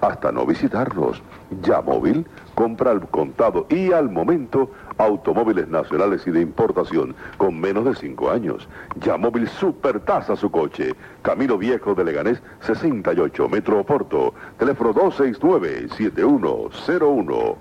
Hasta 0.02 0.32
no 0.32 0.46
visitarnos. 0.46 1.22
Ya 1.62 1.82
móvil, 1.82 2.26
compra 2.56 2.92
al 2.92 3.08
contado 3.10 3.68
y 3.70 3.92
al 3.92 4.10
momento 4.10 4.72
automóviles 4.98 5.68
nacionales 5.68 6.26
y 6.26 6.32
de 6.32 6.42
importación 6.42 7.16
con 7.38 7.60
menos 7.60 7.86
de 7.86 7.96
5 7.96 8.32
años. 8.32 8.68
Ya 9.02 9.18
móvil 9.18 9.48
supertasa 9.48 10.36
su 10.36 10.50
coche. 10.50 10.96
Camino 11.22 11.58
Viejo 11.58 11.94
de 11.94 12.06
Leganés 12.06 12.42
68, 12.62 13.48
Metro 13.48 13.80
Oporto. 13.80 14.34
Teléfono 14.58 14.96
269-7101. 14.96 17.56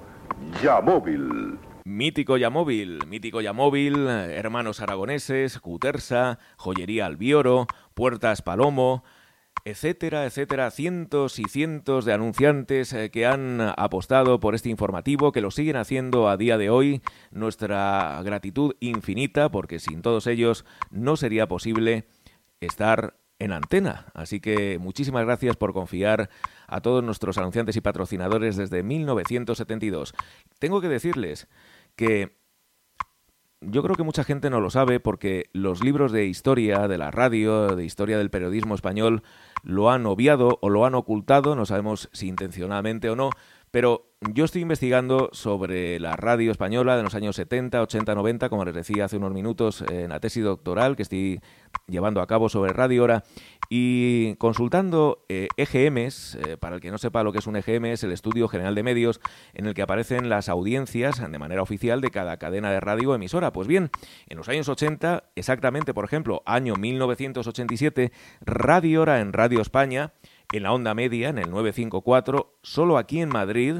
Ya 0.62 0.80
móvil. 0.80 1.58
Mítico 1.86 2.36
Yamóvil, 2.36 2.98
Mítico 3.06 3.40
Yamóvil, 3.40 4.08
Hermanos 4.08 4.80
Aragoneses, 4.80 5.60
Cutersa, 5.60 6.40
Joyería 6.56 7.06
Albioro, 7.06 7.68
Puertas 7.94 8.42
Palomo, 8.42 9.04
etcétera, 9.64 10.24
etcétera, 10.24 10.72
cientos 10.72 11.38
y 11.38 11.44
cientos 11.44 12.04
de 12.04 12.12
anunciantes 12.12 12.92
eh, 12.92 13.12
que 13.12 13.24
han 13.24 13.60
apostado 13.60 14.40
por 14.40 14.56
este 14.56 14.68
informativo, 14.68 15.30
que 15.30 15.40
lo 15.40 15.52
siguen 15.52 15.76
haciendo 15.76 16.28
a 16.28 16.36
día 16.36 16.58
de 16.58 16.70
hoy. 16.70 17.02
Nuestra 17.30 18.20
gratitud 18.24 18.74
infinita, 18.80 19.52
porque 19.52 19.78
sin 19.78 20.02
todos 20.02 20.26
ellos 20.26 20.64
no 20.90 21.16
sería 21.16 21.46
posible 21.46 22.08
estar 22.58 23.14
en 23.38 23.52
antena. 23.52 24.06
Así 24.14 24.40
que 24.40 24.78
muchísimas 24.78 25.24
gracias 25.24 25.56
por 25.56 25.72
confiar 25.72 26.30
a 26.66 26.80
todos 26.80 27.04
nuestros 27.04 27.38
anunciantes 27.38 27.76
y 27.76 27.80
patrocinadores 27.80 28.56
desde 28.56 28.82
1972. 28.82 30.14
Tengo 30.58 30.80
que 30.80 30.88
decirles 30.88 31.48
que 31.96 32.36
yo 33.60 33.82
creo 33.82 33.96
que 33.96 34.02
mucha 34.02 34.24
gente 34.24 34.50
no 34.50 34.60
lo 34.60 34.70
sabe 34.70 35.00
porque 35.00 35.46
los 35.52 35.82
libros 35.82 36.12
de 36.12 36.26
historia 36.26 36.88
de 36.88 36.98
la 36.98 37.10
radio, 37.10 37.74
de 37.74 37.84
historia 37.84 38.18
del 38.18 38.30
periodismo 38.30 38.74
español, 38.74 39.22
lo 39.62 39.90
han 39.90 40.06
obviado 40.06 40.58
o 40.60 40.68
lo 40.68 40.84
han 40.84 40.94
ocultado, 40.94 41.56
no 41.56 41.66
sabemos 41.66 42.08
si 42.12 42.28
intencionalmente 42.28 43.10
o 43.10 43.16
no, 43.16 43.30
Pero 43.70 44.12
yo 44.20 44.44
estoy 44.44 44.62
investigando 44.62 45.28
sobre 45.32 45.98
la 46.00 46.16
radio 46.16 46.50
española 46.50 46.96
de 46.96 47.02
los 47.02 47.14
años 47.14 47.36
70, 47.36 47.82
80, 47.82 48.14
90, 48.14 48.48
como 48.48 48.64
les 48.64 48.74
decía 48.74 49.06
hace 49.06 49.16
unos 49.16 49.32
minutos 49.32 49.82
en 49.90 50.10
la 50.10 50.20
tesis 50.20 50.44
doctoral 50.44 50.96
que 50.96 51.02
estoy 51.02 51.40
llevando 51.88 52.20
a 52.20 52.26
cabo 52.26 52.48
sobre 52.48 52.72
Radio 52.72 53.04
Hora 53.04 53.24
y 53.68 54.34
consultando 54.36 55.24
eh, 55.28 55.48
EGMs, 55.56 56.36
eh, 56.36 56.56
para 56.56 56.76
el 56.76 56.80
que 56.80 56.90
no 56.90 56.98
sepa 56.98 57.22
lo 57.22 57.32
que 57.32 57.38
es 57.38 57.46
un 57.46 57.56
EGM, 57.56 57.86
es 57.86 58.04
el 58.04 58.12
Estudio 58.12 58.48
General 58.48 58.74
de 58.74 58.82
Medios 58.82 59.20
en 59.54 59.66
el 59.66 59.74
que 59.74 59.82
aparecen 59.82 60.28
las 60.28 60.48
audiencias 60.48 61.20
de 61.20 61.38
manera 61.38 61.62
oficial 61.62 62.00
de 62.00 62.10
cada 62.10 62.36
cadena 62.38 62.70
de 62.70 62.80
radio 62.80 63.14
emisora. 63.14 63.52
Pues 63.52 63.68
bien, 63.68 63.90
en 64.28 64.36
los 64.36 64.48
años 64.48 64.68
80, 64.68 65.24
exactamente, 65.34 65.94
por 65.94 66.04
ejemplo, 66.04 66.42
año 66.46 66.74
1987, 66.74 68.12
Radio 68.40 69.02
Hora 69.02 69.20
en 69.20 69.32
Radio 69.32 69.60
España, 69.60 70.12
en 70.52 70.62
la 70.62 70.72
onda 70.72 70.94
media, 70.94 71.28
en 71.28 71.38
el 71.38 71.50
954, 71.50 72.58
solo 72.62 72.98
aquí 72.98 73.20
en 73.20 73.28
Madrid, 73.30 73.78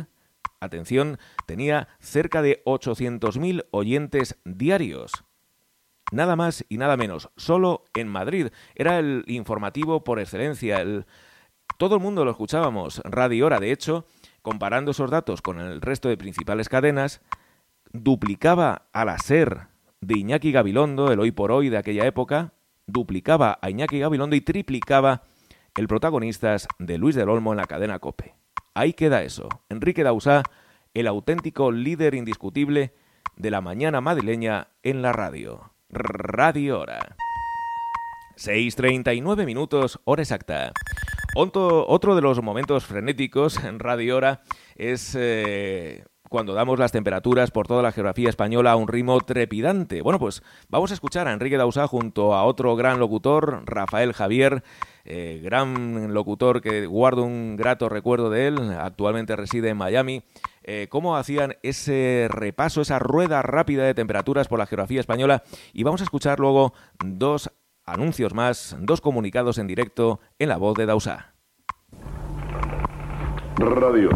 atención, 0.61 1.19
tenía 1.47 1.89
cerca 2.01 2.43
de 2.43 2.63
800.000 2.65 3.67
oyentes 3.71 4.39
diarios. 4.45 5.26
Nada 6.13 6.37
más 6.37 6.65
y 6.69 6.79
nada 6.79 6.97
menos, 6.97 7.31
solo 7.37 7.85
en 7.95 8.09
Madrid. 8.09 8.49
Era 8.75 8.99
el 8.99 9.25
informativo 9.27 10.05
por 10.05 10.21
excelencia, 10.21 10.81
el... 10.81 11.07
todo 11.79 11.97
el 11.97 12.03
mundo 12.03 12.25
lo 12.25 12.31
escuchábamos, 12.31 13.01
Radio 13.05 13.47
Hora, 13.47 13.59
de 13.59 13.73
hecho, 13.73 14.07
comparando 14.43 14.93
esos 14.93 15.11
datos 15.11 15.43
con 15.43 15.61
el 15.61 15.81
resto 15.81 16.09
de 16.09 16.17
principales 16.17 16.69
cadenas, 16.69 17.23
duplicaba 17.93 18.89
a 18.93 19.05
la 19.05 19.19
SER 19.19 19.69
de 20.01 20.19
Iñaki 20.19 20.53
Gabilondo, 20.53 21.11
el 21.11 21.19
hoy 21.19 21.33
por 21.33 21.51
hoy 21.51 21.69
de 21.71 21.79
aquella 21.79 22.07
época, 22.07 22.53
duplicaba 22.87 23.59
a 23.61 23.71
Iñaki 23.71 23.99
Gabilondo 23.99 24.37
y 24.37 24.41
triplicaba 24.41 25.25
el 25.75 25.89
protagonistas 25.89 26.69
de 26.79 26.99
Luis 26.99 27.17
del 27.17 27.29
Olmo 27.29 27.53
en 27.53 27.59
la 27.59 27.67
cadena 27.67 27.99
Cope. 27.99 28.35
Ahí 28.75 28.93
queda 28.93 29.23
eso. 29.23 29.49
Enrique 29.69 30.05
Dausá, 30.05 30.43
el 30.95 31.07
auténtico 31.07 31.73
líder 31.73 32.15
indiscutible 32.15 32.95
de 33.37 33.51
la 33.51 33.61
mañana 33.61 34.01
madrileña 34.01 34.69
en 34.83 35.03
la 35.03 35.13
radio. 35.13 35.73
Radio 35.89 36.81
Hora. 36.81 37.17
6.39 38.37 39.47
minutos, 39.47 40.01
hora 40.05 40.23
exacta. 40.23 40.73
Otro, 41.35 42.15
de 42.15 42.23
los 42.23 42.43
momentos 42.43 42.85
frenéticos 42.85 43.63
en 43.65 43.79
Radio 43.79 44.17
Hora 44.17 44.43
es 44.75 45.15
eh, 45.19 46.05
cuando 46.29 46.55
damos 46.55 46.79
las 46.79 46.93
temperaturas 46.93 47.51
por 47.51 47.67
toda 47.67 47.83
la 47.83 47.93
geografía 47.93 48.29
española 48.29 48.73
a 48.73 48.77
un 48.77 48.89
ritmo 48.89 49.21
trepidante. 49.21 50.03
Bueno, 50.03 50.19
pues 50.19 50.43
vamos 50.69 50.91
a 50.91 50.95
escuchar 50.95 51.29
a 51.29 51.33
Enrique 51.33 51.57
Dausá 51.57 51.87
junto 51.87 52.35
a 52.35 52.45
otro 52.45 52.77
gran 52.77 52.99
locutor, 52.99 53.63
Rafael 53.65 54.13
Javier, 54.13 54.63
eh, 55.05 55.41
gran 55.43 56.13
locutor 56.13 56.61
que 56.61 56.87
guardo 56.87 57.23
un 57.23 57.57
grato 57.57 57.89
recuerdo 57.89 58.31
de 58.31 58.49
él, 58.49 58.59
actualmente 58.79 59.37
reside 59.37 59.69
en 59.71 59.77
Miami. 59.77 60.23
Eh, 60.63 60.89
cómo 60.91 61.17
hacían 61.17 61.57
ese 61.63 62.27
repaso, 62.29 62.81
esa 62.81 62.99
rueda 62.99 63.41
rápida 63.43 63.85
de 63.85 63.95
temperaturas 63.95 64.49
por 64.49 64.59
la 64.59 64.67
geografía 64.67 65.01
española. 65.01 65.45
Y 65.73 65.85
vamos 65.85 66.01
a 66.01 66.05
escuchar 66.05 66.41
luego 66.41 66.75
dos 67.05 67.53
anuncios 67.85 68.35
más, 68.35 68.77
dos 68.81 69.01
comunicados 69.01 69.59
en 69.59 69.69
directo 69.69 70.21
en 70.41 70.49
la 70.49 70.57
voz 70.57 70.77
de 70.77 70.87
Dausá. 70.87 71.35
Radio. 73.59 74.11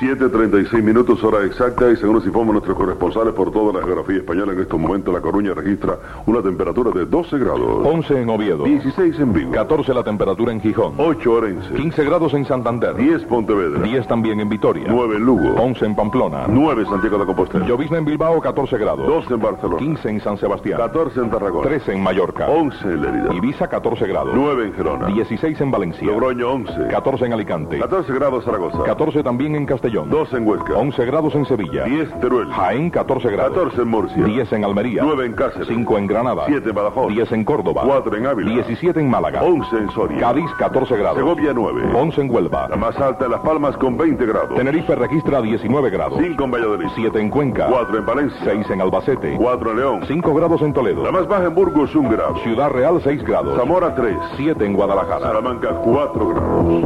7.36 0.00 0.80
minutos, 0.80 1.24
hora 1.24 1.44
exacta, 1.44 1.90
y 1.90 1.96
según 1.96 2.14
nos 2.14 2.24
informan 2.24 2.52
nuestros 2.52 2.76
corresponsales 2.76 3.34
por 3.34 3.50
toda 3.50 3.72
la 3.80 3.84
geografía 3.84 4.18
española, 4.18 4.52
en 4.52 4.60
estos 4.60 4.78
momentos 4.78 5.12
La 5.12 5.20
Coruña 5.20 5.54
registra 5.54 5.98
una 6.24 6.40
temperatura 6.40 6.92
de 6.92 7.04
12 7.04 7.36
grados. 7.38 7.84
11 7.84 8.22
en 8.22 8.30
Oviedo. 8.30 8.62
16 8.62 9.18
en 9.18 9.32
Vigo. 9.32 9.50
14 9.50 9.92
la 9.92 10.04
temperatura 10.04 10.52
en 10.52 10.60
Gijón. 10.60 10.94
8 10.98 11.32
Orense. 11.32 11.74
15 11.74 12.04
grados 12.04 12.32
en 12.34 12.44
Santander. 12.44 12.94
10 12.94 13.24
Pontevedra. 13.24 13.82
10 13.82 14.06
también 14.06 14.38
en 14.38 14.48
Vitoria. 14.48 14.84
9 14.88 15.16
en 15.16 15.24
Lugo. 15.24 15.60
11 15.60 15.86
en 15.86 15.96
Pamplona. 15.96 16.44
9 16.46 16.84
Santiago 16.84 17.18
de 17.18 17.26
Compostela. 17.26 17.66
Llovizna 17.66 17.98
en 17.98 18.04
Bilbao, 18.04 18.40
14 18.40 18.78
grados. 18.78 19.04
12 19.04 19.34
en 19.34 19.40
Barcelona. 19.40 19.78
15 19.78 20.08
en 20.10 20.20
San 20.20 20.38
Sebastián. 20.38 20.78
14 20.78 21.20
en 21.22 21.30
Tarragona. 21.30 21.68
13 21.68 21.92
en 21.94 22.02
Mallorca. 22.04 22.48
11 22.48 22.84
en 22.84 23.02
Lerida. 23.02 23.34
Ibiza, 23.34 23.66
14 23.66 24.06
grados. 24.06 24.32
9 24.32 24.64
en 24.64 24.72
Gerona. 24.74 25.06
16 25.08 25.60
en 25.60 25.70
Valencia. 25.72 26.06
Logroño, 26.06 26.52
11. 26.52 26.86
14 26.88 27.26
en 27.26 27.32
Alicante. 27.32 27.78
14 27.80 28.12
grados 28.12 28.44
Zaragoza. 28.44 28.84
14 28.84 29.24
también 29.24 29.56
en 29.56 29.66
Castellón. 29.66 29.87
12 29.90 30.36
en 30.36 30.46
Huesca. 30.46 30.74
11 30.74 31.04
grados 31.06 31.34
en 31.34 31.46
Sevilla. 31.46 31.84
10 31.84 32.20
Teruel. 32.20 32.48
Jaén, 32.50 32.90
14 32.90 33.30
grados. 33.30 33.54
14 33.54 33.82
en 33.82 33.88
Murcia. 33.88 34.24
10 34.24 34.52
en 34.52 34.64
Almería. 34.64 35.02
9 35.02 35.26
en 35.26 35.32
Cáceres. 35.32 35.68
5 35.68 35.98
en 35.98 36.06
Granada. 36.06 36.44
7 36.46 36.68
en 36.68 36.74
Badajoz. 36.74 37.08
10 37.08 37.32
en 37.32 37.44
Córdoba. 37.44 37.82
4 37.84 38.16
en 38.16 38.26
Ávila. 38.26 38.50
17 38.50 39.00
en 39.00 39.10
Málaga. 39.10 39.42
11 39.42 39.76
en 39.76 39.90
Soria. 39.90 40.18
Cádiz, 40.18 40.50
14 40.58 40.96
grados. 40.96 41.18
Segovia, 41.18 41.52
9. 41.54 41.90
11 41.94 42.20
en 42.20 42.30
Huelva. 42.30 42.68
La 42.68 42.76
más 42.76 42.96
alta 42.98 43.24
en 43.24 43.30
Las 43.32 43.40
Palmas 43.40 43.76
con 43.76 43.96
20 43.96 44.26
grados. 44.26 44.54
Tenerife 44.54 44.94
registra 44.94 45.40
19 45.40 45.90
grados. 45.90 46.18
5 46.20 46.44
en 46.44 46.50
Valladolid. 46.50 46.88
7 46.94 47.20
en 47.20 47.30
Cuenca. 47.30 47.66
4 47.68 47.98
en 47.98 48.06
Valencia. 48.06 48.38
6 48.44 48.70
en 48.70 48.80
Albacete. 48.80 49.36
4 49.36 49.70
en 49.70 49.76
León. 49.76 50.00
5 50.06 50.34
grados 50.34 50.62
en 50.62 50.72
Toledo. 50.72 51.02
La 51.04 51.12
más 51.12 51.26
baja 51.26 51.44
en 51.44 51.54
Burgos, 51.54 51.94
1 51.94 52.10
grado. 52.10 52.36
Ciudad 52.42 52.70
Real, 52.70 53.00
6 53.02 53.22
grados. 53.24 53.56
Zamora, 53.56 53.94
3. 53.94 54.16
7 54.36 54.64
en 54.64 54.74
Guadalajara. 54.74 55.20
Salamanca, 55.20 55.70
4 55.82 56.28
grados. 56.28 56.84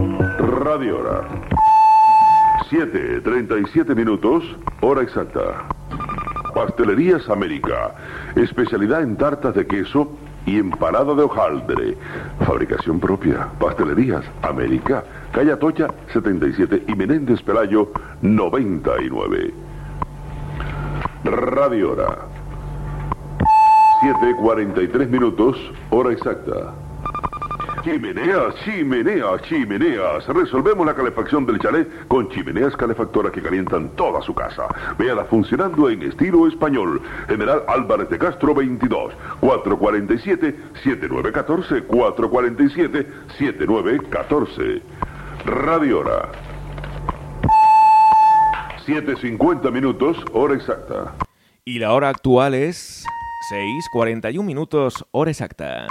Radio 0.64 0.98
Hora. 0.98 1.61
7, 2.68 3.20
37 3.20 3.94
minutos, 3.94 4.44
hora 4.80 5.02
exacta. 5.02 5.66
Pastelerías 6.54 7.28
América, 7.28 7.94
especialidad 8.36 9.02
en 9.02 9.16
tartas 9.16 9.54
de 9.54 9.66
queso 9.66 10.10
y 10.46 10.58
empanada 10.58 11.14
de 11.14 11.22
hojaldre. 11.22 11.96
Fabricación 12.46 13.00
propia, 13.00 13.48
Pastelerías 13.58 14.24
América, 14.42 15.04
calle 15.32 15.52
Atocha 15.52 15.88
77 16.12 16.84
y 16.88 16.94
Menéndez 16.94 17.42
Pelayo 17.42 17.90
99. 18.20 19.54
Radio 21.24 21.92
Hora. 21.92 22.18
7.43 24.02 25.08
minutos, 25.08 25.56
hora 25.90 26.12
exacta. 26.12 26.74
Chimeneas, 27.83 28.55
chimeneas, 28.64 29.43
chimeneas. 29.43 30.26
Resolvemos 30.28 30.87
la 30.87 30.95
calefacción 30.95 31.45
del 31.45 31.59
chalet 31.59 32.07
con 32.07 32.28
chimeneas 32.28 32.76
calefactoras 32.76 33.33
que 33.33 33.43
calientan 33.43 33.89
toda 33.97 34.22
su 34.22 34.33
casa. 34.35 34.68
Véala 34.99 35.24
funcionando 35.24 35.91
en 35.91 36.03
estilo 36.03 36.47
español. 36.47 37.03
General 37.28 37.64
Álvarez 37.66 38.09
de 38.09 38.18
Castro 38.18 38.55
22, 38.55 39.14
447-7914, 39.41 41.89
447-7914. 41.89 44.80
Radio 45.45 45.99
Hora. 45.99 46.30
7.50 48.87 49.72
minutos, 49.72 50.24
hora 50.33 50.55
exacta. 50.55 51.14
Y 51.64 51.78
la 51.78 51.93
hora 51.93 52.09
actual 52.09 52.55
es 52.55 53.05
6.41 53.53 54.45
minutos, 54.45 55.07
hora 55.12 55.30
exacta. 55.30 55.87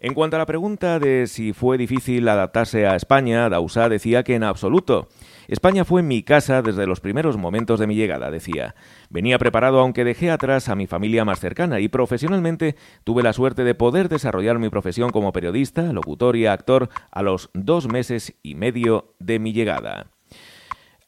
En 0.00 0.14
cuanto 0.14 0.36
a 0.36 0.38
la 0.38 0.46
pregunta 0.46 1.00
de 1.00 1.26
si 1.26 1.52
fue 1.52 1.76
difícil 1.76 2.28
adaptarse 2.28 2.86
a 2.86 2.94
España, 2.94 3.48
Dausá 3.48 3.88
decía 3.88 4.22
que 4.22 4.36
en 4.36 4.44
absoluto. 4.44 5.08
España 5.48 5.84
fue 5.84 6.04
mi 6.04 6.22
casa 6.22 6.62
desde 6.62 6.86
los 6.86 7.00
primeros 7.00 7.36
momentos 7.36 7.80
de 7.80 7.88
mi 7.88 7.96
llegada, 7.96 8.30
decía. 8.30 8.76
Venía 9.10 9.40
preparado 9.40 9.80
aunque 9.80 10.04
dejé 10.04 10.30
atrás 10.30 10.68
a 10.68 10.76
mi 10.76 10.86
familia 10.86 11.24
más 11.24 11.40
cercana 11.40 11.80
y 11.80 11.88
profesionalmente 11.88 12.76
tuve 13.02 13.24
la 13.24 13.32
suerte 13.32 13.64
de 13.64 13.74
poder 13.74 14.08
desarrollar 14.08 14.60
mi 14.60 14.68
profesión 14.68 15.10
como 15.10 15.32
periodista, 15.32 15.92
locutor 15.92 16.36
y 16.36 16.46
actor 16.46 16.90
a 17.10 17.22
los 17.22 17.50
dos 17.52 17.88
meses 17.88 18.34
y 18.44 18.54
medio 18.54 19.14
de 19.18 19.40
mi 19.40 19.52
llegada. 19.52 20.12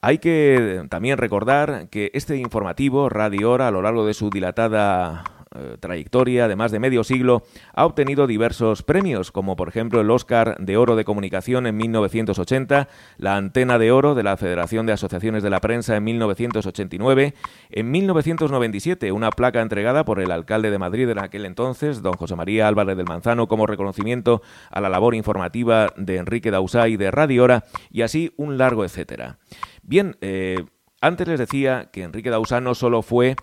Hay 0.01 0.19
que 0.19 0.85
también 0.91 1.17
recordar 1.17 1.91
que 1.91 2.11
este 2.13 2.39
informativo, 2.39 3.09
Radio 3.09 3.53
Hora, 3.53 3.69
a 3.69 3.71
lo 3.71 3.83
largo 3.83 4.05
de 4.05 4.15
su 4.15 4.31
dilatada 4.31 5.40
eh, 5.53 5.77
trayectoria 5.81 6.47
de 6.47 6.55
más 6.55 6.71
de 6.71 6.79
medio 6.79 7.03
siglo, 7.03 7.43
ha 7.75 7.85
obtenido 7.85 8.29
diversos 8.29 8.85
premios, 8.85 9.33
como 9.33 9.57
por 9.57 9.69
ejemplo 9.69 10.01
el 10.01 10.11
Oscar 10.11 10.57
de 10.61 10.77
Oro 10.77 10.95
de 10.95 11.05
Comunicación 11.05 11.67
en 11.67 11.77
1980, 11.77 12.89
la 13.19 13.37
Antena 13.37 13.79
de 13.79 13.91
Oro 13.91 14.15
de 14.15 14.23
la 14.23 14.37
Federación 14.37 14.87
de 14.87 14.93
Asociaciones 14.93 15.43
de 15.43 15.51
la 15.51 15.61
Prensa 15.61 15.97
en 15.97 16.05
1989, 16.05 17.35
en 17.71 17.91
1997 17.91 19.11
una 19.11 19.31
placa 19.31 19.61
entregada 19.61 20.05
por 20.05 20.21
el 20.21 20.31
alcalde 20.31 20.71
de 20.71 20.79
Madrid 20.79 21.09
en 21.09 21.19
aquel 21.19 21.45
entonces, 21.45 22.01
don 22.01 22.15
José 22.15 22.37
María 22.37 22.69
Álvarez 22.69 22.97
del 22.97 23.09
Manzano, 23.09 23.49
como 23.49 23.67
reconocimiento 23.67 24.43
a 24.71 24.81
la 24.81 24.89
labor 24.89 25.17
informativa 25.17 25.93
de 25.97 26.19
Enrique 26.19 26.53
Dausá 26.53 26.87
y 26.87 26.97
de 26.97 27.11
Radio 27.11 27.43
Hora, 27.43 27.65
y 27.91 28.03
así 28.03 28.33
un 28.37 28.57
largo 28.57 28.85
etcétera. 28.85 29.39
Bien, 29.83 30.17
eh, 30.21 30.65
antes 31.01 31.27
les 31.27 31.39
decía 31.39 31.89
que 31.91 32.03
Enrique 32.03 32.29
Dausá 32.29 32.61
no 32.61 32.75
solo 32.75 33.01
fue 33.03 33.35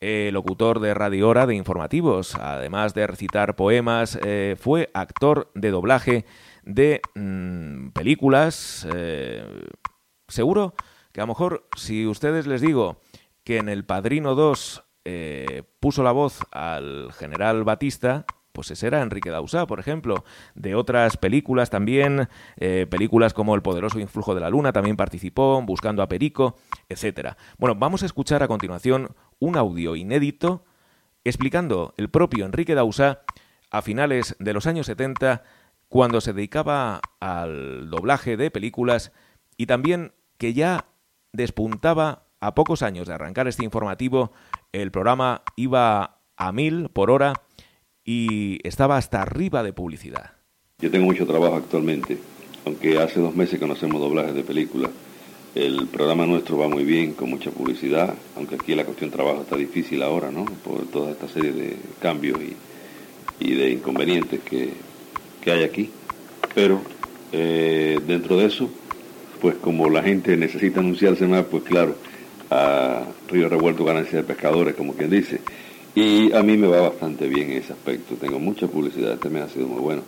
eh, 0.00 0.30
locutor 0.32 0.80
de 0.80 0.92
Radio 0.92 1.28
Hora 1.28 1.46
de 1.46 1.54
informativos, 1.54 2.34
además 2.34 2.92
de 2.92 3.06
recitar 3.06 3.56
poemas, 3.56 4.18
eh, 4.22 4.56
fue 4.58 4.90
actor 4.92 5.50
de 5.54 5.70
doblaje 5.70 6.26
de 6.64 7.00
mm, 7.14 7.88
películas. 7.90 8.86
Eh, 8.94 9.42
seguro 10.28 10.74
que 11.12 11.20
a 11.20 11.24
lo 11.24 11.28
mejor 11.28 11.66
si 11.76 12.06
ustedes 12.06 12.46
les 12.46 12.60
digo 12.60 13.00
que 13.42 13.56
en 13.56 13.68
El 13.68 13.84
Padrino 13.84 14.34
2 14.34 14.82
puso 15.78 16.02
la 16.02 16.10
voz 16.10 16.40
al 16.50 17.12
general 17.12 17.62
Batista, 17.62 18.26
pues 18.56 18.70
ese 18.70 18.86
era 18.86 19.02
Enrique 19.02 19.28
Dausá, 19.28 19.66
por 19.66 19.80
ejemplo. 19.80 20.24
De 20.54 20.74
otras 20.74 21.18
películas 21.18 21.68
también, 21.68 22.30
eh, 22.56 22.86
películas 22.88 23.34
como 23.34 23.54
El 23.54 23.60
poderoso 23.60 24.00
influjo 24.00 24.34
de 24.34 24.40
la 24.40 24.48
luna, 24.48 24.72
también 24.72 24.96
participó, 24.96 25.60
Buscando 25.60 26.02
a 26.02 26.08
Perico, 26.08 26.56
etcétera. 26.88 27.36
Bueno, 27.58 27.74
vamos 27.74 28.02
a 28.02 28.06
escuchar 28.06 28.42
a 28.42 28.48
continuación 28.48 29.14
un 29.40 29.58
audio 29.58 29.94
inédito 29.94 30.64
explicando 31.22 31.92
el 31.98 32.08
propio 32.08 32.46
Enrique 32.46 32.74
Dausá 32.74 33.20
a 33.70 33.82
finales 33.82 34.36
de 34.38 34.54
los 34.54 34.66
años 34.66 34.86
70 34.86 35.42
cuando 35.88 36.22
se 36.22 36.32
dedicaba 36.32 37.02
al 37.20 37.90
doblaje 37.90 38.38
de 38.38 38.50
películas 38.50 39.12
y 39.58 39.66
también 39.66 40.14
que 40.38 40.54
ya 40.54 40.86
despuntaba 41.34 42.22
a 42.40 42.54
pocos 42.54 42.80
años 42.80 43.06
de 43.06 43.12
arrancar 43.12 43.48
este 43.48 43.64
informativo, 43.64 44.32
el 44.72 44.90
programa 44.90 45.42
iba 45.56 46.22
a 46.38 46.52
mil 46.52 46.88
por 46.88 47.10
hora 47.10 47.34
y 48.06 48.58
estaba 48.66 48.96
hasta 48.96 49.20
arriba 49.20 49.62
de 49.62 49.72
publicidad. 49.72 50.30
Yo 50.78 50.90
tengo 50.90 51.06
mucho 51.06 51.26
trabajo 51.26 51.56
actualmente, 51.56 52.16
aunque 52.64 52.98
hace 52.98 53.20
dos 53.20 53.34
meses 53.34 53.58
que 53.58 53.66
no 53.66 53.72
hacemos 53.72 54.00
doblajes 54.00 54.34
de 54.34 54.44
películas. 54.44 54.92
El 55.54 55.88
programa 55.88 56.26
nuestro 56.26 56.58
va 56.58 56.68
muy 56.68 56.84
bien, 56.84 57.14
con 57.14 57.30
mucha 57.30 57.50
publicidad, 57.50 58.14
aunque 58.36 58.54
aquí 58.54 58.74
la 58.74 58.84
cuestión 58.84 59.10
trabajo 59.10 59.42
está 59.42 59.56
difícil 59.56 60.02
ahora, 60.02 60.30
¿no? 60.30 60.44
Por 60.44 60.86
toda 60.86 61.10
esta 61.10 61.28
serie 61.28 61.52
de 61.52 61.76
cambios 62.00 62.38
y, 62.40 62.56
y 63.40 63.54
de 63.54 63.70
inconvenientes 63.70 64.40
que, 64.40 64.74
que 65.40 65.50
hay 65.50 65.64
aquí. 65.64 65.90
Pero 66.54 66.82
eh, 67.32 67.98
dentro 68.06 68.36
de 68.36 68.46
eso, 68.46 68.70
pues 69.40 69.56
como 69.56 69.88
la 69.88 70.02
gente 70.02 70.36
necesita 70.36 70.80
anunciarse 70.80 71.26
más, 71.26 71.44
pues 71.46 71.64
claro, 71.64 71.96
a 72.50 73.04
Río 73.28 73.48
Revuelto 73.48 73.84
ganancia 73.84 74.18
de 74.18 74.24
pescadores, 74.24 74.74
como 74.74 74.92
quien 74.92 75.10
dice. 75.10 75.40
Y 75.96 76.30
a 76.34 76.42
mí 76.42 76.58
me 76.58 76.66
va 76.66 76.82
bastante 76.82 77.26
bien 77.26 77.52
en 77.52 77.56
ese 77.56 77.72
aspecto. 77.72 78.16
Tengo 78.16 78.38
mucha 78.38 78.66
publicidad, 78.66 79.14
este 79.14 79.30
mes 79.30 79.44
ha 79.44 79.48
sido 79.48 79.66
muy 79.66 79.80
bueno. 79.80 80.02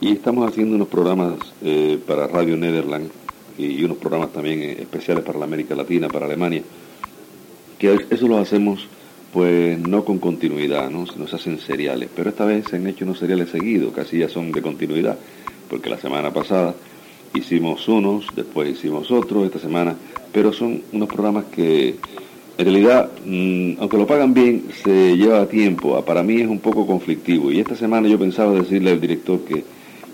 Y 0.00 0.12
estamos 0.12 0.48
haciendo 0.48 0.76
unos 0.76 0.86
programas 0.86 1.34
eh, 1.60 1.98
para 2.06 2.28
Radio 2.28 2.56
Nederland 2.56 3.10
y 3.58 3.82
unos 3.82 3.96
programas 3.96 4.32
también 4.32 4.62
eh, 4.62 4.76
especiales 4.82 5.24
para 5.24 5.40
la 5.40 5.46
América 5.46 5.74
Latina, 5.74 6.06
para 6.06 6.26
Alemania, 6.26 6.62
que 7.80 8.06
eso 8.10 8.28
lo 8.28 8.38
hacemos 8.38 8.86
pues 9.32 9.76
no 9.80 10.04
con 10.04 10.18
continuidad, 10.20 10.88
¿no? 10.90 11.04
se 11.08 11.34
hacen 11.34 11.58
seriales, 11.58 12.08
pero 12.14 12.30
esta 12.30 12.44
vez 12.44 12.66
se 12.70 12.76
han 12.76 12.86
hecho 12.86 13.04
unos 13.04 13.18
seriales 13.18 13.50
seguidos, 13.50 13.92
casi 13.92 14.18
ya 14.18 14.28
son 14.28 14.52
de 14.52 14.62
continuidad, 14.62 15.18
porque 15.68 15.90
la 15.90 15.98
semana 15.98 16.32
pasada 16.32 16.76
hicimos 17.34 17.88
unos, 17.88 18.26
después 18.36 18.70
hicimos 18.70 19.10
otros, 19.10 19.46
esta 19.46 19.58
semana, 19.58 19.96
pero 20.32 20.52
son 20.52 20.82
unos 20.92 21.08
programas 21.08 21.46
que 21.46 21.96
en 22.56 22.64
realidad, 22.64 23.10
mm, 23.24 23.72
aunque 23.80 23.98
lo 23.98 24.06
pagan 24.06 24.32
bien, 24.32 24.66
se 24.82 25.16
lleva 25.16 25.46
tiempo, 25.46 26.00
para 26.04 26.22
mí 26.22 26.40
es 26.40 26.48
un 26.48 26.60
poco 26.60 26.86
conflictivo, 26.86 27.50
y 27.50 27.60
esta 27.60 27.74
semana 27.74 28.08
yo 28.08 28.18
pensaba 28.18 28.52
decirle 28.52 28.92
al 28.92 29.00
director 29.00 29.40
que, 29.40 29.64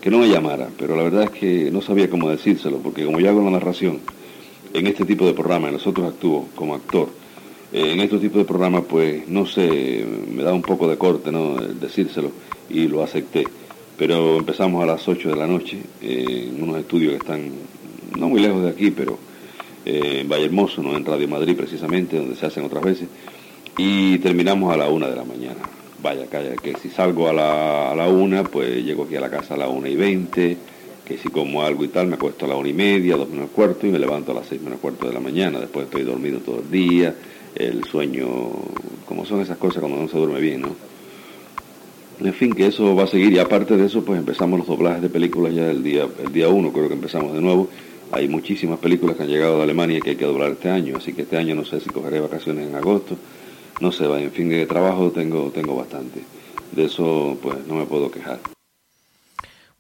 que 0.01 0.11
no 0.11 0.19
me 0.19 0.29
llamara, 0.29 0.69
pero 0.79 0.97
la 0.97 1.03
verdad 1.03 1.25
es 1.25 1.31
que 1.31 1.71
no 1.71 1.83
sabía 1.83 2.09
cómo 2.09 2.31
decírselo, 2.31 2.79
porque 2.79 3.05
como 3.05 3.21
yo 3.21 3.29
hago 3.29 3.43
la 3.43 3.51
narración 3.51 3.99
en 4.73 4.87
este 4.87 5.05
tipo 5.05 5.27
de 5.27 5.35
programa, 5.35 5.69
en 5.69 5.75
los 5.75 5.87
otros 5.87 6.13
actúo 6.13 6.49
como 6.55 6.75
actor, 6.75 7.09
eh, 7.73 7.93
en 7.93 8.01
este 8.01 8.19
tipo 8.19 8.39
de 8.39 8.45
programas, 8.45 8.85
pues 8.89 9.29
no 9.29 9.47
sé, 9.47 10.05
me 10.33 10.43
da 10.43 10.53
un 10.53 10.63
poco 10.63 10.89
de 10.89 10.97
corte, 10.97 11.31
¿no? 11.31 11.57
Decírselo 11.57 12.33
y 12.69 12.89
lo 12.89 13.03
acepté. 13.03 13.45
Pero 13.97 14.39
empezamos 14.39 14.83
a 14.83 14.87
las 14.87 15.07
8 15.07 15.29
de 15.29 15.37
la 15.37 15.47
noche 15.47 15.79
eh, 16.03 16.49
en 16.49 16.63
unos 16.63 16.79
estudios 16.79 17.13
que 17.13 17.19
están 17.19 17.51
no 18.19 18.29
muy 18.29 18.41
lejos 18.41 18.63
de 18.63 18.71
aquí, 18.71 18.91
pero 18.91 19.19
eh, 19.85 20.21
en 20.21 20.29
Valle 20.29 20.47
Hermoso, 20.47 20.83
¿no? 20.83 20.97
en 20.97 21.05
Radio 21.05 21.29
Madrid 21.29 21.57
precisamente, 21.57 22.17
donde 22.17 22.37
se 22.37 22.47
hacen 22.47 22.65
otras 22.65 22.85
veces, 22.85 23.09
y 23.79 24.19
terminamos 24.19 24.73
a 24.73 24.77
la 24.77 24.89
1 24.89 25.09
de 25.09 25.17
la 25.17 25.25
mañana. 25.25 25.61
Vaya, 26.03 26.27
calla, 26.27 26.57
que 26.57 26.75
si 26.77 26.89
salgo 26.89 27.29
a 27.29 27.33
la, 27.33 27.91
a 27.91 27.95
la 27.95 28.09
1, 28.09 28.45
pues 28.45 28.85
llego 28.85 29.05
aquí 29.05 29.17
a 29.17 29.21
la 29.21 29.31
casa 29.31 29.55
a 29.55 29.57
la 29.59 29.69
1 29.69 29.87
y 29.87 29.97
20, 29.97 30.57
que 31.05 31.19
si 31.19 31.29
como 31.29 31.63
algo 31.63 31.85
y 31.85 31.89
tal, 31.89 32.07
me 32.07 32.15
acuesto 32.15 32.47
a 32.47 32.49
la 32.49 32.57
1 32.57 32.69
y 32.69 32.73
media, 32.73 33.17
2 33.17 33.29
menos 33.29 33.51
cuarto, 33.51 33.87
y 33.87 33.91
me 33.91 33.99
levanto 33.99 34.33
a 34.33 34.37
las 34.37 34.47
6 34.47 34.63
menos 34.63 34.81
cuarto 34.81 35.07
de 35.07 35.15
la 35.15 35.21
mañana, 35.21 35.59
después 35.59 35.87
estoy 35.87 36.03
dormido 36.03 36.39
todo 36.39 36.61
el 36.61 36.71
día 36.71 37.15
el 37.55 37.85
sueño, 37.85 38.27
como 39.07 39.25
son 39.25 39.41
esas 39.41 39.59
cosas 39.59 39.81
cuando 39.81 40.01
no 40.01 40.09
se 40.09 40.17
duerme 40.17 40.41
bien, 40.41 40.63
¿no? 40.63 40.91
En 42.21 42.35
fin, 42.35 42.53
que 42.53 42.67
eso 42.67 42.95
va 42.95 43.05
a 43.05 43.07
seguir 43.07 43.33
y 43.33 43.39
aparte 43.39 43.77
de 43.77 43.87
eso, 43.87 44.05
pues 44.05 44.19
empezamos 44.19 44.59
los 44.59 44.69
doblajes 44.69 45.01
de 45.01 45.09
películas 45.09 45.55
ya 45.55 45.71
el 45.71 45.83
día 45.83 46.07
el 46.23 46.33
día 46.33 46.49
uno, 46.49 46.71
creo 46.71 46.89
que 46.89 46.95
empezamos 46.95 47.33
de 47.33 47.41
nuevo. 47.41 47.69
Hay 48.13 48.29
muchísimas 48.29 48.79
películas 48.79 49.17
que 49.17 49.23
han 49.23 49.29
llegado 49.29 49.59
de 49.59 49.63
Alemania 49.63 50.01
que 50.01 50.11
hay 50.11 50.17
que 50.17 50.25
doblar 50.25 50.53
este 50.53 50.69
año, 50.69 50.97
así 50.97 51.13
que 51.13 51.23
este 51.23 51.37
año 51.37 51.55
no 51.55 51.65
sé 51.65 51.81
si 51.81 51.91
cogeré 51.91 52.21
vacaciones 52.21 52.69
en 52.69 52.75
agosto, 52.75 53.17
no 53.81 53.93
sé, 53.93 54.05
en 54.05 54.33
fin, 54.33 54.49
de 54.49 54.67
trabajo 54.67 55.11
tengo, 55.11 55.51
tengo 55.51 55.77
bastante. 55.77 56.21
De 56.73 56.85
eso, 56.85 57.39
pues 57.43 57.67
no 57.67 57.77
me 57.77 57.87
puedo 57.87 58.11
quejar. 58.11 58.41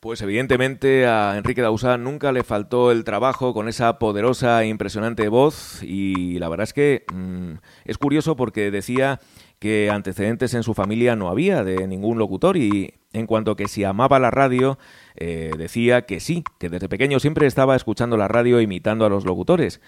Pues 0.01 0.22
evidentemente 0.22 1.07
a 1.07 1.37
Enrique 1.37 1.61
Dausá 1.61 1.99
nunca 1.99 2.33
le 2.33 2.43
faltó 2.43 2.91
el 2.91 3.05
trabajo 3.05 3.53
con 3.53 3.68
esa 3.68 3.99
poderosa 3.99 4.62
e 4.62 4.68
impresionante 4.68 5.28
voz 5.28 5.83
y 5.83 6.39
la 6.39 6.49
verdad 6.49 6.64
es 6.64 6.72
que 6.72 7.05
mm, 7.12 7.57
es 7.85 7.99
curioso 7.99 8.35
porque 8.35 8.70
decía 8.70 9.20
que 9.61 9.91
antecedentes 9.91 10.55
en 10.55 10.63
su 10.63 10.75
familia 10.75 11.15
no 11.15 11.29
había 11.29 11.63
de 11.63 11.87
ningún 11.87 12.19
locutor 12.19 12.57
y 12.57 12.95
en 13.13 13.27
cuanto 13.27 13.57
que 13.57 13.69
si 13.69 13.85
amaba 13.85 14.19
la 14.19 14.31
radio, 14.31 14.79
eh, 15.17 15.53
decía 15.59 16.07
que 16.07 16.19
sí, 16.19 16.45
que 16.59 16.69
desde 16.69 16.89
pequeño 16.89 17.21
siempre 17.21 17.47
estaba 17.47 17.77
escuchando 17.77 18.17
la 18.17 18.27
radio 18.27 18.61
imitando 18.61 19.05
a 19.05 19.11
los 19.11 19.25
locutores. 19.25 19.81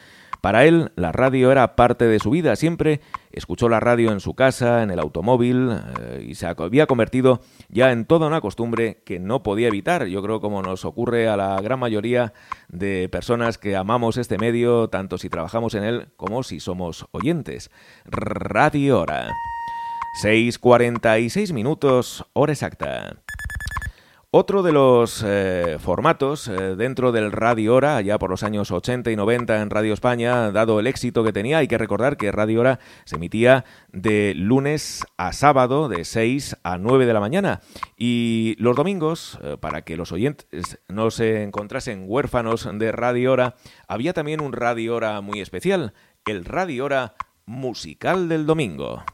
Para 0.42 0.64
él, 0.64 0.90
la 0.96 1.12
radio 1.12 1.52
era 1.52 1.76
parte 1.76 2.04
de 2.06 2.18
su 2.18 2.30
vida. 2.30 2.56
Siempre 2.56 3.00
escuchó 3.30 3.68
la 3.68 3.78
radio 3.78 4.10
en 4.10 4.18
su 4.18 4.34
casa, 4.34 4.82
en 4.82 4.90
el 4.90 4.98
automóvil, 4.98 5.70
eh, 6.00 6.26
y 6.28 6.34
se 6.34 6.46
había 6.46 6.86
convertido 6.86 7.40
ya 7.68 7.92
en 7.92 8.06
toda 8.06 8.26
una 8.26 8.40
costumbre 8.40 9.02
que 9.06 9.20
no 9.20 9.44
podía 9.44 9.68
evitar. 9.68 10.06
Yo 10.06 10.20
creo 10.20 10.40
como 10.40 10.60
nos 10.60 10.84
ocurre 10.84 11.28
a 11.28 11.36
la 11.36 11.60
gran 11.62 11.78
mayoría 11.78 12.32
de 12.68 13.08
personas 13.08 13.56
que 13.56 13.76
amamos 13.76 14.16
este 14.16 14.36
medio, 14.36 14.88
tanto 14.88 15.16
si 15.16 15.30
trabajamos 15.30 15.74
en 15.76 15.84
él 15.84 16.08
como 16.16 16.42
si 16.42 16.58
somos 16.58 17.06
oyentes. 17.12 17.70
Radio 18.04 19.00
Hora. 19.00 19.30
6.46 20.20 21.52
minutos, 21.54 22.26
hora 22.34 22.52
exacta. 22.52 23.22
Otro 24.34 24.62
de 24.62 24.72
los 24.72 25.22
eh, 25.26 25.76
formatos 25.78 26.48
eh, 26.48 26.74
dentro 26.76 27.12
del 27.12 27.32
Radio 27.32 27.74
Hora, 27.74 27.96
allá 27.96 28.18
por 28.18 28.30
los 28.30 28.42
años 28.42 28.70
80 28.70 29.10
y 29.10 29.16
90 29.16 29.60
en 29.60 29.68
Radio 29.68 29.92
España, 29.92 30.50
dado 30.52 30.80
el 30.80 30.86
éxito 30.86 31.22
que 31.22 31.32
tenía, 31.32 31.58
hay 31.58 31.68
que 31.68 31.76
recordar 31.76 32.16
que 32.16 32.32
Radio 32.32 32.60
Hora 32.60 32.78
se 33.04 33.16
emitía 33.16 33.66
de 33.92 34.32
lunes 34.34 35.04
a 35.18 35.34
sábado, 35.34 35.88
de 35.88 36.06
6 36.06 36.56
a 36.62 36.78
9 36.78 37.04
de 37.04 37.12
la 37.12 37.20
mañana. 37.20 37.60
Y 37.98 38.56
los 38.58 38.74
domingos, 38.74 39.38
eh, 39.42 39.56
para 39.60 39.82
que 39.82 39.98
los 39.98 40.12
oyentes 40.12 40.78
no 40.88 41.10
se 41.10 41.42
encontrasen 41.42 42.04
huérfanos 42.06 42.66
de 42.72 42.90
Radio 42.90 43.32
Hora, 43.32 43.54
había 43.86 44.14
también 44.14 44.40
un 44.40 44.54
Radio 44.54 44.94
Hora 44.96 45.20
muy 45.20 45.40
especial, 45.40 45.92
el 46.24 46.46
Radio 46.46 46.86
Hora 46.86 47.14
musical 47.44 48.30
del 48.30 48.46
domingo. 48.46 49.04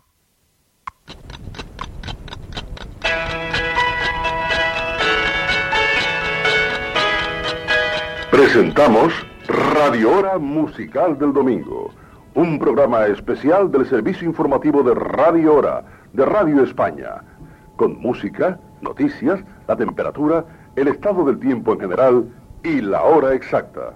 Presentamos 8.31 9.13
Radio 9.47 10.13
Hora 10.17 10.39
Musical 10.39 11.19
del 11.19 11.33
Domingo, 11.33 11.91
un 12.35 12.59
programa 12.59 13.07
especial 13.07 13.71
del 13.71 13.87
servicio 13.87 14.29
informativo 14.29 14.83
de 14.83 14.95
Radio 14.95 15.55
Hora, 15.55 15.85
de 16.13 16.25
Radio 16.25 16.63
España, 16.63 17.23
con 17.77 17.99
música, 18.01 18.59
noticias, 18.81 19.41
la 19.67 19.77
temperatura, 19.77 20.45
el 20.77 20.89
estado 20.89 21.25
del 21.25 21.39
tiempo 21.41 21.73
en 21.73 21.81
general 21.81 22.29
y 22.63 22.81
la 22.81 23.03
hora 23.03 23.35
exacta. 23.35 23.95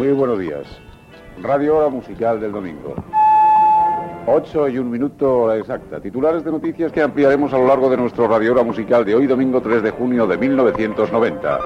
Muy 0.00 0.12
buenos 0.12 0.38
días. 0.38 0.66
Radio 1.42 1.76
Hora 1.76 1.90
Musical 1.90 2.40
del 2.40 2.52
Domingo. 2.52 2.94
8 4.26 4.70
y 4.70 4.78
un 4.78 4.90
minuto 4.90 5.40
hora 5.40 5.58
exacta. 5.58 6.00
Titulares 6.00 6.42
de 6.42 6.50
noticias 6.50 6.90
que 6.90 7.02
ampliaremos 7.02 7.52
a 7.52 7.58
lo 7.58 7.66
largo 7.66 7.90
de 7.90 7.98
nuestro 7.98 8.26
Radio 8.26 8.52
Hora 8.52 8.62
Musical 8.62 9.04
de 9.04 9.14
hoy, 9.14 9.26
domingo 9.26 9.60
3 9.60 9.82
de 9.82 9.90
junio 9.90 10.26
de 10.26 10.38
1990. 10.38 11.58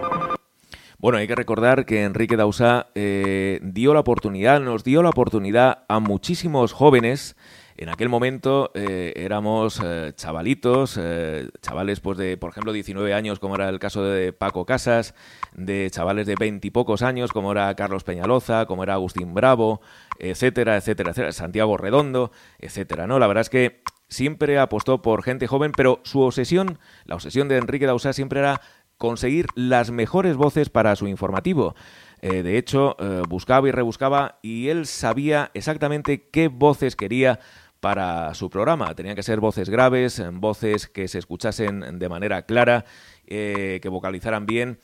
Bueno, 0.99 1.18
hay 1.18 1.28
que 1.28 1.37
recordar 1.37 1.87
que 1.87 2.03
Enrique 2.03 2.37
Dausá 2.37 2.89
eh, 2.97 3.61
dio 3.62 3.95
la 3.95 4.01
oportunidad, 4.01 4.61
nos 4.61 4.82
dio 4.82 5.05
la 5.05 5.11
oportunidad 5.11 5.85
a 5.87 6.01
muchísimos 6.01 6.72
jóvenes 6.72 7.37
en 7.85 7.91
aquel 7.91 8.09
momento 8.09 8.70
eh, 8.72 9.12
éramos 9.14 9.78
eh, 9.85 10.14
chavalitos, 10.16 10.99
eh, 10.99 11.51
chavales 11.61 12.01
pues 12.01 12.16
de, 12.16 12.39
por 12.39 12.49
ejemplo, 12.49 12.72
19 12.72 13.12
años, 13.12 13.39
como 13.39 13.57
era 13.57 13.68
el 13.68 13.78
caso 13.78 14.03
de 14.03 14.32
Paco 14.32 14.64
Casas, 14.64 15.14
de 15.53 15.91
chavales 15.91 16.26
de 16.26 16.35
20 16.35 16.66
y 16.66 16.70
pocos 16.70 17.03
años, 17.03 17.30
como 17.30 17.53
era 17.53 17.74
Carlos 17.74 18.03
Peñaloza, 18.03 18.64
como 18.64 18.85
era 18.85 18.95
Agustín 18.95 19.35
Bravo, 19.35 19.82
etcétera, 20.18 20.78
etcétera, 20.78 21.11
etcétera, 21.11 21.32
Santiago 21.32 21.76
Redondo, 21.76 22.32
etcétera, 22.59 23.07
¿no? 23.07 23.18
La 23.18 23.26
verdad 23.26 23.43
es 23.43 23.51
que 23.51 23.82
siempre 24.09 24.59
apostó 24.59 25.03
por 25.03 25.22
gente 25.22 25.47
joven, 25.47 25.72
pero 25.76 26.01
su 26.05 26.20
obsesión, 26.20 26.78
la 27.05 27.16
obsesión 27.16 27.49
de 27.49 27.59
Enrique 27.59 27.85
Dausá 27.85 28.14
siempre 28.14 28.41
era 28.41 28.62
conseguir 28.97 29.47
las 29.57 29.91
mejores 29.91 30.37
voces 30.37 30.70
para 30.70 30.97
su 30.97 31.07
informativo. 31.07 31.74
De 32.22 32.57
hecho, 32.57 32.97
buscaba 33.28 33.68
y 33.68 33.70
rebuscaba 33.70 34.39
y 34.41 34.68
él 34.68 34.87
sabía 34.87 35.51
exactamente 35.53 36.30
qué 36.30 36.49
voces 36.49 36.97
quería 36.97 37.41
para 37.85 38.32
su 38.32 38.49
programa. 38.49 38.95
Tenían 38.95 39.14
que 39.14 39.22
ser 39.22 39.41
voces 39.41 39.68
graves, 39.68 40.22
voces 40.32 40.89
que 40.89 41.07
se 41.07 41.18
escuchasen 41.18 41.99
de 41.99 42.09
manera 42.09 42.47
clara, 42.47 42.87
que 43.26 43.89
vocalizaran 43.91 44.47
bien 44.47 44.78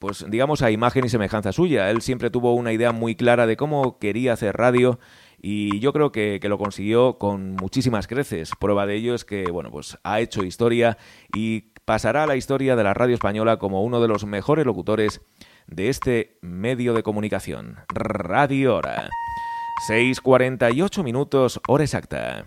pues 0.00 0.24
digamos 0.28 0.62
a 0.62 0.72
imagen 0.72 1.04
y 1.04 1.08
semejanza 1.10 1.52
suya. 1.52 1.90
Él 1.90 2.02
siempre 2.02 2.28
tuvo 2.28 2.54
una 2.54 2.72
idea 2.72 2.90
muy 2.90 3.14
clara 3.14 3.46
de 3.46 3.56
cómo 3.56 4.00
quería 4.00 4.32
hacer 4.32 4.56
radio 4.56 4.98
y 5.40 5.78
yo 5.78 5.92
creo 5.92 6.10
que, 6.10 6.40
que, 6.40 6.48
lo 6.48 6.58
consiguió 6.58 7.18
con 7.18 7.54
muchísimas 7.54 8.08
creces. 8.08 8.50
Prueba 8.58 8.84
de 8.84 8.96
ello 8.96 9.14
es 9.14 9.24
que, 9.24 9.44
bueno, 9.52 9.70
pues 9.70 9.98
ha 10.02 10.18
hecho 10.18 10.42
historia 10.42 10.98
y 11.36 11.72
pasará 11.84 12.24
a 12.24 12.26
la 12.26 12.34
historia 12.34 12.74
de 12.74 12.82
la 12.82 12.94
radio 12.94 13.14
española 13.14 13.58
como 13.58 13.84
uno 13.84 14.00
de 14.00 14.08
los 14.08 14.24
mejores 14.24 14.66
locutores 14.66 15.20
de 15.68 15.88
este 15.88 16.38
medio 16.40 16.94
de 16.94 17.04
comunicación. 17.04 17.76
Radio 17.94 18.74
Hora. 18.74 19.08
6.48 19.88 21.02
minutos, 21.02 21.58
hora 21.66 21.84
exacta. 21.84 22.44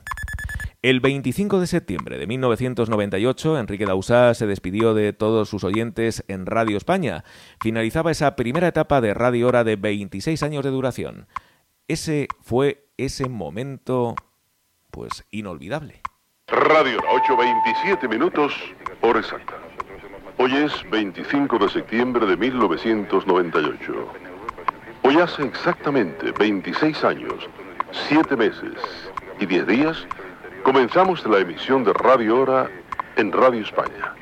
El 0.83 0.99
25 0.99 1.59
de 1.59 1.65
septiembre 1.65 2.19
de 2.19 2.27
1998, 2.27 3.57
Enrique 3.57 3.87
Dausá 3.87 4.35
se 4.35 4.45
despidió 4.45 4.93
de 4.93 5.13
todos 5.13 5.49
sus 5.49 5.63
oyentes 5.63 6.23
en 6.27 6.45
Radio 6.45 6.77
España. 6.77 7.23
Finalizaba 7.59 8.11
esa 8.11 8.35
primera 8.35 8.67
etapa 8.67 9.01
de 9.01 9.15
Radio 9.15 9.47
Hora 9.47 9.63
de 9.63 9.77
26 9.77 10.43
años 10.43 10.63
de 10.63 10.69
duración. 10.69 11.27
Ese 11.87 12.27
fue 12.41 12.85
ese 12.97 13.27
momento, 13.27 14.13
pues, 14.91 15.25
inolvidable. 15.31 16.01
Radio 16.49 16.99
Hora, 16.99 17.23
8.27 17.23 18.07
minutos, 18.09 18.53
hora 19.01 19.21
exacta. 19.21 19.53
Hoy 20.37 20.53
es 20.53 20.71
25 20.91 21.57
de 21.57 21.69
septiembre 21.69 22.27
de 22.27 22.37
1998. 22.37 24.32
Hoy 25.03 25.19
hace 25.19 25.43
exactamente 25.43 26.31
26 26.39 27.03
años, 27.03 27.49
7 28.09 28.35
meses 28.35 28.73
y 29.39 29.45
10 29.45 29.67
días 29.67 30.07
Comenzamos 30.63 31.25
la 31.27 31.39
emisión 31.39 31.83
de 31.83 31.91
Radio 31.91 32.39
Hora 32.39 32.69
en 33.17 33.33
Radio 33.33 33.63
España. 33.63 34.15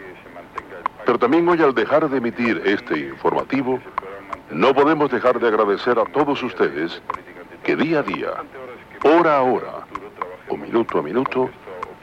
Pero 1.06 1.20
también 1.20 1.48
hoy 1.48 1.62
al 1.62 1.76
dejar 1.76 2.10
de 2.10 2.18
emitir 2.18 2.60
este 2.66 2.98
informativo, 2.98 3.80
no 4.50 4.74
podemos 4.74 5.12
dejar 5.12 5.40
de 5.40 5.50
agradecer 5.50 6.00
a 6.00 6.06
todos 6.06 6.42
ustedes 6.42 7.00
que 7.64 7.76
día 7.76 8.00
a 8.00 8.04
día, 8.04 8.32
hora 9.04 9.38
a 9.38 9.42
hora 9.44 9.86
o 10.50 10.58
minuto 10.58 10.98
a 10.98 11.04
minuto, 11.04 11.52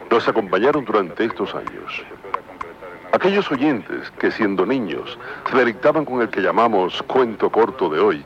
nos 0.08 0.28
acompañaron 0.28 0.84
durante 0.84 1.24
estos 1.24 1.52
años. 1.52 2.04
Aquellos 3.10 3.50
oyentes 3.50 4.08
que 4.20 4.30
siendo 4.30 4.64
niños 4.64 5.18
se 5.50 5.56
delictaban 5.56 6.04
con 6.04 6.22
el 6.22 6.28
que 6.28 6.42
llamamos 6.42 7.02
cuento 7.02 7.50
corto 7.50 7.88
de 7.88 7.98
hoy 7.98 8.24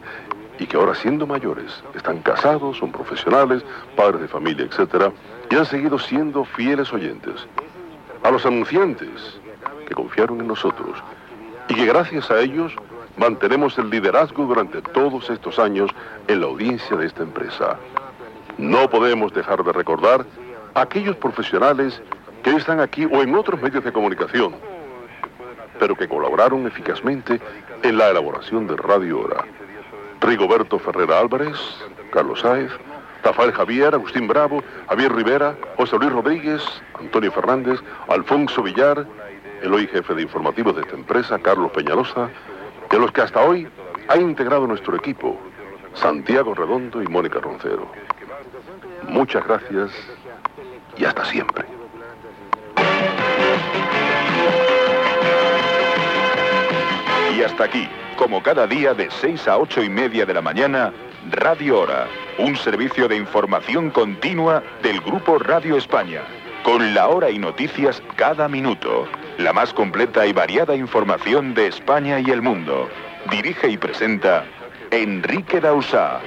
y 0.62 0.66
que 0.66 0.76
ahora 0.76 0.94
siendo 0.94 1.26
mayores 1.26 1.82
están 1.92 2.18
casados, 2.20 2.78
son 2.78 2.92
profesionales, 2.92 3.64
padres 3.96 4.20
de 4.20 4.28
familia, 4.28 4.66
etc., 4.66 5.12
y 5.50 5.56
han 5.56 5.66
seguido 5.66 5.98
siendo 5.98 6.44
fieles 6.44 6.92
oyentes. 6.92 7.34
A 8.22 8.30
los 8.30 8.46
anunciantes 8.46 9.40
que 9.88 9.94
confiaron 9.94 10.40
en 10.40 10.46
nosotros 10.46 11.02
y 11.68 11.74
que 11.74 11.84
gracias 11.84 12.30
a 12.30 12.38
ellos 12.40 12.72
mantenemos 13.16 13.76
el 13.76 13.90
liderazgo 13.90 14.44
durante 14.44 14.80
todos 14.82 15.28
estos 15.30 15.58
años 15.58 15.90
en 16.28 16.40
la 16.40 16.46
audiencia 16.46 16.96
de 16.96 17.06
esta 17.06 17.24
empresa. 17.24 17.76
No 18.56 18.88
podemos 18.88 19.34
dejar 19.34 19.64
de 19.64 19.72
recordar 19.72 20.24
a 20.74 20.80
aquellos 20.80 21.16
profesionales 21.16 22.00
que 22.44 22.54
están 22.54 22.78
aquí 22.78 23.04
o 23.04 23.20
en 23.20 23.34
otros 23.34 23.60
medios 23.60 23.82
de 23.82 23.92
comunicación, 23.92 24.54
pero 25.80 25.96
que 25.96 26.08
colaboraron 26.08 26.64
eficazmente 26.68 27.40
en 27.82 27.98
la 27.98 28.10
elaboración 28.10 28.68
de 28.68 28.76
Radio 28.76 29.22
Hora. 29.22 29.44
Rigoberto 30.22 30.78
Ferrera 30.78 31.18
Álvarez, 31.18 31.58
Carlos 32.12 32.40
Sáez, 32.40 32.70
Rafael 33.24 33.52
Javier, 33.52 33.94
Agustín 33.94 34.28
Bravo, 34.28 34.62
Javier 34.88 35.12
Rivera, 35.12 35.56
José 35.76 35.98
Luis 35.98 36.12
Rodríguez, 36.12 36.62
Antonio 36.98 37.32
Fernández, 37.32 37.80
Alfonso 38.08 38.62
Villar, 38.62 39.04
el 39.62 39.74
hoy 39.74 39.86
jefe 39.88 40.14
de 40.14 40.22
informativos 40.22 40.76
de 40.76 40.82
esta 40.82 40.94
empresa, 40.94 41.38
Carlos 41.40 41.72
Peñalosa, 41.72 42.30
de 42.88 42.98
los 42.98 43.10
que 43.10 43.20
hasta 43.20 43.42
hoy 43.42 43.68
ha 44.08 44.16
integrado 44.16 44.66
nuestro 44.66 44.96
equipo, 44.96 45.38
Santiago 45.94 46.54
Redondo 46.54 47.02
y 47.02 47.06
Mónica 47.08 47.40
Roncero. 47.40 47.90
Muchas 49.08 49.44
gracias 49.44 49.90
y 50.96 51.04
hasta 51.04 51.24
siempre. 51.24 51.64
Y 57.36 57.42
hasta 57.42 57.64
aquí 57.64 57.88
como 58.22 58.40
cada 58.40 58.68
día 58.68 58.94
de 58.94 59.10
6 59.10 59.48
a 59.48 59.58
8 59.58 59.82
y 59.82 59.88
media 59.88 60.24
de 60.24 60.32
la 60.32 60.40
mañana, 60.40 60.92
Radio 61.32 61.80
Hora, 61.80 62.06
un 62.38 62.54
servicio 62.54 63.08
de 63.08 63.16
información 63.16 63.90
continua 63.90 64.62
del 64.80 65.00
Grupo 65.00 65.40
Radio 65.40 65.76
España, 65.76 66.22
con 66.62 66.94
la 66.94 67.08
hora 67.08 67.30
y 67.30 67.40
noticias 67.40 68.00
cada 68.14 68.46
minuto, 68.46 69.08
la 69.38 69.52
más 69.52 69.74
completa 69.74 70.24
y 70.24 70.32
variada 70.32 70.76
información 70.76 71.52
de 71.52 71.66
España 71.66 72.20
y 72.20 72.30
el 72.30 72.42
mundo. 72.42 72.88
Dirige 73.28 73.68
y 73.68 73.76
presenta 73.76 74.44
Enrique 74.92 75.60
Dausá. 75.60 76.20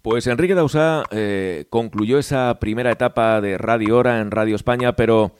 Pues 0.00 0.26
Enrique 0.26 0.54
Dausá 0.54 1.02
eh, 1.10 1.66
concluyó 1.68 2.18
esa 2.18 2.58
primera 2.58 2.90
etapa 2.90 3.42
de 3.42 3.58
Radio 3.58 3.98
Hora 3.98 4.20
en 4.20 4.30
Radio 4.30 4.56
España, 4.56 4.96
pero 4.96 5.32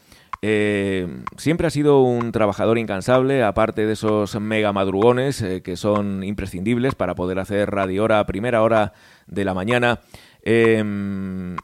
eh, 0.43 1.23
siempre 1.37 1.67
ha 1.67 1.71
sido 1.71 2.01
un 2.01 2.33
trabajador 2.33 2.79
incansable, 2.79 3.43
aparte 3.43 3.85
de 3.87 3.93
esos 3.93 4.41
mega 4.41 4.73
madrugones 4.73 5.43
eh, 5.43 5.63
que 5.63 5.77
son 5.77 6.25
imprescindibles 6.25 6.95
para 6.95 7.15
poder 7.15 7.39
hacer 7.39 7.71
radio 7.71 8.05
hora 8.05 8.21
a 8.21 8.27
primera 8.27 8.63
hora 8.63 8.95
de 9.27 9.45
la 9.45 9.53
mañana. 9.53 10.01
Em, 10.43 11.57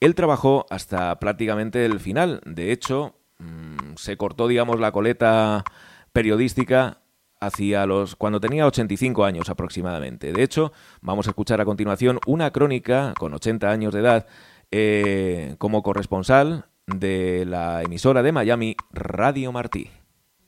él 0.00 0.14
trabajó 0.14 0.66
hasta 0.70 1.18
prácticamente 1.18 1.84
el 1.84 2.00
final. 2.00 2.40
De 2.46 2.72
hecho, 2.72 3.14
mm, 3.38 3.96
se 3.96 4.16
cortó, 4.16 4.48
digamos, 4.48 4.80
la 4.80 4.92
coleta 4.92 5.64
periodística 6.12 6.98
hacia 7.40 7.86
los 7.86 8.16
cuando 8.16 8.40
tenía 8.40 8.66
85 8.66 9.24
años 9.24 9.50
aproximadamente. 9.50 10.32
De 10.32 10.42
hecho, 10.42 10.72
vamos 11.02 11.26
a 11.26 11.30
escuchar 11.30 11.60
a 11.60 11.64
continuación 11.64 12.20
una 12.26 12.52
crónica 12.52 13.12
con 13.18 13.34
80 13.34 13.70
años 13.70 13.92
de 13.92 14.00
edad 14.00 14.26
eh, 14.70 15.56
como 15.58 15.82
corresponsal 15.82 16.66
de 16.86 17.44
la 17.46 17.82
emisora 17.82 18.22
de 18.22 18.32
Miami, 18.32 18.76
Radio 18.92 19.52
Martí. 19.52 19.88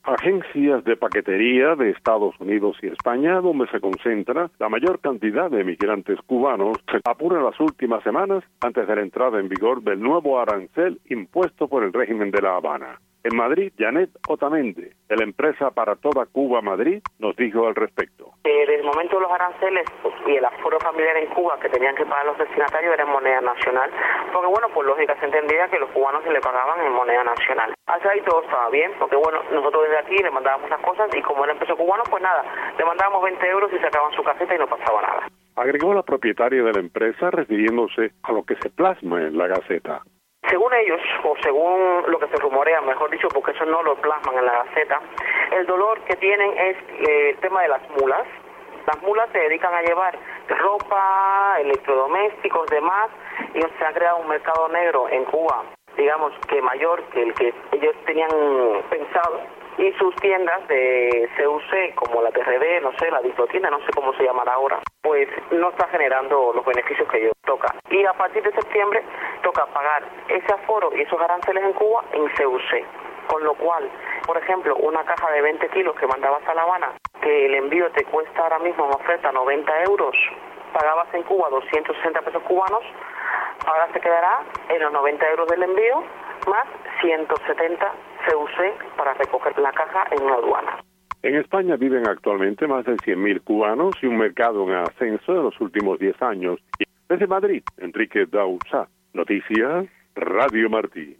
Agencias 0.02 0.84
de 0.84 0.96
paquetería 0.96 1.76
de 1.76 1.90
Estados 1.90 2.34
Unidos 2.38 2.76
y 2.82 2.88
España, 2.88 3.40
donde 3.40 3.66
se 3.68 3.80
concentra 3.80 4.50
la 4.58 4.68
mayor 4.68 5.00
cantidad 5.00 5.50
de 5.50 5.62
emigrantes 5.62 6.18
cubanos, 6.26 6.76
se 6.90 7.00
apuran 7.04 7.42
las 7.42 7.58
últimas 7.58 8.02
semanas 8.02 8.44
antes 8.60 8.86
de 8.86 8.96
la 8.96 9.02
entrada 9.02 9.40
en 9.40 9.48
vigor 9.48 9.82
del 9.82 10.00
nuevo 10.00 10.38
arancel 10.38 11.00
impuesto 11.08 11.68
por 11.68 11.84
el 11.84 11.92
régimen 11.92 12.30
de 12.30 12.42
La 12.42 12.56
Habana. 12.56 13.00
En 13.24 13.36
Madrid, 13.38 13.72
Janet 13.78 14.10
Otamendi, 14.28 14.84
de 15.08 15.16
la 15.16 15.24
empresa 15.24 15.70
para 15.70 15.96
toda 15.96 16.26
Cuba 16.26 16.60
Madrid, 16.60 17.00
nos 17.18 17.34
dijo 17.36 17.66
al 17.66 17.74
respecto. 17.74 18.32
desde 18.44 18.76
el 18.76 18.84
momento 18.84 19.16
de 19.16 19.22
los 19.22 19.32
aranceles 19.32 19.86
y 20.26 20.36
el 20.36 20.44
aforo 20.44 20.78
familiar 20.80 21.16
en 21.16 21.28
Cuba 21.28 21.58
que 21.58 21.70
tenían 21.70 21.96
que 21.96 22.04
pagar 22.04 22.26
los 22.26 22.36
destinatarios 22.36 22.92
era 22.92 23.04
en 23.04 23.10
moneda 23.10 23.40
nacional, 23.40 23.90
porque 24.30 24.48
bueno, 24.48 24.68
por 24.74 24.84
lógica 24.84 25.16
se 25.18 25.24
entendía 25.24 25.68
que 25.68 25.78
los 25.78 25.88
cubanos 25.90 26.22
se 26.24 26.32
le 26.32 26.40
pagaban 26.40 26.84
en 26.84 26.92
moneda 26.92 27.24
nacional. 27.24 27.72
Hasta 27.86 28.10
ahí 28.10 28.20
todo 28.26 28.42
estaba 28.42 28.68
bien, 28.68 28.92
porque 28.98 29.16
bueno, 29.16 29.40
nosotros 29.50 29.84
desde 29.84 29.98
aquí 29.98 30.16
le 30.22 30.30
mandábamos 30.30 30.68
las 30.68 30.80
cosas 30.80 31.08
y 31.16 31.22
como 31.22 31.44
era 31.44 31.54
empezó 31.54 31.76
cubano, 31.76 32.02
pues 32.10 32.22
nada, 32.22 32.44
le 32.76 32.84
mandábamos 32.84 33.22
20 33.22 33.46
euros 33.48 33.70
y 33.72 33.78
sacaban 33.78 34.12
su 34.12 34.22
caseta 34.22 34.54
y 34.54 34.58
no 34.58 34.66
pasaba 34.66 35.00
nada. 35.00 35.28
Agregó 35.56 35.94
la 35.94 36.02
propietaria 36.02 36.62
de 36.62 36.72
la 36.72 36.80
empresa 36.80 37.30
refiriéndose 37.30 38.10
a 38.22 38.32
lo 38.32 38.42
que 38.44 38.56
se 38.56 38.68
plasma 38.68 39.22
en 39.22 39.38
la 39.38 39.46
Gaceta. 39.46 40.02
Según 40.48 40.74
ellos, 40.74 41.00
o 41.22 41.34
según 41.42 42.04
lo 42.06 42.18
que 42.18 42.28
se 42.28 42.36
rumorea, 42.36 42.80
mejor 42.82 43.10
dicho, 43.10 43.28
porque 43.28 43.52
eso 43.52 43.64
no 43.64 43.82
lo 43.82 43.96
plasman 43.96 44.38
en 44.38 44.46
la 44.46 44.64
Gaceta, 44.64 45.00
el 45.52 45.66
dolor 45.66 46.00
que 46.02 46.16
tienen 46.16 46.50
es 46.56 46.76
eh, 47.08 47.30
el 47.30 47.36
tema 47.38 47.62
de 47.62 47.68
las 47.68 47.88
mulas. 47.90 48.26
Las 48.86 49.02
mulas 49.02 49.30
se 49.32 49.38
dedican 49.38 49.72
a 49.72 49.80
llevar 49.80 50.18
ropa, 50.48 51.56
electrodomésticos, 51.60 52.68
demás, 52.68 53.10
y 53.54 53.60
se 53.60 53.84
ha 53.84 53.92
creado 53.92 54.18
un 54.18 54.28
mercado 54.28 54.68
negro 54.68 55.08
en 55.08 55.24
Cuba, 55.24 55.64
digamos 55.96 56.32
que 56.48 56.60
mayor 56.62 57.02
que 57.04 57.22
el 57.22 57.34
que 57.34 57.54
ellos 57.72 57.94
tenían 58.06 58.30
pensado 58.90 59.40
y 59.78 59.92
sus 59.94 60.14
tiendas 60.16 60.66
de 60.68 61.28
CUC 61.36 61.94
como 61.96 62.22
la 62.22 62.30
TRD, 62.30 62.80
no 62.80 62.92
sé, 62.98 63.10
la 63.10 63.20
tienda, 63.50 63.70
no 63.70 63.78
sé 63.80 63.86
cómo 63.94 64.12
se 64.14 64.24
llamará 64.24 64.54
ahora, 64.54 64.80
pues 65.02 65.28
no 65.50 65.70
está 65.70 65.88
generando 65.88 66.52
los 66.54 66.64
beneficios 66.64 67.08
que 67.08 67.18
ellos 67.18 67.32
toca. 67.44 67.74
Y 67.90 68.04
a 68.04 68.12
partir 68.12 68.42
de 68.42 68.52
septiembre 68.52 69.02
toca 69.42 69.66
pagar 69.66 70.04
ese 70.28 70.52
aforo 70.52 70.90
y 70.94 71.02
esos 71.02 71.20
aranceles 71.20 71.64
en 71.64 71.72
Cuba 71.72 72.04
en 72.12 72.28
CUC. 72.28 72.84
Con 73.26 73.42
lo 73.42 73.54
cual, 73.54 73.90
por 74.26 74.36
ejemplo, 74.36 74.76
una 74.76 75.02
caja 75.04 75.30
de 75.30 75.40
20 75.40 75.68
kilos 75.70 75.96
que 75.96 76.06
mandabas 76.06 76.46
a 76.46 76.54
La 76.54 76.62
Habana, 76.62 76.92
que 77.22 77.46
el 77.46 77.54
envío 77.54 77.90
te 77.92 78.04
cuesta 78.04 78.42
ahora 78.42 78.58
mismo 78.58 78.84
en 78.84 78.94
oferta 78.94 79.32
90 79.32 79.82
euros, 79.84 80.14
pagabas 80.74 81.08
en 81.14 81.22
Cuba 81.22 81.48
260 81.48 82.20
pesos 82.20 82.42
cubanos, 82.42 82.84
ahora 83.66 83.88
se 83.92 84.00
quedará 84.00 84.40
en 84.68 84.82
los 84.82 84.92
90 84.92 85.30
euros 85.30 85.48
del 85.48 85.62
envío 85.62 86.04
más 86.48 86.66
170 87.00 87.92
CUC 88.26 88.96
para 88.96 89.14
recoger 89.14 89.58
la 89.58 89.72
caja 89.72 90.06
en 90.10 90.22
una 90.22 90.34
aduana. 90.34 90.84
En 91.22 91.36
España 91.36 91.76
viven 91.76 92.06
actualmente 92.06 92.66
más 92.66 92.84
de 92.84 92.96
100.000 92.96 93.42
cubanos 93.44 93.94
y 94.02 94.06
un 94.06 94.18
mercado 94.18 94.62
en 94.68 94.74
ascenso 94.74 95.32
en 95.32 95.44
los 95.44 95.58
últimos 95.60 95.98
10 95.98 96.20
años. 96.22 96.60
Desde 97.08 97.26
Madrid, 97.26 97.62
Enrique 97.78 98.26
Dausa. 98.26 98.88
Noticias, 99.14 99.86
Radio 100.16 100.68
Martí. 100.68 101.16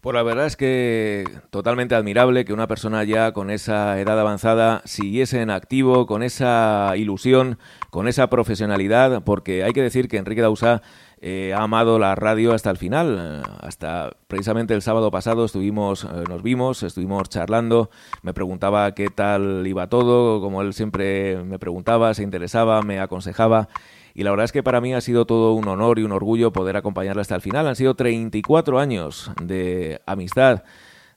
Pues 0.00 0.14
la 0.14 0.22
verdad 0.22 0.46
es 0.46 0.56
que 0.56 1.24
totalmente 1.50 1.94
admirable 1.94 2.46
que 2.46 2.54
una 2.54 2.66
persona 2.66 3.04
ya 3.04 3.32
con 3.32 3.50
esa 3.50 4.00
edad 4.00 4.18
avanzada 4.18 4.80
siguiese 4.86 5.42
en 5.42 5.50
activo, 5.50 6.06
con 6.06 6.22
esa 6.22 6.94
ilusión, 6.96 7.58
con 7.90 8.08
esa 8.08 8.30
profesionalidad, 8.30 9.22
porque 9.24 9.62
hay 9.62 9.72
que 9.72 9.82
decir 9.82 10.08
que 10.08 10.16
Enrique 10.16 10.40
Dausa 10.40 10.80
eh, 11.22 11.52
ha 11.54 11.62
amado 11.62 11.98
la 11.98 12.14
radio 12.14 12.54
hasta 12.54 12.70
el 12.70 12.78
final. 12.78 13.42
Hasta 13.60 14.16
precisamente 14.26 14.72
el 14.72 14.80
sábado 14.80 15.10
pasado 15.10 15.44
estuvimos, 15.44 16.04
eh, 16.04 16.24
nos 16.28 16.42
vimos, 16.42 16.82
estuvimos 16.82 17.28
charlando, 17.28 17.90
me 18.22 18.32
preguntaba 18.32 18.94
qué 18.94 19.08
tal 19.08 19.66
iba 19.66 19.88
todo, 19.88 20.40
como 20.40 20.62
él 20.62 20.72
siempre 20.72 21.44
me 21.44 21.58
preguntaba, 21.58 22.14
se 22.14 22.22
interesaba, 22.22 22.80
me 22.82 23.00
aconsejaba. 23.00 23.68
Y 24.14 24.24
la 24.24 24.30
verdad 24.30 24.44
es 24.44 24.52
que 24.52 24.62
para 24.62 24.80
mí 24.80 24.94
ha 24.94 25.00
sido 25.02 25.26
todo 25.26 25.52
un 25.52 25.68
honor 25.68 25.98
y 25.98 26.04
un 26.04 26.12
orgullo 26.12 26.52
poder 26.52 26.76
acompañarle 26.76 27.20
hasta 27.20 27.34
el 27.34 27.42
final. 27.42 27.66
Han 27.66 27.76
sido 27.76 27.94
34 27.94 28.78
años 28.78 29.30
de 29.42 30.00
amistad, 30.06 30.64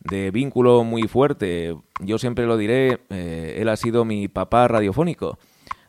de 0.01 0.31
vínculo 0.31 0.83
muy 0.83 1.03
fuerte. 1.03 1.77
Yo 2.01 2.17
siempre 2.19 2.45
lo 2.45 2.57
diré, 2.57 2.99
eh, 3.09 3.57
él 3.59 3.69
ha 3.69 3.77
sido 3.77 4.03
mi 4.03 4.27
papá 4.27 4.67
radiofónico. 4.67 5.39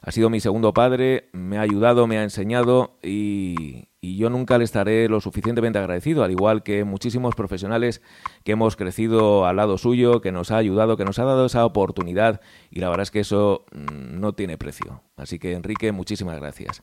Ha 0.07 0.13
sido 0.13 0.29
mi 0.29 0.39
segundo 0.39 0.75
padre, 0.75 1.31
me 1.33 1.57
ha 1.57 1.63
ayudado, 1.63 2.07
me 2.07 2.19
ha 2.19 2.23
enseñado 2.23 2.99
y, 3.03 3.89
y 4.05 4.17
yo 4.17 4.29
nunca 4.29 4.59
le 4.59 4.65
estaré 4.65 5.09
lo 5.09 5.21
suficientemente 5.23 5.79
agradecido, 5.79 6.25
al 6.25 6.31
igual 6.31 6.63
que 6.63 6.85
muchísimos 6.85 7.35
profesionales 7.35 8.03
que 8.45 8.53
hemos 8.53 8.77
crecido 8.77 9.47
al 9.47 9.57
lado 9.57 9.79
suyo, 9.79 10.21
que 10.21 10.31
nos 10.31 10.51
ha 10.51 10.59
ayudado, 10.59 10.99
que 10.99 11.07
nos 11.07 11.19
ha 11.19 11.25
dado 11.25 11.47
esa 11.47 11.65
oportunidad 11.65 12.43
y 12.71 12.81
la 12.81 12.91
verdad 12.91 13.05
es 13.05 13.11
que 13.11 13.21
eso 13.21 13.65
mm, 13.73 14.21
no 14.21 14.35
tiene 14.35 14.59
precio. 14.59 15.03
Así 15.17 15.39
que 15.39 15.55
Enrique, 15.55 15.91
muchísimas 15.93 16.39
gracias. 16.39 16.83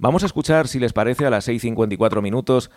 Vamos 0.00 0.24
a 0.24 0.26
escuchar, 0.26 0.66
si 0.66 0.80
les 0.80 0.92
parece, 0.92 1.24
a 1.24 1.30
las 1.30 1.48
6.54 1.48 2.20
minutos 2.20 2.70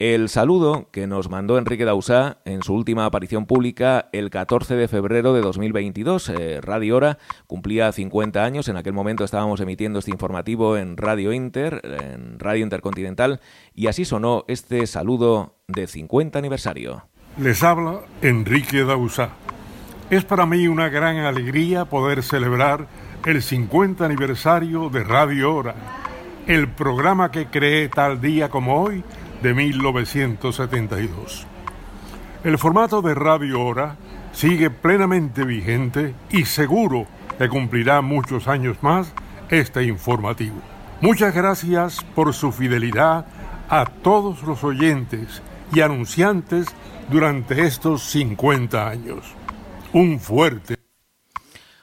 el 0.00 0.30
saludo 0.30 0.88
que 0.92 1.06
nos 1.06 1.28
mandó 1.28 1.58
Enrique 1.58 1.84
Dausá 1.84 2.38
en 2.46 2.62
su 2.62 2.72
última 2.72 3.04
aparición 3.04 3.44
pública 3.44 4.08
el 4.12 4.30
14 4.30 4.74
de 4.74 4.88
febrero 4.88 5.34
de 5.34 5.42
2022. 5.42 6.30
Eh, 6.30 6.60
Radio 6.62 6.96
Hora 6.96 7.18
cumplía 7.46 7.92
50 7.92 8.42
años, 8.42 8.68
en 8.68 8.78
aquel 8.78 8.94
momento 8.94 9.24
estábamos 9.24 9.60
emitiendo 9.60 9.98
este 9.98 10.10
informativo 10.10 10.78
en 10.78 10.96
Radio 10.96 11.34
Inter, 11.34 11.82
en 11.84 12.38
Radio 12.38 12.62
Intercontinental, 12.62 13.40
y 13.74 13.88
así 13.88 14.06
sonó 14.06 14.46
este 14.48 14.86
saludo 14.86 15.56
de 15.68 15.86
50 15.86 16.38
aniversario. 16.38 17.04
Les 17.36 17.62
habla 17.62 18.00
Enrique 18.22 18.84
Dausá. 18.84 19.28
Es 20.08 20.24
para 20.24 20.46
mí 20.46 20.66
una 20.66 20.88
gran 20.88 21.18
alegría 21.18 21.84
poder 21.84 22.22
celebrar 22.22 22.86
el 23.26 23.42
50 23.42 24.06
aniversario 24.06 24.88
de 24.88 25.04
Radio 25.04 25.54
Hora, 25.54 25.74
el 26.46 26.68
programa 26.68 27.30
que 27.30 27.48
creé 27.48 27.90
tal 27.90 28.22
día 28.22 28.48
como 28.48 28.82
hoy 28.82 29.04
de 29.42 29.54
1972. 29.54 31.46
El 32.44 32.58
formato 32.58 33.02
de 33.02 33.14
Radio 33.14 33.62
Hora 33.62 33.96
sigue 34.32 34.70
plenamente 34.70 35.44
vigente 35.44 36.14
y 36.30 36.44
seguro 36.44 37.06
que 37.38 37.48
cumplirá 37.48 38.00
muchos 38.00 38.48
años 38.48 38.76
más 38.82 39.12
este 39.50 39.84
informativo. 39.84 40.56
Muchas 41.00 41.34
gracias 41.34 42.04
por 42.14 42.34
su 42.34 42.52
fidelidad 42.52 43.26
a 43.68 43.86
todos 43.86 44.42
los 44.42 44.62
oyentes 44.64 45.42
y 45.72 45.80
anunciantes 45.80 46.66
durante 47.10 47.62
estos 47.66 48.02
50 48.02 48.88
años. 48.88 49.34
Un 49.92 50.20
fuerte. 50.20 50.76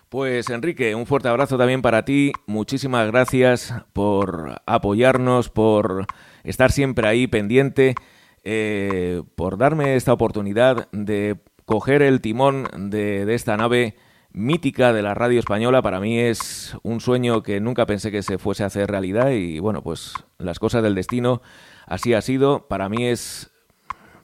Pues 0.10 0.50
Enrique, 0.50 0.96
un 0.96 1.06
fuerte 1.06 1.28
abrazo 1.28 1.58
también 1.58 1.82
para 1.82 2.06
ti. 2.06 2.32
Muchísimas 2.46 3.08
gracias 3.08 3.74
por 3.92 4.62
apoyarnos, 4.66 5.50
por 5.50 6.06
estar 6.50 6.72
siempre 6.72 7.08
ahí 7.08 7.28
pendiente, 7.28 7.96
eh, 8.44 9.22
por 9.36 9.58
darme 9.58 9.96
esta 9.96 10.14
oportunidad 10.14 10.88
de 10.92 11.38
coger 11.66 12.02
el 12.02 12.22
timón 12.22 12.68
de, 12.90 13.26
de 13.26 13.36
esta 13.36 13.58
nave 13.58 13.96
mítica 14.32 14.94
de 14.94 15.02
la 15.02 15.14
radio 15.14 15.40
española. 15.40 15.82
Para 15.82 16.00
mí 16.00 16.20
es 16.20 16.78
un 16.84 17.02
sueño 17.02 17.44
que 17.44 17.60
nunca 17.60 17.86
pensé 17.86 18.12
que 18.12 18.24
se 18.24 18.38
fuese 18.38 18.64
a 18.64 18.68
hacer 18.68 18.90
realidad 18.90 19.32
y 19.32 19.60
bueno, 19.60 19.82
pues 19.82 20.14
las 20.38 20.60
cosas 20.60 20.84
del 20.84 20.96
destino 20.96 21.42
así 21.86 22.14
ha 22.14 22.22
sido. 22.22 22.68
Para 22.68 22.88
mí 22.88 23.06
es, 23.06 23.52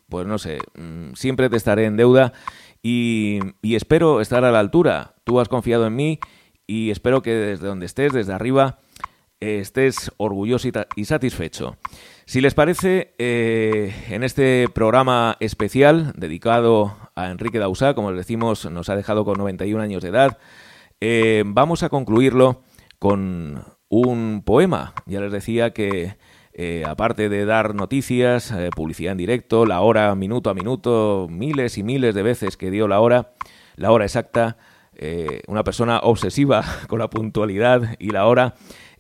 pues 0.08 0.26
no 0.28 0.38
sé, 0.38 0.60
mm, 0.76 1.14
siempre 1.16 1.50
te 1.50 1.58
estaré 1.58 1.86
en 1.86 1.98
deuda 1.98 2.34
y, 2.82 3.40
y 3.62 3.76
espero 3.76 4.22
estar 4.22 4.46
a 4.46 4.52
la 4.52 4.60
altura. 4.60 5.16
Tú 5.24 5.40
has 5.40 5.50
confiado 5.50 5.88
en 5.88 5.96
mí 5.96 6.20
y 6.68 6.92
espero 6.92 7.22
que 7.22 7.32
desde 7.32 7.68
donde 7.68 7.86
estés, 7.86 8.14
desde 8.14 8.34
arriba, 8.34 8.80
estés 9.44 10.12
orgulloso 10.18 10.68
y 10.96 11.06
satisfecho. 11.06 11.78
Si 12.26 12.40
les 12.40 12.54
parece, 12.54 13.14
eh, 13.18 13.94
en 14.10 14.24
este 14.24 14.68
programa 14.74 15.36
especial 15.42 16.14
dedicado 16.16 16.96
a 17.16 17.30
Enrique 17.30 17.60
Dausá, 17.60 17.96
como 17.96 18.12
les 18.12 18.18
decimos, 18.18 18.70
nos 18.72 18.88
ha 18.88 18.96
dejado 18.96 19.26
con 19.26 19.38
91 19.38 19.84
años 19.84 20.02
de 20.02 20.10
edad, 20.10 20.38
eh, 21.02 21.44
vamos 21.46 21.84
a 21.84 21.90
concluirlo 21.90 22.64
con 22.98 23.66
un 23.90 24.42
poema. 24.46 24.94
Ya 25.06 25.20
les 25.20 25.34
decía 25.34 25.74
que, 25.74 26.16
eh, 26.54 26.84
aparte 26.88 27.28
de 27.28 27.46
dar 27.46 27.76
noticias, 27.76 28.54
publicidad 28.74 29.12
en 29.12 29.18
directo, 29.18 29.66
la 29.66 29.82
hora 29.82 30.16
minuto 30.16 30.50
a 30.50 30.54
minuto, 30.54 31.28
miles 31.30 31.78
y 31.78 31.84
miles 31.84 32.16
de 32.16 32.24
veces 32.24 32.56
que 32.56 32.72
dio 32.72 32.88
la 32.88 33.02
hora, 33.02 33.34
la 33.76 33.92
hora 33.92 34.06
exacta, 34.06 34.58
una 35.48 35.64
persona 35.66 36.00
obsesiva 36.00 36.64
con 36.88 37.00
la 37.00 37.10
puntualidad 37.10 37.96
y 38.00 38.12
la 38.12 38.28
hora, 38.28 38.56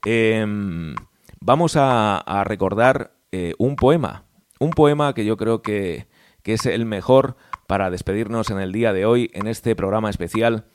em, 0.06 0.96
vamos 1.40 1.76
a, 1.78 2.44
recordar 2.46 3.14
eh, 3.32 3.54
un 3.58 3.76
poema, 3.76 4.26
un 4.60 4.72
poema 4.72 5.14
que 5.14 5.26
yo 5.26 5.38
creo 5.38 5.62
que, 5.62 6.08
que, 6.44 6.54
es 6.54 6.66
el 6.66 6.86
mejor 6.86 7.36
para 7.68 7.90
despedirnos 7.90 8.50
en 8.52 8.60
el 8.60 8.72
día 8.72 8.94
de 8.94 9.06
hoy 9.06 9.32
en 9.34 9.48
este 9.48 9.76
programa 9.76 10.10
especial 10.10 10.66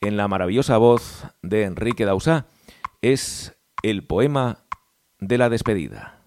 en 0.00 0.16
la 0.16 0.28
maravillosa 0.28 0.76
voz 0.76 1.26
de 1.42 1.64
Enrique 1.64 2.04
Dausá. 2.04 2.46
Es 3.02 3.56
el 3.82 4.04
poema 4.04 4.64
de 5.20 5.38
la 5.38 5.48
despedida. 5.48 6.22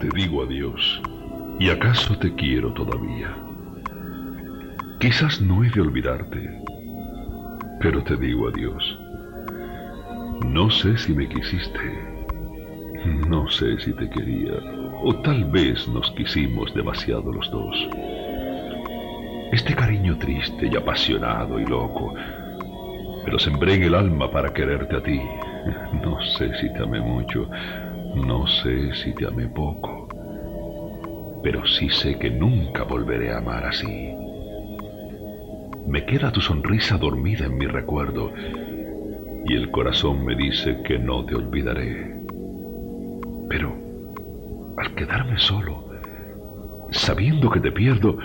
Te 0.00 0.08
digo 0.14 0.44
adiós, 0.44 1.02
y 1.58 1.70
acaso 1.70 2.16
te 2.18 2.34
quiero 2.34 2.72
todavía. 2.74 3.36
Quizás 5.00 5.40
no 5.40 5.64
he 5.64 5.70
de 5.70 5.80
olvidarte, 5.80 6.62
pero 7.80 8.02
te 8.04 8.16
digo 8.16 8.48
adiós 8.48 9.07
no 10.46 10.70
sé 10.70 10.96
si 10.96 11.12
me 11.12 11.28
quisiste. 11.28 11.78
No 13.28 13.48
sé 13.48 13.78
si 13.80 13.92
te 13.92 14.08
quería. 14.10 14.54
O 15.02 15.14
tal 15.22 15.44
vez 15.46 15.86
nos 15.88 16.10
quisimos 16.12 16.74
demasiado 16.74 17.32
los 17.32 17.50
dos. 17.50 17.88
Este 19.52 19.74
cariño 19.74 20.18
triste 20.18 20.68
y 20.70 20.76
apasionado 20.76 21.58
y 21.58 21.64
loco. 21.64 22.14
Pero 23.24 23.38
sembré 23.38 23.74
en 23.74 23.84
el 23.84 23.94
alma 23.94 24.30
para 24.30 24.52
quererte 24.52 24.96
a 24.96 25.02
ti. 25.02 25.20
No 26.02 26.20
sé 26.22 26.54
si 26.60 26.72
te 26.72 26.82
amé 26.82 27.00
mucho. 27.00 27.48
No 28.14 28.46
sé 28.46 28.94
si 28.94 29.12
te 29.14 29.26
amé 29.26 29.48
poco. 29.48 30.08
Pero 31.42 31.66
sí 31.66 31.88
sé 31.88 32.18
que 32.18 32.30
nunca 32.30 32.84
volveré 32.84 33.32
a 33.32 33.38
amar 33.38 33.64
así. 33.64 34.14
Me 35.86 36.04
queda 36.04 36.32
tu 36.32 36.40
sonrisa 36.40 36.98
dormida 36.98 37.46
en 37.46 37.56
mi 37.56 37.66
recuerdo 37.66 38.32
y 39.46 39.54
el 39.54 39.70
corazón 39.70 40.24
me 40.24 40.34
dice 40.34 40.82
que 40.84 40.98
no 40.98 41.24
te 41.24 41.34
olvidaré. 41.34 42.14
Pero 43.48 43.74
al 44.76 44.94
quedarme 44.94 45.38
solo, 45.38 45.84
sabiendo 46.90 47.50
que 47.50 47.60
te 47.60 47.72
pierdo, 47.72 48.18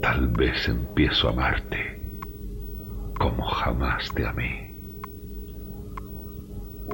tal 0.00 0.28
vez 0.28 0.68
empiezo 0.68 1.28
a 1.28 1.32
amarte 1.32 1.94
como 3.18 3.44
jamás 3.46 4.10
te 4.14 4.26
amé. 4.26 4.74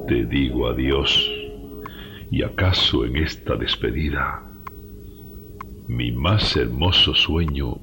Te 0.07 0.25
digo 0.25 0.67
adiós 0.67 1.29
y 2.29 2.43
acaso 2.43 3.05
en 3.05 3.17
esta 3.17 3.55
despedida 3.55 4.41
mi 5.87 6.13
más 6.13 6.55
hermoso 6.55 7.13
sueño 7.13 7.77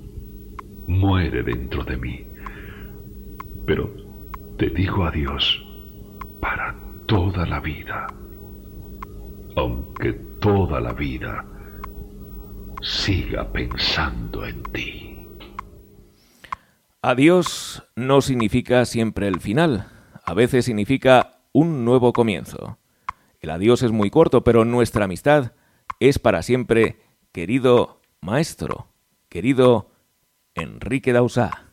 muere 0.86 1.42
dentro 1.42 1.84
de 1.84 1.96
mí. 1.98 2.24
Pero 3.66 4.07
te 4.58 4.70
digo 4.70 5.04
adiós 5.04 5.64
para 6.40 6.74
toda 7.06 7.46
la 7.46 7.60
vida, 7.60 8.08
aunque 9.56 10.12
toda 10.40 10.80
la 10.80 10.92
vida 10.92 11.44
siga 12.82 13.50
pensando 13.52 14.44
en 14.44 14.62
ti. 14.64 15.28
Adiós 17.02 17.84
no 17.94 18.20
significa 18.20 18.84
siempre 18.84 19.28
el 19.28 19.40
final, 19.40 19.86
a 20.24 20.34
veces 20.34 20.64
significa 20.64 21.40
un 21.52 21.84
nuevo 21.84 22.12
comienzo. 22.12 22.78
El 23.40 23.50
adiós 23.50 23.84
es 23.84 23.92
muy 23.92 24.10
corto, 24.10 24.42
pero 24.42 24.64
nuestra 24.64 25.04
amistad 25.04 25.52
es 26.00 26.18
para 26.18 26.42
siempre, 26.42 27.00
querido 27.30 28.00
maestro, 28.20 28.88
querido 29.28 29.92
Enrique 30.54 31.12
Dausá. 31.12 31.67